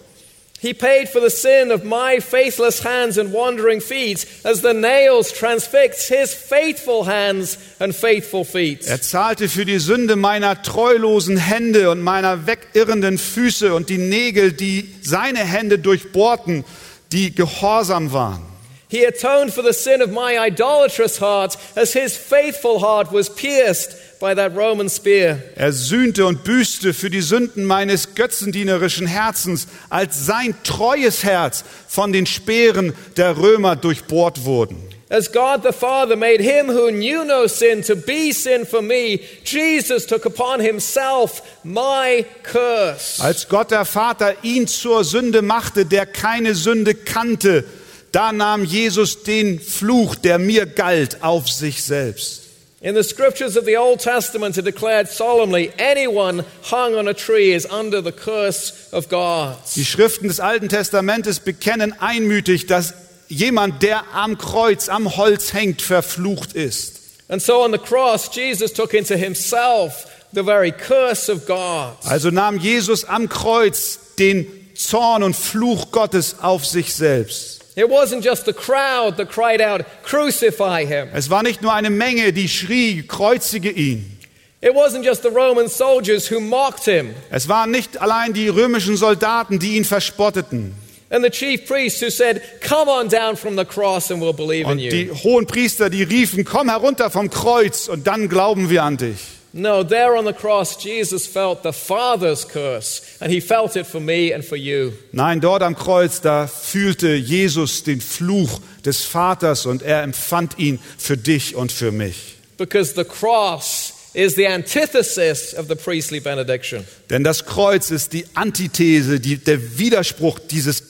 He 0.61 0.73
paid 0.73 1.09
for 1.09 1.19
the 1.21 1.29
sin 1.29 1.69
of 1.69 1.83
my 1.83 2.21
faithless 2.21 2.85
hands 2.85 3.17
and 3.17 3.33
wandering 3.33 3.81
feet 3.81 4.25
as 4.45 4.61
the 4.61 4.73
nails 4.73 5.33
transfixed 5.33 6.07
his 6.07 6.33
faithful 6.33 7.05
hands 7.05 7.57
and 7.79 7.93
faithful 7.93 8.45
feet. 8.45 8.87
Er 8.87 9.01
zahlte 9.01 9.49
für 9.49 9.65
die 9.65 9.79
Sünde 9.79 10.15
meiner 10.15 10.61
treulosen 10.63 11.35
Hände 11.35 11.91
und 11.91 12.01
meiner 12.01 12.47
wegirrenden 12.47 13.17
Füße 13.17 13.73
und 13.73 13.89
die 13.89 13.97
Nägel, 13.97 14.53
die 14.53 14.95
seine 15.01 15.39
Hände 15.39 15.77
durchbohrten, 15.77 16.63
die 17.11 17.35
gehorsam 17.35 18.13
waren. 18.13 18.45
He 18.89 19.05
atoned 19.05 19.53
for 19.53 19.63
the 19.63 19.73
sin 19.73 20.01
of 20.01 20.09
my 20.09 20.37
idolatrous 20.39 21.19
heart 21.19 21.57
as 21.75 21.93
his 21.93 22.15
faithful 22.17 22.81
heart 22.81 23.11
was 23.11 23.29
pierced 23.29 23.95
by 24.19 24.35
that 24.35 24.55
Roman 24.55 24.89
spear. 24.89 25.37
Er 25.55 25.71
sühnte 25.71 26.25
und 26.25 26.43
büßte 26.43 26.93
für 26.93 27.09
die 27.09 27.21
Sünden 27.21 27.65
meines 27.65 28.15
götzendienerischen 28.15 29.07
Herzens, 29.07 29.67
als 29.89 30.25
sein 30.25 30.55
treues 30.63 31.23
Herz 31.23 31.63
von 31.87 32.11
den 32.11 32.25
Speeren 32.25 32.93
der 33.17 33.37
Römer 33.37 33.75
durchbohrt 33.75 34.45
wurden. 34.45 34.77
As 35.11 35.31
God 35.31 35.63
the 35.63 35.71
Father 35.71 36.15
made 36.15 36.39
him 36.39 36.67
who 36.67 36.91
knew 36.91 37.23
no 37.23 37.47
sin 37.47 37.81
to 37.81 37.95
be 37.95 38.31
sin 38.31 38.63
for 38.63 38.81
me, 38.81 39.19
Jesus 39.43 40.05
took 40.05 40.25
upon 40.27 40.59
himself 40.59 41.41
my 41.63 42.23
curse. 42.43 43.19
Als 43.19 43.49
Gott 43.49 43.71
der 43.71 43.85
Vater 43.85 44.35
ihn 44.43 44.67
zur 44.67 45.03
Sünde 45.03 45.41
machte, 45.41 45.85
der 45.85 46.05
keine 46.05 46.53
Sünde 46.53 46.93
kannte, 46.93 47.63
da 48.11 48.31
nahm 48.31 48.63
Jesus 48.63 49.23
den 49.23 49.59
Fluch, 49.59 50.13
der 50.13 50.37
mir 50.37 50.67
galt, 50.67 51.23
auf 51.23 51.49
sich 51.49 51.81
selbst. 51.83 52.48
In 52.81 52.95
the 52.95 53.03
scriptures 53.03 53.57
of 53.57 53.65
the 53.65 53.75
Old 53.75 53.99
Testament, 53.99 54.57
it 54.57 54.63
declared 54.63 55.09
solemnly 55.09 55.73
anyone 55.77 56.45
hung 56.63 56.95
on 56.95 57.09
a 57.09 57.13
tree 57.13 57.51
is 57.51 57.65
under 57.65 58.01
the 58.01 58.13
curse 58.13 58.89
of 58.93 59.09
God. 59.09 59.57
Die 59.75 59.83
Schriften 59.83 60.29
des 60.29 60.39
Alten 60.39 60.69
Testamentes 60.69 61.41
bekennen 61.41 61.93
einmütig, 61.99 62.67
dass 62.67 62.93
jemand, 63.27 63.83
der 63.83 64.03
am 64.13 64.37
Kreuz, 64.37 64.87
am 64.87 65.17
Holz 65.17 65.51
hängt, 65.51 65.81
verflucht 65.81 66.53
ist. 66.53 66.99
And 67.27 67.41
so 67.41 67.63
on 67.63 67.73
the 67.73 67.77
cross, 67.77 68.29
Jesus 68.33 68.71
took 68.71 68.93
into 68.93 69.17
himself 69.17 70.05
the 70.31 70.41
very 70.41 70.71
curse 70.71 71.29
of 71.29 71.45
God. 71.45 71.97
Also 72.05 72.31
nahm 72.31 72.59
Jesus 72.59 73.03
am 73.03 73.27
Kreuz 73.27 74.15
den 74.17 74.47
Zorn 74.73 75.23
und 75.23 75.35
Fluch 75.35 75.91
Gottes 75.91 76.37
auf 76.39 76.65
sich 76.65 76.93
selbst. 76.93 77.58
It 77.79 77.89
wasn't 77.89 78.23
just 78.23 78.45
the 78.45 78.51
crowd 78.53 79.15
that 79.17 79.29
cried 79.29 79.61
out, 79.61 79.85
Crucify 80.03 80.85
him. 80.85 81.07
Es 81.13 81.29
war 81.29 81.43
nicht 81.43 81.61
nur 81.61 81.73
eine 81.73 81.89
Menge, 81.89 82.33
die 82.33 82.49
schrie, 82.49 83.03
kreuzige 83.07 83.69
ihn. 83.71 84.17
It 84.61 84.73
wasn't 84.75 85.05
just 85.05 85.23
the 85.23 85.29
Roman 85.29 85.69
soldiers 85.69 86.29
who 86.29 86.41
mocked 86.41 86.83
him 86.83 87.13
Es 87.31 87.47
waren 87.47 87.71
nicht 87.71 88.01
allein 88.01 88.33
die 88.33 88.49
römischen 88.49 88.97
Soldaten, 88.97 89.57
die 89.59 89.77
ihn 89.77 89.85
verspotteten. 89.85 90.73
and 91.11 91.23
the 91.23 91.29
chief 91.31 91.65
priests 91.65 92.01
who 92.01 92.09
said, 92.09 92.41
Come 92.61 92.89
on 92.89 93.07
down 93.07 93.37
from 93.37 93.55
the 93.55 93.63
cross 93.65 94.11
and 94.11 94.21
we'll 94.21 94.33
believe 94.33 94.65
in 94.65 94.71
Und 94.73 94.79
you. 94.79 94.89
die 94.91 95.09
hohen 95.11 95.47
Priester, 95.47 95.89
die 95.89 96.03
riefen, 96.03 96.43
komm 96.43 96.67
herunter 96.69 97.09
vom 97.09 97.29
Kreuz 97.29 97.87
und 97.87 98.05
dann 98.05 98.27
glauben 98.27 98.69
wir 98.69 98.83
an 98.83 98.97
dich. 98.97 99.17
No, 99.51 99.83
there 99.83 100.15
on 100.15 100.25
the 100.25 100.33
cross, 100.33 100.77
Jesus 100.77 101.25
felt 101.25 101.63
the 101.63 101.73
Father's 101.73 102.45
curse, 102.45 103.01
and 103.19 103.31
he 103.31 103.41
felt 103.41 103.75
it 103.75 103.87
for 103.87 103.99
me 103.99 104.31
and 104.31 104.45
for 104.45 104.55
you. 104.55 104.93
Nein, 105.11 105.39
dort 105.39 105.63
am 105.63 105.75
Kreuz, 105.75 106.21
da 106.21 106.45
fühlte 106.45 107.15
Jesus 107.15 107.83
den 107.83 107.99
Fluch 107.99 108.61
des 108.85 109.05
Vaters 109.05 109.65
und 109.65 109.81
er 109.81 110.03
empfand 110.03 110.59
ihn 110.59 110.79
für 110.97 111.17
dich 111.17 111.55
und 111.55 111.71
für 111.71 111.91
mich. 111.91 112.37
Because 112.57 112.93
the 112.93 113.03
cross 113.03 113.93
is 114.13 114.35
the 114.35 114.47
antithesis 114.47 115.55
of 115.55 115.67
the 115.67 115.75
priestly 115.75 116.19
benediction. 116.19 116.85
Denn 117.09 117.23
das 117.23 117.45
Kreuz 117.45 117.89
ist 117.89 118.13
die 118.13 118.25
Antithese, 118.35 119.19
die, 119.19 119.37
der 119.37 119.79
Widerspruch 119.79 120.37
dieses 120.39 120.83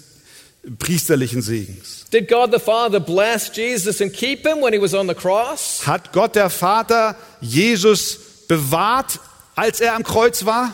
priesterlichen 0.79 1.41
Segens. 1.41 2.05
Did 2.11 2.27
God 2.27 2.51
the 2.51 2.59
Father 2.59 2.99
bless 2.99 3.49
Jesus 3.55 4.01
and 4.01 4.11
keep 4.11 4.45
him 4.45 4.61
when 4.61 4.73
he 4.73 4.81
was 4.81 4.93
on 4.93 5.07
the 5.07 5.13
cross? 5.13 5.85
Hat 5.85 6.11
Gott 6.11 6.35
der 6.35 6.49
Vater 6.49 7.15
Jesus 7.39 8.28
bewahrt, 8.49 9.21
als 9.55 9.79
er 9.79 9.93
am 9.93 10.03
Kreuz 10.03 10.43
war? 10.43 10.73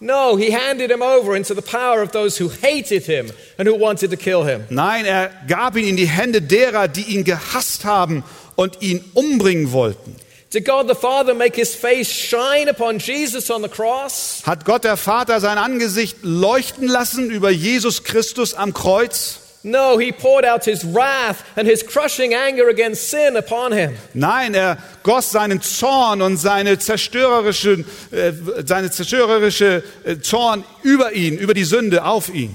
No, 0.00 0.36
he 0.36 0.50
handed 0.50 0.90
him 0.90 1.00
over 1.00 1.36
into 1.36 1.54
the 1.54 1.62
power 1.62 2.02
of 2.02 2.10
those 2.10 2.36
who 2.42 2.50
hated 2.50 3.06
him 3.06 3.30
and 3.56 3.68
who 3.68 3.78
wanted 3.78 4.10
to 4.10 4.16
kill 4.16 4.44
him. 4.44 4.64
Nein, 4.68 5.06
er 5.06 5.30
gab 5.46 5.76
ihn 5.76 5.86
in 5.86 5.96
die 5.96 6.08
Hände 6.08 6.42
derer, 6.42 6.88
die 6.88 7.02
ihn 7.02 7.22
gehasst 7.22 7.84
haben 7.84 8.24
und 8.56 8.82
ihn 8.82 9.04
umbringen 9.14 9.70
wollten. 9.70 10.16
Did 10.52 10.66
God 10.66 10.88
the 10.88 10.94
Father 10.94 11.34
make 11.34 11.54
his 11.54 11.74
face 11.74 12.10
shine 12.10 12.68
upon 12.68 12.98
Jesus 12.98 13.48
on 13.48 13.62
the 13.62 13.68
cross? 13.68 14.42
Hat 14.44 14.64
Gott 14.64 14.82
der 14.82 14.96
Vater 14.96 15.40
sein 15.40 15.56
Angesicht 15.56 16.18
leuchten 16.22 16.88
lassen 16.88 17.30
über 17.30 17.50
Jesus 17.50 18.02
Christus 18.02 18.54
am 18.54 18.74
Kreuz? 18.74 19.41
No, 19.64 19.96
he 19.96 20.10
poured 20.10 20.44
out 20.44 20.64
his 20.64 20.84
wrath 20.84 21.44
and 21.56 21.68
his 21.68 21.84
crushing 21.84 22.34
anger 22.34 22.68
against 22.68 23.08
sin 23.10 23.36
upon 23.36 23.72
him. 23.72 23.96
Nein, 24.12 24.54
er 24.54 24.78
goss 25.04 25.30
seinen 25.30 25.62
Zorn 25.62 26.20
und 26.20 26.36
seine 26.36 26.78
zerstörerische, 26.78 27.84
äh, 28.10 28.32
seine 28.66 28.90
zerstörerische 28.90 29.84
äh, 30.04 30.18
Zorn 30.18 30.64
über 30.82 31.12
ihn, 31.12 31.38
über 31.38 31.54
die 31.54 31.64
Sünde 31.64 32.04
auf 32.04 32.28
ihn. 32.28 32.52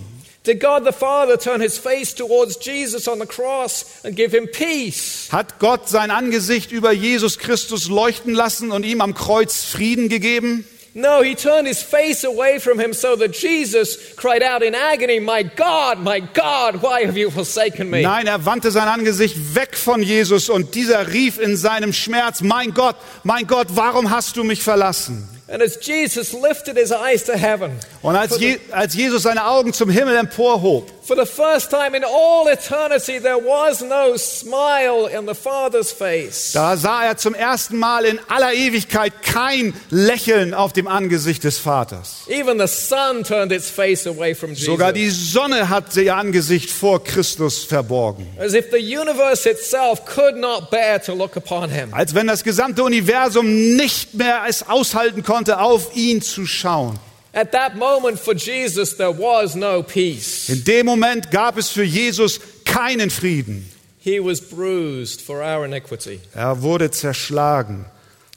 Did 0.48 0.62
God 0.62 0.86
the 0.86 0.94
Father 0.94 1.38
turn 1.38 1.60
his 1.62 1.78
face 1.78 2.14
towards 2.14 2.58
Jesus 2.62 3.08
on 3.08 3.20
the 3.20 3.26
cross 3.26 4.02
and 4.04 4.16
give 4.16 4.32
him 4.32 4.48
peace? 4.48 5.30
Hat 5.32 5.60
Gott 5.60 5.90
sein 5.90 6.10
Angesicht 6.10 6.72
über 6.72 6.94
Jesus 6.94 7.38
Christus 7.38 7.90
leuchten 7.90 8.34
lassen 8.34 8.72
und 8.72 8.86
ihm 8.86 9.02
am 9.02 9.14
Kreuz 9.14 9.66
Frieden 9.66 10.08
gegeben? 10.08 10.66
No, 11.00 11.22
he 11.22 11.36
turned 11.36 11.68
his 11.68 11.84
face 11.84 12.24
away 12.24 12.58
from 12.58 12.80
him 12.80 12.92
so 12.92 13.16
that 13.18 13.32
Jesus 13.32 14.16
cried 14.16 14.42
out 14.42 14.64
in 14.64 14.74
agony, 14.74 15.20
My 15.20 15.44
God, 15.44 16.00
my 16.00 16.20
God, 16.20 16.82
why 16.82 17.06
have 17.06 17.16
you 17.16 17.30
forsaken 17.30 17.88
me? 17.88 18.02
Nein, 18.02 18.26
er 18.26 18.44
wandte 18.46 18.72
sein 18.72 18.88
Angesicht 18.88 19.54
weg 19.54 19.78
von 19.78 20.02
Jesus 20.02 20.50
und 20.50 20.74
dieser 20.74 21.14
rief 21.14 21.40
in 21.40 21.56
seinem 21.56 21.94
Schmerz, 21.94 22.42
mein 22.42 22.74
Gott, 22.74 22.96
mein 23.24 23.46
Gott, 23.46 23.68
warum 23.76 24.10
hast 24.10 24.38
du 24.38 24.44
mich 24.44 24.64
verlassen? 24.64 25.30
And 25.48 25.62
as 25.62 25.78
Jesus 25.80 26.34
lifted 26.34 26.78
his 26.78 26.92
eyes 26.92 27.24
to 27.26 27.38
heaven, 27.38 27.74
Und 28.02 28.16
als, 28.16 28.40
Je 28.40 28.58
als 28.72 28.96
Jesus 28.96 29.22
seine 29.22 29.46
Augen 29.46 29.74
zum 29.74 29.92
Himmel 29.92 30.16
emporhob, 30.18 30.92
for 31.08 31.16
the 31.16 31.26
first 31.26 31.72
time 31.72 31.96
in 31.96 32.04
all 32.04 32.50
eternity, 32.50 33.18
there 33.18 33.38
was 33.38 33.82
no 33.82 34.18
smile 34.18 35.08
in 35.08 35.26
the 35.26 35.34
Father's 35.34 35.94
face. 35.94 36.52
da 36.52 36.76
sah 36.76 37.06
er 37.06 37.16
zum 37.16 37.34
ersten 37.34 37.78
Mal 37.78 38.04
in 38.04 38.20
aller 38.28 38.54
Ewigkeit 38.54 39.22
kein 39.24 39.74
Lächeln 39.90 40.54
auf 40.54 40.74
dem 40.74 40.88
Angesicht 40.88 41.46
des 41.46 41.60
Vaters. 41.60 42.26
Even 42.28 42.60
the 42.60 42.68
sun 42.68 43.24
turned 43.24 43.54
its 43.54 43.70
face 43.70 44.06
away 44.06 44.36
from 44.36 44.54
Sogar 44.54 44.92
die 44.92 45.06
Jesus. 45.06 45.32
Sonne 45.32 45.70
hat 45.70 45.96
ihr 45.96 46.14
Angesicht 46.14 46.70
vor 46.70 47.02
Christus 47.02 47.64
verborgen. 47.64 48.28
As 48.38 48.54
if 48.54 48.70
the 48.72 48.78
universe 48.78 49.50
itself 49.50 50.06
could 50.06 50.36
not 50.36 50.70
bear 50.70 51.02
to 51.02 51.14
look 51.14 51.38
upon 51.38 51.70
him. 51.70 51.94
Als 51.94 52.14
wenn 52.16 52.28
das 52.28 52.44
gesamte 52.44 52.84
Universum 52.84 53.76
nicht 53.78 54.14
mehr 54.16 54.42
es 54.46 54.68
aushalten 54.68 55.24
konnte, 55.24 55.62
auf 55.62 55.96
ihn 55.96 56.22
zu 56.22 56.46
schauen. 56.46 57.00
At 57.38 57.52
that 57.52 57.76
moment 57.76 58.18
for 58.20 58.34
Jesus, 58.34 58.98
there 58.98 59.12
was 59.12 59.56
no 59.56 59.84
peace. 59.84 60.50
In 60.50 60.64
dem 60.64 60.88
Moment 60.88 61.30
gab 61.30 61.56
es 61.56 61.70
für 61.70 61.84
Jesus 61.84 62.40
keinen 62.66 63.12
Frieden. 63.12 63.64
He 64.00 64.20
was 64.20 64.42
bruised 64.42 65.22
for 65.22 65.44
our 65.44 65.64
iniquity. 65.64 66.20
Er 66.34 66.60
wurde 66.64 66.90
zerschlagen, 66.90 67.86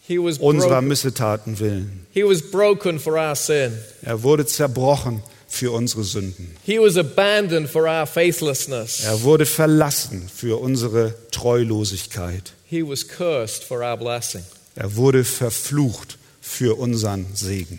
He 0.07 0.19
was, 0.19 0.37
unserer. 0.37 0.83
Missetaten 0.83 1.59
willen. 1.59 2.07
he 2.13 2.23
was 2.25 2.43
broken 2.43 2.99
for 2.99 3.17
our 3.17 3.35
sin. 3.35 3.73
Er 4.03 4.23
wurde 4.23 4.45
zerbrochen 4.45 5.23
für 5.49 5.73
unsere 5.73 6.05
Sünden. 6.05 6.55
He 6.67 6.79
was 6.79 6.99
abandoned 6.99 7.71
for 7.71 7.87
our 7.89 8.07
faithlessness. 8.07 9.03
Er 9.05 9.23
wurde 9.23 9.47
verlassen 9.47 10.29
für 10.29 10.61
unsere 10.61 11.15
Treulosigkeit. 11.31 12.53
He 12.67 12.83
was 12.83 13.09
cursed 13.09 13.65
for 13.65 13.81
our 13.83 13.97
blessing. 13.97 14.43
Er 14.75 14.95
wurde 14.97 15.25
verflucht 15.25 16.19
für 16.43 16.79
unseren 16.79 17.25
Segen. 17.35 17.79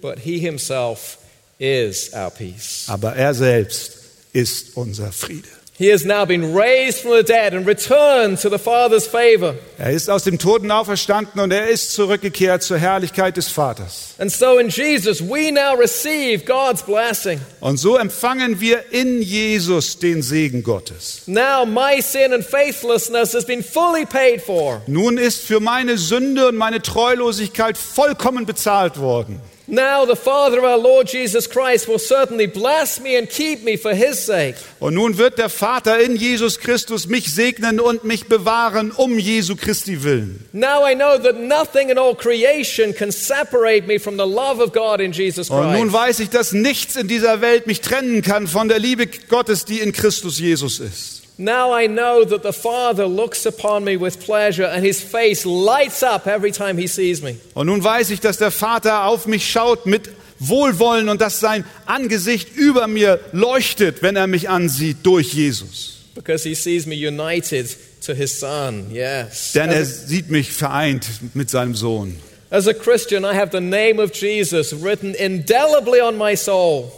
But 0.00 0.20
he 0.20 0.38
himself 0.38 1.18
is 1.58 2.12
our 2.14 2.30
peace. 2.30 2.86
Aber 2.88 3.14
er 3.14 3.34
selbst 3.34 3.98
ist 4.32 4.76
unser 4.76 5.12
Friede. 5.12 5.48
He 5.78 5.92
has 5.92 6.04
now 6.04 6.24
been 6.26 6.56
raised 6.56 7.02
from 7.02 7.12
the 7.12 7.22
dead 7.22 7.54
and 7.54 7.64
returned 7.64 8.40
to 8.40 8.50
the 8.50 8.58
Father's 8.58 9.06
favor. 9.06 9.54
Er 9.78 9.92
ist 9.92 10.10
aus 10.10 10.24
dem 10.24 10.36
Toten 10.36 10.72
auferstanden 10.72 11.40
und 11.40 11.52
er 11.52 11.68
ist 11.68 11.92
zurückgekehrt 11.92 12.64
zur 12.64 12.78
Herrlichkeit 12.78 13.36
des 13.36 13.46
Vaters. 13.46 14.16
And 14.18 14.32
so 14.32 14.58
in 14.58 14.70
Jesus, 14.70 15.20
we 15.20 15.52
now 15.52 15.76
receive 15.78 16.44
God's 16.44 16.82
blessing. 16.82 17.40
Und 17.60 17.76
so 17.76 17.96
empfangen 17.96 18.60
wir 18.60 18.90
in 18.90 19.22
Jesus 19.22 20.00
den 20.00 20.20
Segen 20.20 20.64
Gottes. 20.64 21.22
Now 21.26 21.64
my 21.64 22.00
sin 22.02 22.32
and 22.32 22.44
faithlessness 22.44 23.32
has 23.32 23.46
been 23.46 23.62
fully 23.62 24.04
paid 24.04 24.42
for. 24.42 24.82
Nun 24.88 25.16
ist 25.16 25.44
für 25.44 25.60
meine 25.60 25.96
Sünde 25.96 26.48
und 26.48 26.56
meine 26.56 26.82
Treulosigkeit 26.82 27.78
vollkommen 27.78 28.46
bezahlt 28.46 28.98
worden. 28.98 29.40
Now 29.70 30.06
the 30.06 30.16
Father 30.16 30.56
of 30.58 30.64
our 30.64 30.78
Lord 30.78 31.08
Jesus 31.08 31.46
Christ 31.46 31.88
will 31.88 31.98
certainly 31.98 32.46
bless 32.46 33.00
me 33.00 33.18
and 33.18 33.28
keep 33.28 33.64
me 33.64 33.76
for 33.76 33.92
his 33.94 34.18
sake. 34.18 34.54
Und 34.80 34.94
nun 34.94 35.18
wird 35.18 35.36
der 35.36 35.50
Vater 35.50 36.00
in 36.00 36.16
Jesus 36.16 36.58
Christus 36.58 37.06
mich 37.06 37.30
segnen 37.34 37.78
und 37.78 38.02
mich 38.02 38.24
bewahren 38.28 38.92
um 38.92 39.18
Jesu 39.18 39.56
Christi 39.56 40.02
willen. 40.02 40.48
Now 40.54 40.86
I 40.88 40.94
know 40.94 41.18
that 41.18 41.38
nothing 41.38 41.90
in 41.90 41.98
all 41.98 42.14
creation 42.14 42.94
can 42.94 43.12
separate 43.12 43.86
me 43.86 43.98
from 43.98 44.16
the 44.16 44.24
love 44.24 44.58
of 44.62 44.72
God 44.72 45.02
in 45.02 45.12
Jesus 45.12 45.50
Und 45.50 45.72
nun 45.72 45.90
Christ. 45.90 45.92
weiß 45.92 46.20
ich, 46.20 46.30
dass 46.30 46.52
nichts 46.52 46.96
in 46.96 47.06
dieser 47.06 47.42
Welt 47.42 47.66
mich 47.66 47.82
trennen 47.82 48.22
kann 48.22 48.46
von 48.46 48.68
der 48.68 48.78
Liebe 48.78 49.06
Gottes, 49.28 49.66
die 49.66 49.80
in 49.80 49.92
Christus 49.92 50.38
Jesus 50.38 50.80
ist. 50.80 51.27
Now 51.38 51.72
I 51.72 51.86
know 51.86 52.24
that 52.24 52.42
the 52.42 52.52
Father 52.52 53.06
looks 53.06 53.46
upon 53.46 53.84
me 53.84 53.96
with 53.96 54.18
pleasure 54.18 54.66
and 54.66 54.84
his 54.84 55.00
face 55.00 55.44
lights 55.44 56.02
up 56.02 56.26
every 56.26 56.50
time 56.50 56.76
he 56.76 56.88
sees 56.88 57.22
me. 57.22 57.36
Und 57.54 57.68
nun 57.68 57.82
weiß 57.82 58.10
ich, 58.10 58.20
dass 58.20 58.38
der 58.38 58.50
Vater 58.50 59.04
auf 59.04 59.26
mich 59.26 59.48
schaut 59.48 59.86
mit 59.86 60.10
Wohlwollen 60.40 61.08
und 61.08 61.20
dass 61.20 61.38
sein 61.38 61.64
Angesicht 61.86 62.56
über 62.56 62.88
mir 62.88 63.20
leuchtet, 63.32 64.02
wenn 64.02 64.16
er 64.16 64.26
mich 64.26 64.48
ansieht 64.48 64.98
durch 65.04 65.32
Jesus. 65.32 65.98
Because 66.14 66.48
he 66.48 66.54
sees 66.54 66.86
me 66.86 66.96
united 66.96 67.68
to 68.04 68.14
his 68.14 68.40
Son. 68.40 68.90
Yes. 68.90 69.52
Denn 69.52 69.70
er 69.70 69.84
sieht 69.84 70.30
mich 70.30 70.52
vereint 70.52 71.06
mit 71.34 71.50
seinem 71.50 71.76
Sohn. 71.76 72.16
as 72.50 72.66
a 72.66 72.74
Christian, 72.74 73.24
I 73.24 73.34
have 73.34 73.50
the 73.50 73.60
name 73.60 74.00
of 74.00 74.12
Jesus 74.12 74.72
written 74.72 75.14
indelibly 75.14 76.00
on 76.00 76.16
my 76.16 76.34
soul. 76.34 76.92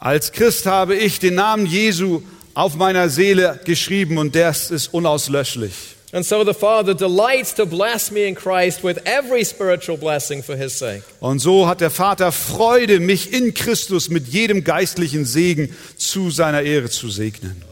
Als 0.00 0.32
Christ 0.32 0.66
habe 0.66 0.96
ich 0.96 1.20
den 1.20 1.36
Namen 1.36 1.66
Jesu 1.66 2.22
auf 2.54 2.76
meiner 2.76 3.08
Seele 3.08 3.60
geschrieben 3.64 4.18
und 4.18 4.34
das 4.34 4.70
ist 4.70 4.92
unauslöschlich. 4.92 5.72
And 6.14 6.26
so 6.26 6.44
the 6.44 6.52
Father 6.52 6.94
delights 6.94 7.54
to 7.54 7.64
bless 7.64 8.10
me 8.10 8.26
in 8.26 8.34
Christ 8.34 8.84
with 8.84 8.98
every 9.06 9.46
spiritual 9.46 9.96
blessing 9.96 10.42
for 10.42 10.54
his 10.54 10.78
sake. 10.78 11.02
Und 11.20 11.38
so 11.38 11.66
hat 11.66 11.80
der 11.80 11.90
Vater 11.90 12.32
Freude, 12.32 13.00
mich 13.00 13.32
in 13.32 13.54
Christus 13.54 14.10
mit 14.10 14.28
jedem 14.28 14.62
geistlichen 14.62 15.24
Segen 15.24 15.74
zu 15.96 16.30
seiner 16.30 16.60
Ehre 16.62 16.90
zu 16.90 17.08
segnen. 17.08 17.62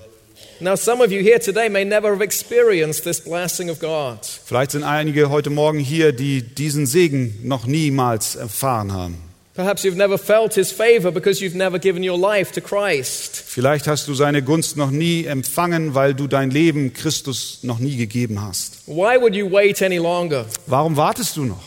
Now, 0.62 0.76
some 0.76 1.02
of 1.04 1.10
you 1.10 1.20
here 1.20 1.38
today 1.38 1.68
may 1.68 1.84
never 1.84 2.12
have 2.12 2.22
experienced 2.22 3.04
this 3.04 3.20
blessing 3.20 3.70
of 3.70 3.78
God. 3.78 4.18
Vielleicht 4.44 4.70
sind 4.70 4.84
einige 4.84 5.28
heute 5.28 5.50
Morgen 5.50 5.78
hier, 5.78 6.12
die 6.12 6.42
diesen 6.42 6.86
Segen 6.86 7.40
noch 7.42 7.66
niemals 7.66 8.36
erfahren 8.36 8.92
haben. 8.92 9.29
Perhaps 9.60 9.84
you've 9.84 9.98
never 9.98 10.16
felt 10.16 10.54
his 10.54 10.72
favor 10.72 11.12
because 11.12 11.42
you've 11.42 11.54
never 11.54 11.78
given 11.78 12.02
your 12.02 12.18
life 12.18 12.50
to 12.52 12.62
Christ. 12.62 13.42
Vielleicht 13.46 13.86
hast 13.86 14.08
du 14.08 14.14
seine 14.14 14.42
Gunst 14.42 14.78
noch 14.78 14.90
nie 14.90 15.26
empfangen, 15.26 15.94
weil 15.94 16.14
du 16.14 16.28
dein 16.28 16.50
Leben 16.50 16.94
Christus 16.94 17.58
noch 17.60 17.78
nie 17.78 17.98
gegeben 17.98 18.40
hast. 18.40 18.78
Why 18.86 19.20
would 19.20 19.34
you 19.34 19.50
wait 19.52 19.82
any 19.82 19.98
longer? 19.98 20.46
Warum 20.66 20.96
wartest 20.96 21.36
du 21.36 21.44
noch? 21.44 21.60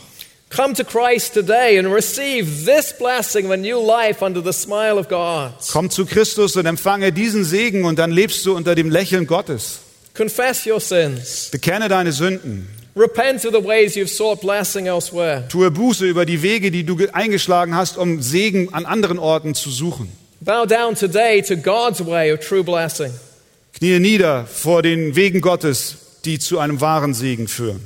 Come 0.50 0.74
to 0.74 0.82
Christ 0.82 1.34
today 1.34 1.78
and 1.78 1.86
receive 1.86 2.64
this 2.66 2.92
blessing 2.92 3.46
of 3.46 3.52
a 3.52 3.56
new 3.56 3.78
life 3.78 4.24
under 4.24 4.42
the 4.42 4.52
smile 4.52 4.98
of 4.98 5.08
God. 5.08 5.52
Komm 5.70 5.88
zu 5.88 6.04
Christus 6.04 6.56
und 6.56 6.66
empfange 6.66 7.12
diesen 7.12 7.44
Segen 7.44 7.84
und 7.84 8.00
dann 8.00 8.10
lebst 8.10 8.44
du 8.44 8.56
unter 8.56 8.74
dem 8.74 8.90
Lächeln 8.90 9.28
Gottes. 9.28 9.78
Confess 10.16 10.66
your 10.66 10.80
sins. 10.80 11.48
Bekenne 11.52 11.88
deine 11.88 12.10
Sünden. 12.10 12.66
Repent 12.96 13.44
of 13.44 13.52
the 13.52 13.64
ways 13.64 13.96
you've 13.96 14.08
sought 14.10 14.40
blessing 14.40 14.86
elsewhere. 14.86 15.44
Tue 15.48 15.70
Buße 15.70 16.06
über 16.06 16.24
die 16.24 16.42
Wege, 16.42 16.70
die 16.70 16.84
du 16.84 16.94
ge- 16.94 17.10
eingeschlagen 17.12 17.74
hast, 17.74 17.98
um 17.98 18.22
Segen 18.22 18.72
an 18.72 18.86
anderen 18.86 19.18
Orten 19.18 19.54
zu 19.56 19.70
suchen. 19.70 20.08
Bow 20.40 20.64
down 20.64 20.94
today 20.94 21.42
to 21.42 21.56
God's 21.56 22.04
way 22.06 22.32
of 22.32 22.38
true 22.40 22.62
blessing. 22.62 23.10
Knie 23.72 23.98
nieder 23.98 24.46
vor 24.46 24.82
den 24.82 25.16
Wegen 25.16 25.40
Gottes, 25.40 25.96
die 26.24 26.38
zu 26.38 26.60
einem 26.60 26.80
wahren 26.80 27.14
Segen 27.14 27.48
führen. 27.48 27.80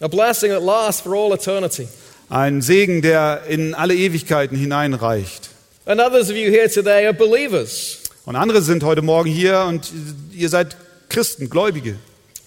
A 0.00 0.08
blessing 0.08 0.50
that 0.50 0.62
lasts 0.64 1.02
for 1.02 1.14
all 1.14 1.32
eternity. 1.32 1.86
Ein 2.28 2.60
Segen, 2.62 3.02
der 3.02 3.42
in 3.48 3.74
alle 3.74 3.94
Ewigkeiten 3.94 4.56
hineinreicht. 4.56 5.50
And 5.84 6.00
others 6.00 6.28
of 6.30 6.36
you 6.36 6.50
here 6.50 6.68
today 6.68 7.06
are 7.06 7.14
believers. 7.14 7.98
Und 8.24 8.34
andere 8.34 8.62
sind 8.62 8.82
heute 8.82 9.02
Morgen 9.02 9.30
hier 9.30 9.64
und 9.68 9.92
ihr 10.32 10.48
seid 10.48 10.76
Christen, 11.08 11.48
Gläubige. 11.50 11.96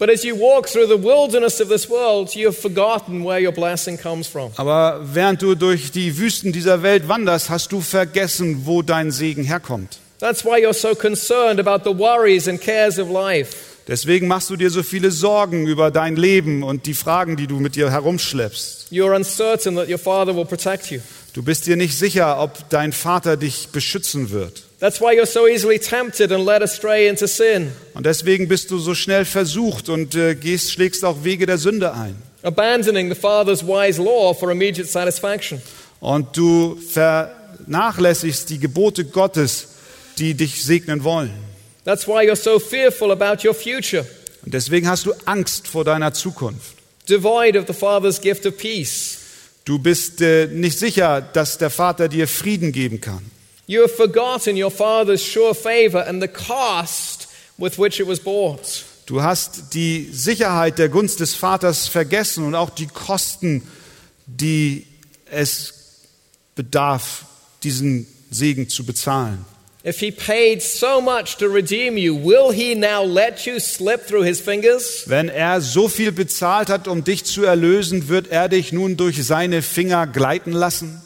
But 0.04 0.10
as 0.10 0.26
you 0.26 0.36
walk 0.36 0.68
through 0.68 0.88
the 0.88 1.02
wilderness 1.02 1.62
of 1.62 1.70
this 1.70 1.90
world, 1.90 2.36
you 2.36 2.48
have 2.48 2.58
forgotten 2.58 3.24
where 3.24 3.40
your 3.40 3.54
blessing 3.54 3.98
comes 3.98 4.28
from. 4.28 4.52
Aber 4.58 5.00
während 5.14 5.42
du 5.42 5.56
durch 5.56 5.94
die 5.94 6.18
Wüsten 6.18 6.52
dieser 6.52 6.84
Welt 6.84 7.08
wanderst, 7.08 7.50
hast 7.50 7.72
du 7.72 7.80
vergessen, 7.80 8.66
wo 8.66 8.82
dein 8.82 9.12
Segen 9.12 9.46
herkommt. 9.46 10.00
That's 10.20 10.44
why 10.44 10.62
you're 10.62 10.74
so 10.74 10.94
concerned 10.94 11.58
about 11.58 11.90
the 11.90 11.98
worries 11.98 12.50
and 12.50 12.60
cares 12.60 13.00
of 13.00 13.10
life. 13.10 13.56
Deswegen 13.88 14.28
machst 14.28 14.50
du 14.50 14.58
dir 14.58 14.70
so 14.72 14.84
viele 14.84 15.10
Sorgen 15.10 15.68
über 15.68 15.90
dein 15.90 16.18
Leben 16.18 16.64
und 16.64 16.86
die 16.86 16.96
Fragen, 16.96 17.38
die 17.38 17.48
du 17.48 17.62
mit 17.62 17.78
dir 17.78 17.90
herumschleppst. 17.90 18.88
You're 18.92 19.16
uncertain 19.16 19.78
that 19.78 19.88
your 19.88 20.00
Father 20.00 20.36
will 20.36 20.44
protect 20.44 20.92
you. 20.92 21.00
Du 21.32 21.44
bist 21.44 21.66
dir 21.66 21.78
nicht 21.78 21.98
sicher, 21.98 22.42
ob 22.42 22.70
dein 22.70 22.92
Vater 22.92 23.38
dich 23.38 23.70
beschützen 23.70 24.32
wird. 24.32 24.64
That's 24.84 25.00
why 25.00 25.14
you're 25.16 25.26
so 25.26 25.48
easily 25.48 25.80
tempted 25.80 26.30
and 26.34 26.46
led 26.46 26.62
astray 26.62 27.08
into 27.08 27.26
sin, 27.26 27.72
Und 27.94 28.06
deswegen 28.06 28.50
bist 28.50 28.70
du 28.70 28.80
so 28.80 28.94
schnell 28.94 29.24
versucht 29.24 29.88
und 29.88 30.14
äh, 30.14 30.36
gehst, 30.36 30.74
schlägst 30.74 31.06
auch 31.06 31.24
Wege 31.24 31.46
der 31.46 31.58
Sünde 31.58 31.94
ein. 31.94 32.18
abandoning 32.44 33.08
the 33.08 33.16
Father's 33.18 33.66
wise 33.66 34.02
law 34.04 34.34
for 34.34 34.52
immediate 34.52 34.86
satisfaction. 34.90 35.62
Und 36.02 36.36
du 36.36 36.76
vernachlässigst 36.92 38.50
die 38.50 38.60
Gebote 38.60 39.06
Gottes, 39.06 39.68
die 40.18 40.34
dich 40.34 40.62
segnen 40.66 41.06
wollen. 41.06 41.32
That's 41.86 42.06
why 42.06 42.30
you're 42.30 42.36
so 42.36 42.60
fearful 42.60 43.10
about 43.14 43.48
your 43.48 43.54
future, 43.54 44.06
Und 44.46 44.54
deswegen 44.54 44.90
hast 44.90 45.06
du 45.06 45.14
Angst 45.24 45.66
vor 45.70 45.86
deiner 45.86 46.14
Zukunft. 46.14 46.76
devoid 47.08 47.56
of 47.56 47.68
the 47.68 47.74
Father's 47.74 48.20
gift 48.20 48.46
of 48.46 48.58
peace. 48.58 49.18
Du 49.64 49.80
bist 49.80 50.20
äh, 50.20 50.48
nicht 50.48 50.78
sicher, 50.78 51.22
dass 51.22 51.58
der 51.58 51.70
Vater 51.70 52.10
dir 52.10 52.28
Frieden 52.28 52.74
geben 52.74 53.00
kann. 53.00 53.22
You 53.68 53.82
have 53.84 53.96
forgotten 53.96 54.58
your 54.58 54.72
Father's 54.72 55.22
sure 55.22 55.54
favor 55.54 56.06
and 56.06 56.22
the 56.22 56.28
cost 56.28 57.28
with 57.58 57.78
which 57.80 58.00
it 58.00 58.08
was 58.08 58.20
bought. 58.20 58.84
Du 59.06 59.22
hast 59.22 59.74
die 59.74 60.10
Sicherheit 60.12 60.80
der 60.80 60.90
Gunst 60.90 61.20
des 61.20 61.36
Vaters 61.36 61.88
vergessen 61.88 62.46
und 62.46 62.56
auch 62.56 62.70
die 62.70 62.88
Kosten, 62.88 63.62
die 64.26 64.86
es 65.30 65.74
bedarf, 66.56 67.26
diesen 67.64 68.08
Segen 68.32 68.70
zu 68.70 68.86
bezahlen. 68.86 69.46
If 69.86 70.00
he 70.00 70.12
paid 70.12 70.62
so 70.64 71.02
much 71.02 71.36
to 71.40 71.48
redeem 71.48 71.98
you, 71.98 72.16
will 72.16 72.54
he 72.54 72.74
now 72.74 73.04
let 73.04 73.46
you 73.46 73.60
slip 73.60 74.08
through 74.08 74.24
his 74.24 74.40
fingers? 74.40 75.04
Wenn 75.08 75.28
er 75.28 75.60
so 75.60 75.90
viel 75.90 76.14
bezahlt 76.14 76.70
hat, 76.70 76.88
um 76.88 77.04
dich 77.04 77.26
zu 77.26 77.44
erlösen, 77.44 78.08
wird 78.08 78.30
er 78.30 78.48
dich 78.48 78.72
nun 78.72 78.96
durch 78.96 79.26
seine 79.26 79.62
Finger 79.62 80.08
gleiten 80.08 80.54
lassen? 80.54 81.03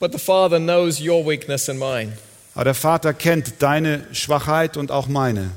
But 0.00 0.12
the 0.12 0.18
Father 0.18 0.58
knows 0.58 0.98
your 0.98 1.26
weakness 1.26 1.68
and 1.68 1.78
mine. 1.78 2.14
Aber 2.54 2.64
der 2.64 2.74
Vater 2.74 3.12
kennt 3.12 3.54
deine 3.60 4.06
Schwachheit 4.12 4.78
und 4.78 4.90
auch 4.90 5.08
meine. 5.08 5.50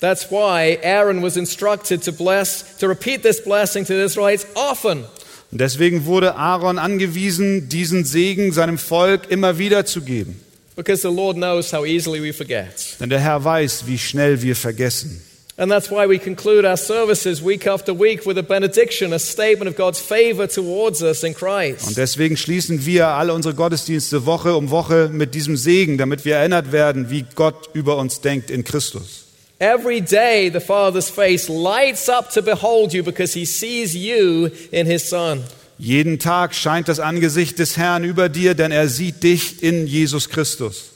That's 0.00 0.30
why 0.30 0.78
Aaron 0.82 1.22
was 1.22 1.36
instructed 1.36 2.04
to 2.04 2.12
bless, 2.12 2.76
to 2.80 2.88
repeat 2.88 3.22
this 3.22 3.42
blessing 3.42 3.86
to 3.86 3.94
the 3.94 4.02
Israelites 4.02 4.46
often. 4.54 5.04
Und 5.52 5.60
deswegen 5.60 6.06
wurde 6.06 6.34
Aaron 6.34 6.78
angewiesen, 6.78 7.68
diesen 7.68 8.04
Segen 8.04 8.50
seinem 8.50 8.78
Volk 8.78 9.30
immer 9.30 9.58
wieder 9.58 9.86
zu 9.86 10.02
geben. 10.02 10.40
Because 10.74 11.02
the 11.02 11.14
Lord 11.14 11.36
knows 11.36 11.72
how 11.72 11.86
easily 11.86 12.20
we 12.20 12.32
forget. 12.32 12.96
Denn 12.98 13.08
der 13.08 13.20
Herr 13.20 13.44
weiß, 13.44 13.86
wie 13.86 13.96
schnell 13.96 14.42
wir 14.42 14.56
vergessen. 14.56 15.22
And 15.56 15.70
that's 15.70 15.88
why 15.88 16.04
we 16.08 16.18
conclude 16.18 16.64
our 16.64 16.76
services 16.76 17.40
week 17.40 17.68
after 17.68 17.92
week 17.96 18.26
with 18.26 18.36
a 18.38 18.42
benediction, 18.42 19.12
a 19.12 19.20
statement 19.20 19.68
of 19.68 19.76
God's 19.76 20.00
favor 20.00 20.48
towards 20.48 21.00
us 21.00 21.22
in 21.22 21.28
Und 21.32 21.36
Christ. 21.36 21.96
deswegen 21.96 22.36
schließen 22.36 22.84
wir 22.86 23.06
alle 23.06 23.32
unsere 23.32 23.54
Gottesdienste 23.54 24.26
Woche 24.26 24.56
um 24.56 24.70
Woche 24.70 25.10
mit 25.12 25.32
diesem 25.36 25.56
Segen, 25.56 25.96
damit 25.96 26.24
wir 26.24 26.36
erinnert 26.36 26.72
werden, 26.72 27.08
wie 27.08 27.24
Gott 27.36 27.70
über 27.72 27.98
uns 27.98 28.20
denkt 28.20 28.50
in 28.50 28.64
Christus. 28.64 29.26
Every 29.60 30.00
day, 30.00 30.50
the 30.52 30.58
Father's 30.58 31.08
face 31.08 31.48
lights 31.48 32.08
up 32.08 32.30
to 32.34 32.42
behold 32.42 32.92
you 32.92 33.04
because 33.04 33.32
he 33.38 33.46
sees 33.46 33.94
you 33.94 34.50
in 34.72 34.86
his 34.86 35.08
Son. 35.08 35.44
Jeden 35.78 36.18
Tag 36.18 36.54
scheint 36.56 36.88
das 36.88 36.98
Angesicht 36.98 37.60
des 37.60 37.76
Herrn 37.76 38.02
über 38.02 38.28
dir, 38.28 38.54
denn 38.54 38.72
er 38.72 38.88
sieht 38.88 39.22
dich 39.22 39.62
in 39.62 39.86
Jesus 39.86 40.28
Christus. 40.28 40.90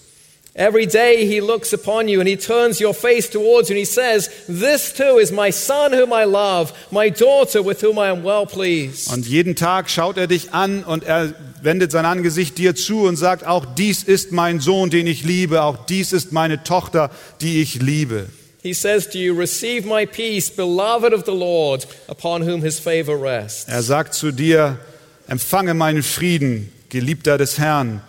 Every 0.59 0.87
day 0.87 1.25
he 1.25 1.41
looks 1.41 1.73
upon 1.73 2.09
you 2.09 2.19
and 2.19 2.29
he 2.29 2.37
turns 2.37 2.81
your 2.81 2.93
face 2.93 3.31
towards 3.31 3.71
you 3.71 3.77
and 3.77 3.79
he 3.79 3.85
says, 3.85 4.29
This 4.49 4.93
too 4.93 5.21
is 5.21 5.31
my 5.31 5.51
son 5.53 5.93
whom 5.93 6.13
I 6.13 6.25
love, 6.25 6.73
my 6.91 7.11
daughter 7.11 7.63
with 7.63 7.81
whom 7.81 7.97
I 7.97 8.09
am 8.09 8.25
well 8.25 8.45
pleased. 8.45 9.13
Und 9.13 9.25
jeden 9.29 9.55
Tag 9.55 9.89
schaut 9.89 10.19
er 10.19 10.27
dich 10.27 10.53
an 10.53 10.83
und 10.83 11.05
er 11.05 11.33
wendet 11.63 11.93
sein 11.93 12.05
Angesicht 12.05 12.59
dir 12.59 12.75
zu 12.75 13.03
und 13.07 13.15
sagt, 13.15 13.47
auch 13.47 13.65
dies 13.77 14.03
ist 14.03 14.33
mein 14.33 14.59
Sohn, 14.59 14.91
den 14.91 15.07
ich 15.07 15.23
liebe, 15.23 15.63
auch 15.63 15.87
dies 15.87 16.13
ist 16.13 16.33
meine 16.33 16.65
Tochter, 16.65 17.13
die 17.41 17.63
ich 17.63 17.77
liebe. 17.81 18.27
He 18.61 18.75
says 18.75 19.09
to 19.11 19.19
you, 19.19 19.39
Receive 19.39 19.87
my 19.87 20.07
peace, 20.07 20.51
beloved 20.51 21.15
of 21.15 21.23
the 21.25 21.31
Lord, 21.31 21.87
upon 22.09 22.43
whom 22.43 22.63
his 22.63 22.81
favor 22.81 23.17
rests. 23.17 23.69
Er 23.69 23.83
sagt 23.83 24.13
zu 24.13 24.33
dir, 24.33 24.81
empfange 25.29 25.75
meinen 25.75 26.03
Frieden, 26.03 26.73
Geliebter 26.89 27.39
des 27.39 27.59
Herrn, 27.59 28.01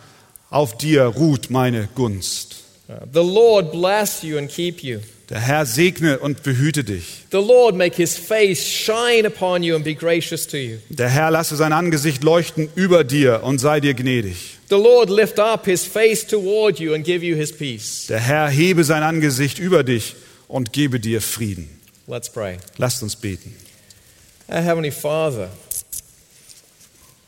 auf 0.49 0.77
dir 0.77 1.03
ruht 1.03 1.49
meine 1.49 1.87
Gunst. 1.95 2.63
Uh, 2.87 2.93
The 3.13 3.19
Lord 3.19 3.71
bless 3.71 4.23
you 4.23 4.37
and 4.37 4.49
keep 4.49 4.83
you. 4.83 4.99
Der 5.29 5.39
Herr 5.39 5.67
segne 5.67 6.17
und 6.17 6.41
behüte 6.41 6.83
dich. 6.83 7.25
The 7.31 7.37
Lord 7.37 7.75
make 7.75 7.95
his 7.95 8.17
face 8.17 8.65
shine 8.65 9.27
upon 9.27 9.61
you 9.61 9.75
and 9.75 9.83
be 9.83 9.93
gracious 9.93 10.47
to 10.47 10.57
you. 10.57 10.77
Der 10.89 11.07
Herr 11.07 11.29
lasse 11.29 11.55
sein 11.55 11.71
Angesicht 11.71 12.23
leuchten 12.23 12.67
über 12.73 13.03
dir 13.03 13.43
und 13.43 13.59
sei 13.59 13.79
dir 13.79 13.93
gnädig. 13.93 14.57
The 14.69 14.75
Lord 14.75 15.11
lift 15.11 15.39
up 15.39 15.65
his 15.65 15.85
face 15.85 16.25
toward 16.25 16.79
you 16.79 16.95
and 16.95 17.05
give 17.05 17.23
you 17.23 17.35
his 17.35 17.55
peace. 17.55 18.07
Der 18.07 18.19
Herr 18.19 18.49
hebe 18.49 18.83
sein 18.83 19.03
Angesicht 19.03 19.59
über 19.59 19.83
dich 19.83 20.15
und 20.47 20.73
gebe 20.73 20.99
dir 20.99 21.21
Frieden. 21.21 21.69
Let's 22.07 22.27
pray. 22.27 22.57
Lasst 22.77 23.03
uns 23.03 23.15
beten. 23.15 23.55
Our 24.47 24.61
Heavenly 24.61 24.89
Father, 24.89 25.49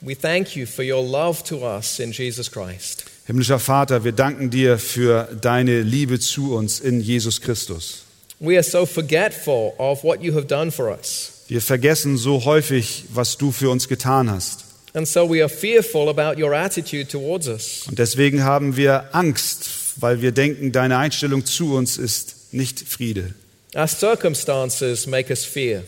we 0.01 0.15
thank 0.15 0.55
you 0.55 0.65
for 0.65 0.84
your 0.84 1.03
love 1.03 1.43
to 1.43 1.63
us 1.63 1.99
in 1.99 2.11
Jesus 2.11 2.49
Christ. 2.49 3.11
Himmlischer 3.32 3.59
Vater, 3.59 4.03
wir 4.03 4.11
danken 4.11 4.49
dir 4.49 4.77
für 4.77 5.29
deine 5.39 5.84
Liebe 5.84 6.19
zu 6.19 6.53
uns 6.53 6.82
in 6.82 6.99
Jesus 6.99 7.39
Christus. 7.39 8.03
We 8.41 8.55
are 8.55 8.63
so 8.63 8.86
forgetful 8.86 9.71
of 9.77 10.03
what 10.03 10.21
you 10.21 10.34
have 10.36 10.47
done 10.47 10.69
for 10.69 10.89
us. 10.89 11.45
Wir 11.47 11.61
vergessen 11.61 12.17
so 12.17 12.43
häufig, 12.43 13.05
was 13.13 13.38
du 13.38 13.53
für 13.53 13.69
uns 13.69 13.88
getan 13.88 14.29
hast. 14.29 14.65
And 14.93 15.07
so 15.07 15.29
we 15.29 15.41
are 15.41 15.47
fearful 15.47 16.09
about 16.09 16.43
your 16.43 16.53
attitude 16.53 17.07
towards 17.07 17.47
us. 17.47 17.84
Und 17.88 17.99
deswegen 17.99 18.43
haben 18.43 18.75
wir 18.75 19.15
Angst, 19.15 19.69
weil 20.01 20.21
wir 20.21 20.34
denken, 20.34 20.73
deine 20.73 20.97
Einstellung 20.97 21.45
zu 21.45 21.75
uns 21.75 21.97
ist 21.97 22.51
nicht 22.53 22.82
Friede. 22.82 23.34
Our 23.73 23.88
circumstances 23.88 25.07
make 25.07 25.29
us 25.29 25.45
fear. 25.45 25.84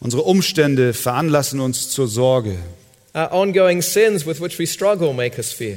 Unsere 0.00 0.22
Umstände 0.22 0.94
veranlassen 0.94 1.60
uns 1.60 1.90
zur 1.90 2.08
Sorge. 2.08 2.56
Our 3.14 3.30
ongoing 3.30 3.82
sins 3.82 4.24
with 4.24 4.40
which 4.40 4.58
we 4.58 4.66
struggle 4.66 5.12
make 5.12 5.36
us 5.36 5.52
fear. 5.52 5.76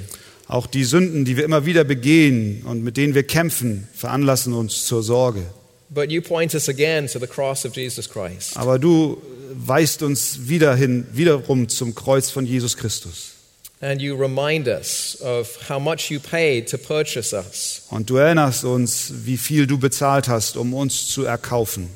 Auch 0.51 0.67
die 0.67 0.83
Sünden, 0.83 1.23
die 1.23 1.37
wir 1.37 1.45
immer 1.45 1.65
wieder 1.65 1.85
begehen 1.85 2.63
und 2.65 2.83
mit 2.83 2.97
denen 2.97 3.15
wir 3.15 3.23
kämpfen, 3.23 3.87
veranlassen 3.93 4.53
uns 4.53 4.85
zur 4.85 5.01
Sorge. 5.01 5.43
But 5.89 6.11
you 6.11 6.21
point 6.21 6.53
us 6.53 6.67
again 6.67 7.07
to 7.07 7.19
the 7.19 7.27
cross 7.27 7.65
of 7.65 7.75
Jesus 7.75 8.09
Christ. 8.09 8.55
Aber 8.57 8.77
du 8.77 9.21
weist 9.53 10.03
uns 10.03 10.47
wieder 10.49 10.75
hin, 10.75 11.05
wiederum 11.13 11.69
zum 11.69 11.95
Kreuz 11.95 12.29
von 12.29 12.45
Jesus 12.45 12.75
Christus. 12.75 13.31
and 13.83 13.99
you 13.99 14.15
remind 14.15 14.67
us 14.67 15.17
of 15.21 15.57
how 15.67 15.79
much 15.79 16.11
you 16.11 16.19
paid 16.19 16.69
to 16.69 16.77
purchase 16.77 17.33
us, 17.35 17.81
Und 17.89 18.09
du 18.09 18.17
erinnerst 18.17 18.63
uns, 18.63 19.11
wie 19.25 19.37
viel 19.37 19.65
du 19.65 19.79
bezahlt 19.79 20.27
hast, 20.27 20.55
um 20.55 20.73
uns 20.75 21.07
zu 21.07 21.23
erkaufen. 21.23 21.87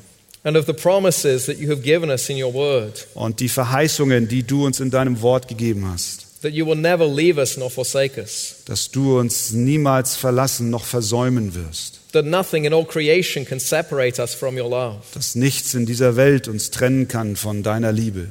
and 0.44 0.56
of 0.56 0.66
the 0.66 0.72
promises 0.72 1.46
that 1.46 1.58
you 1.58 1.70
have 1.70 1.82
given 1.82 2.08
us 2.10 2.28
in 2.28 2.42
your 2.42 2.52
word, 2.54 3.06
Und 3.14 3.38
die 3.40 3.48
Verheißungen, 3.48 4.26
die 4.28 4.42
du 4.42 4.64
uns 4.66 4.80
in 4.80 4.90
deinem 4.90 5.20
Wort 5.22 5.46
gegeben 5.46 5.86
hast. 5.88 6.25
That 6.42 6.52
you 6.52 6.64
will 6.66 6.76
never 6.76 7.06
leave 7.06 7.38
us 7.38 7.56
nor 7.56 7.70
forsake 7.70 8.18
us, 8.18 8.56
Dass 8.66 8.90
du 8.90 9.18
uns 9.18 9.52
niemals 9.52 10.16
verlassen 10.16 10.70
noch 10.70 10.84
versäumen 10.84 11.54
wirst. 11.54 12.00
that 12.12 12.24
nothing 12.26 12.64
in 12.64 12.72
all 12.72 12.84
creation 12.84 13.44
can 13.44 13.58
separate 13.60 14.18
us 14.22 14.34
from 14.34 14.56
your 14.58 14.68
love, 14.70 14.98
Dass 15.14 15.34
nichts 15.34 15.74
in 15.74 15.86
dieser 15.86 16.16
Welt 16.16 16.48
uns 16.48 16.70
trennen 16.70 17.08
kann 17.08 17.36
von 17.36 17.62
deiner 17.62 17.92
Liebe. 17.92 18.28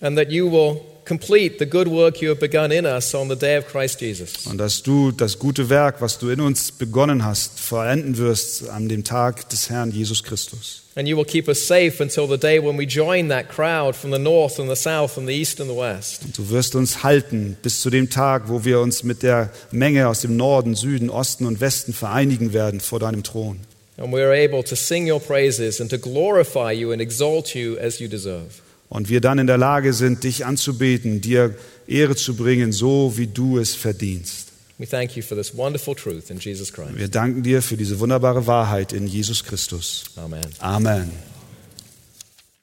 and 0.00 0.16
that 0.18 0.30
you 0.30 0.50
will 0.50 0.80
complete 1.04 1.58
the 1.58 1.66
good 1.66 1.88
work 1.88 2.20
you 2.20 2.30
have 2.30 2.40
begun 2.40 2.72
in 2.72 2.84
us 2.84 3.14
on 3.14 3.28
the 3.28 3.36
day 3.36 3.56
of 3.58 3.66
Christ 3.66 4.00
Jesus. 4.00 4.46
Und 4.46 4.58
dass 4.58 4.82
du 4.82 5.12
das 5.12 5.38
gute 5.38 5.68
Werk, 5.68 6.00
was 6.00 6.18
du 6.18 6.30
in 6.30 6.40
uns 6.40 6.72
begonnen 6.72 7.24
hast, 7.24 7.60
vollenden 7.60 8.16
wirst 8.18 8.68
an 8.68 8.88
dem 8.88 9.04
Tag 9.04 9.48
des 9.50 9.70
Herrn 9.70 9.90
Jesus 9.90 10.22
Christus. 10.22 10.82
And 10.96 11.08
you 11.08 11.16
will 11.16 11.24
keep 11.24 11.48
us 11.48 11.66
safe 11.66 12.00
until 12.00 12.28
the 12.28 12.38
day 12.38 12.60
when 12.60 12.78
we 12.78 12.86
join 12.86 13.28
that 13.28 13.48
crowd 13.48 13.96
from 13.96 14.12
the 14.12 14.18
north 14.18 14.60
and 14.60 14.70
the 14.70 14.76
south 14.76 15.18
and 15.18 15.26
the 15.26 15.34
east 15.34 15.60
and 15.60 15.68
the 15.68 15.76
west. 15.76 16.22
Und 16.24 16.38
du 16.38 16.50
wirst 16.50 16.74
uns 16.76 17.02
halten 17.02 17.56
bis 17.62 17.80
zu 17.80 17.90
dem 17.90 18.10
Tag, 18.10 18.44
wo 18.48 18.64
wir 18.64 18.80
uns 18.80 19.02
mit 19.02 19.22
der 19.22 19.50
Menge 19.72 20.08
aus 20.08 20.20
dem 20.20 20.36
Norden, 20.36 20.74
Süden, 20.74 21.10
Osten 21.10 21.46
und 21.46 21.60
Westen 21.60 21.92
vereinigen 21.92 22.52
werden 22.52 22.80
vor 22.80 23.00
deinem 23.00 23.22
Thron. 23.22 23.60
And 23.96 24.12
we 24.12 24.20
are 24.20 24.32
able 24.32 24.64
to 24.64 24.74
sing 24.74 25.10
your 25.10 25.20
praises 25.20 25.80
and 25.80 25.88
to 25.90 25.98
glorify 25.98 26.72
you 26.72 26.92
and 26.92 27.00
exalt 27.00 27.54
you 27.54 27.76
as 27.78 28.00
you 28.00 28.08
deserve. 28.08 28.63
Und 28.94 29.08
wir 29.08 29.20
dann 29.20 29.40
in 29.40 29.48
der 29.48 29.58
Lage 29.58 29.92
sind, 29.92 30.22
dich 30.22 30.46
anzubeten, 30.46 31.20
dir 31.20 31.56
Ehre 31.88 32.14
zu 32.14 32.36
bringen, 32.36 32.70
so 32.70 33.14
wie 33.16 33.26
du 33.26 33.58
es 33.58 33.74
verdienst. 33.74 34.52
We 34.78 34.86
thank 34.86 35.16
you 35.16 35.22
for 35.22 35.36
this 35.36 35.56
wonderful 35.56 35.96
truth 35.96 36.30
in 36.30 36.38
Jesus 36.38 36.72
Christ. 36.72 36.96
Wir 36.96 37.08
danken 37.08 37.42
dir 37.42 37.60
für 37.60 37.76
diese 37.76 37.98
wunderbare 37.98 38.46
Wahrheit 38.46 38.92
in 38.92 39.08
Jesus 39.08 39.42
Christus. 39.42 40.04
Amen. 40.14 40.46
Amen. 40.60 41.33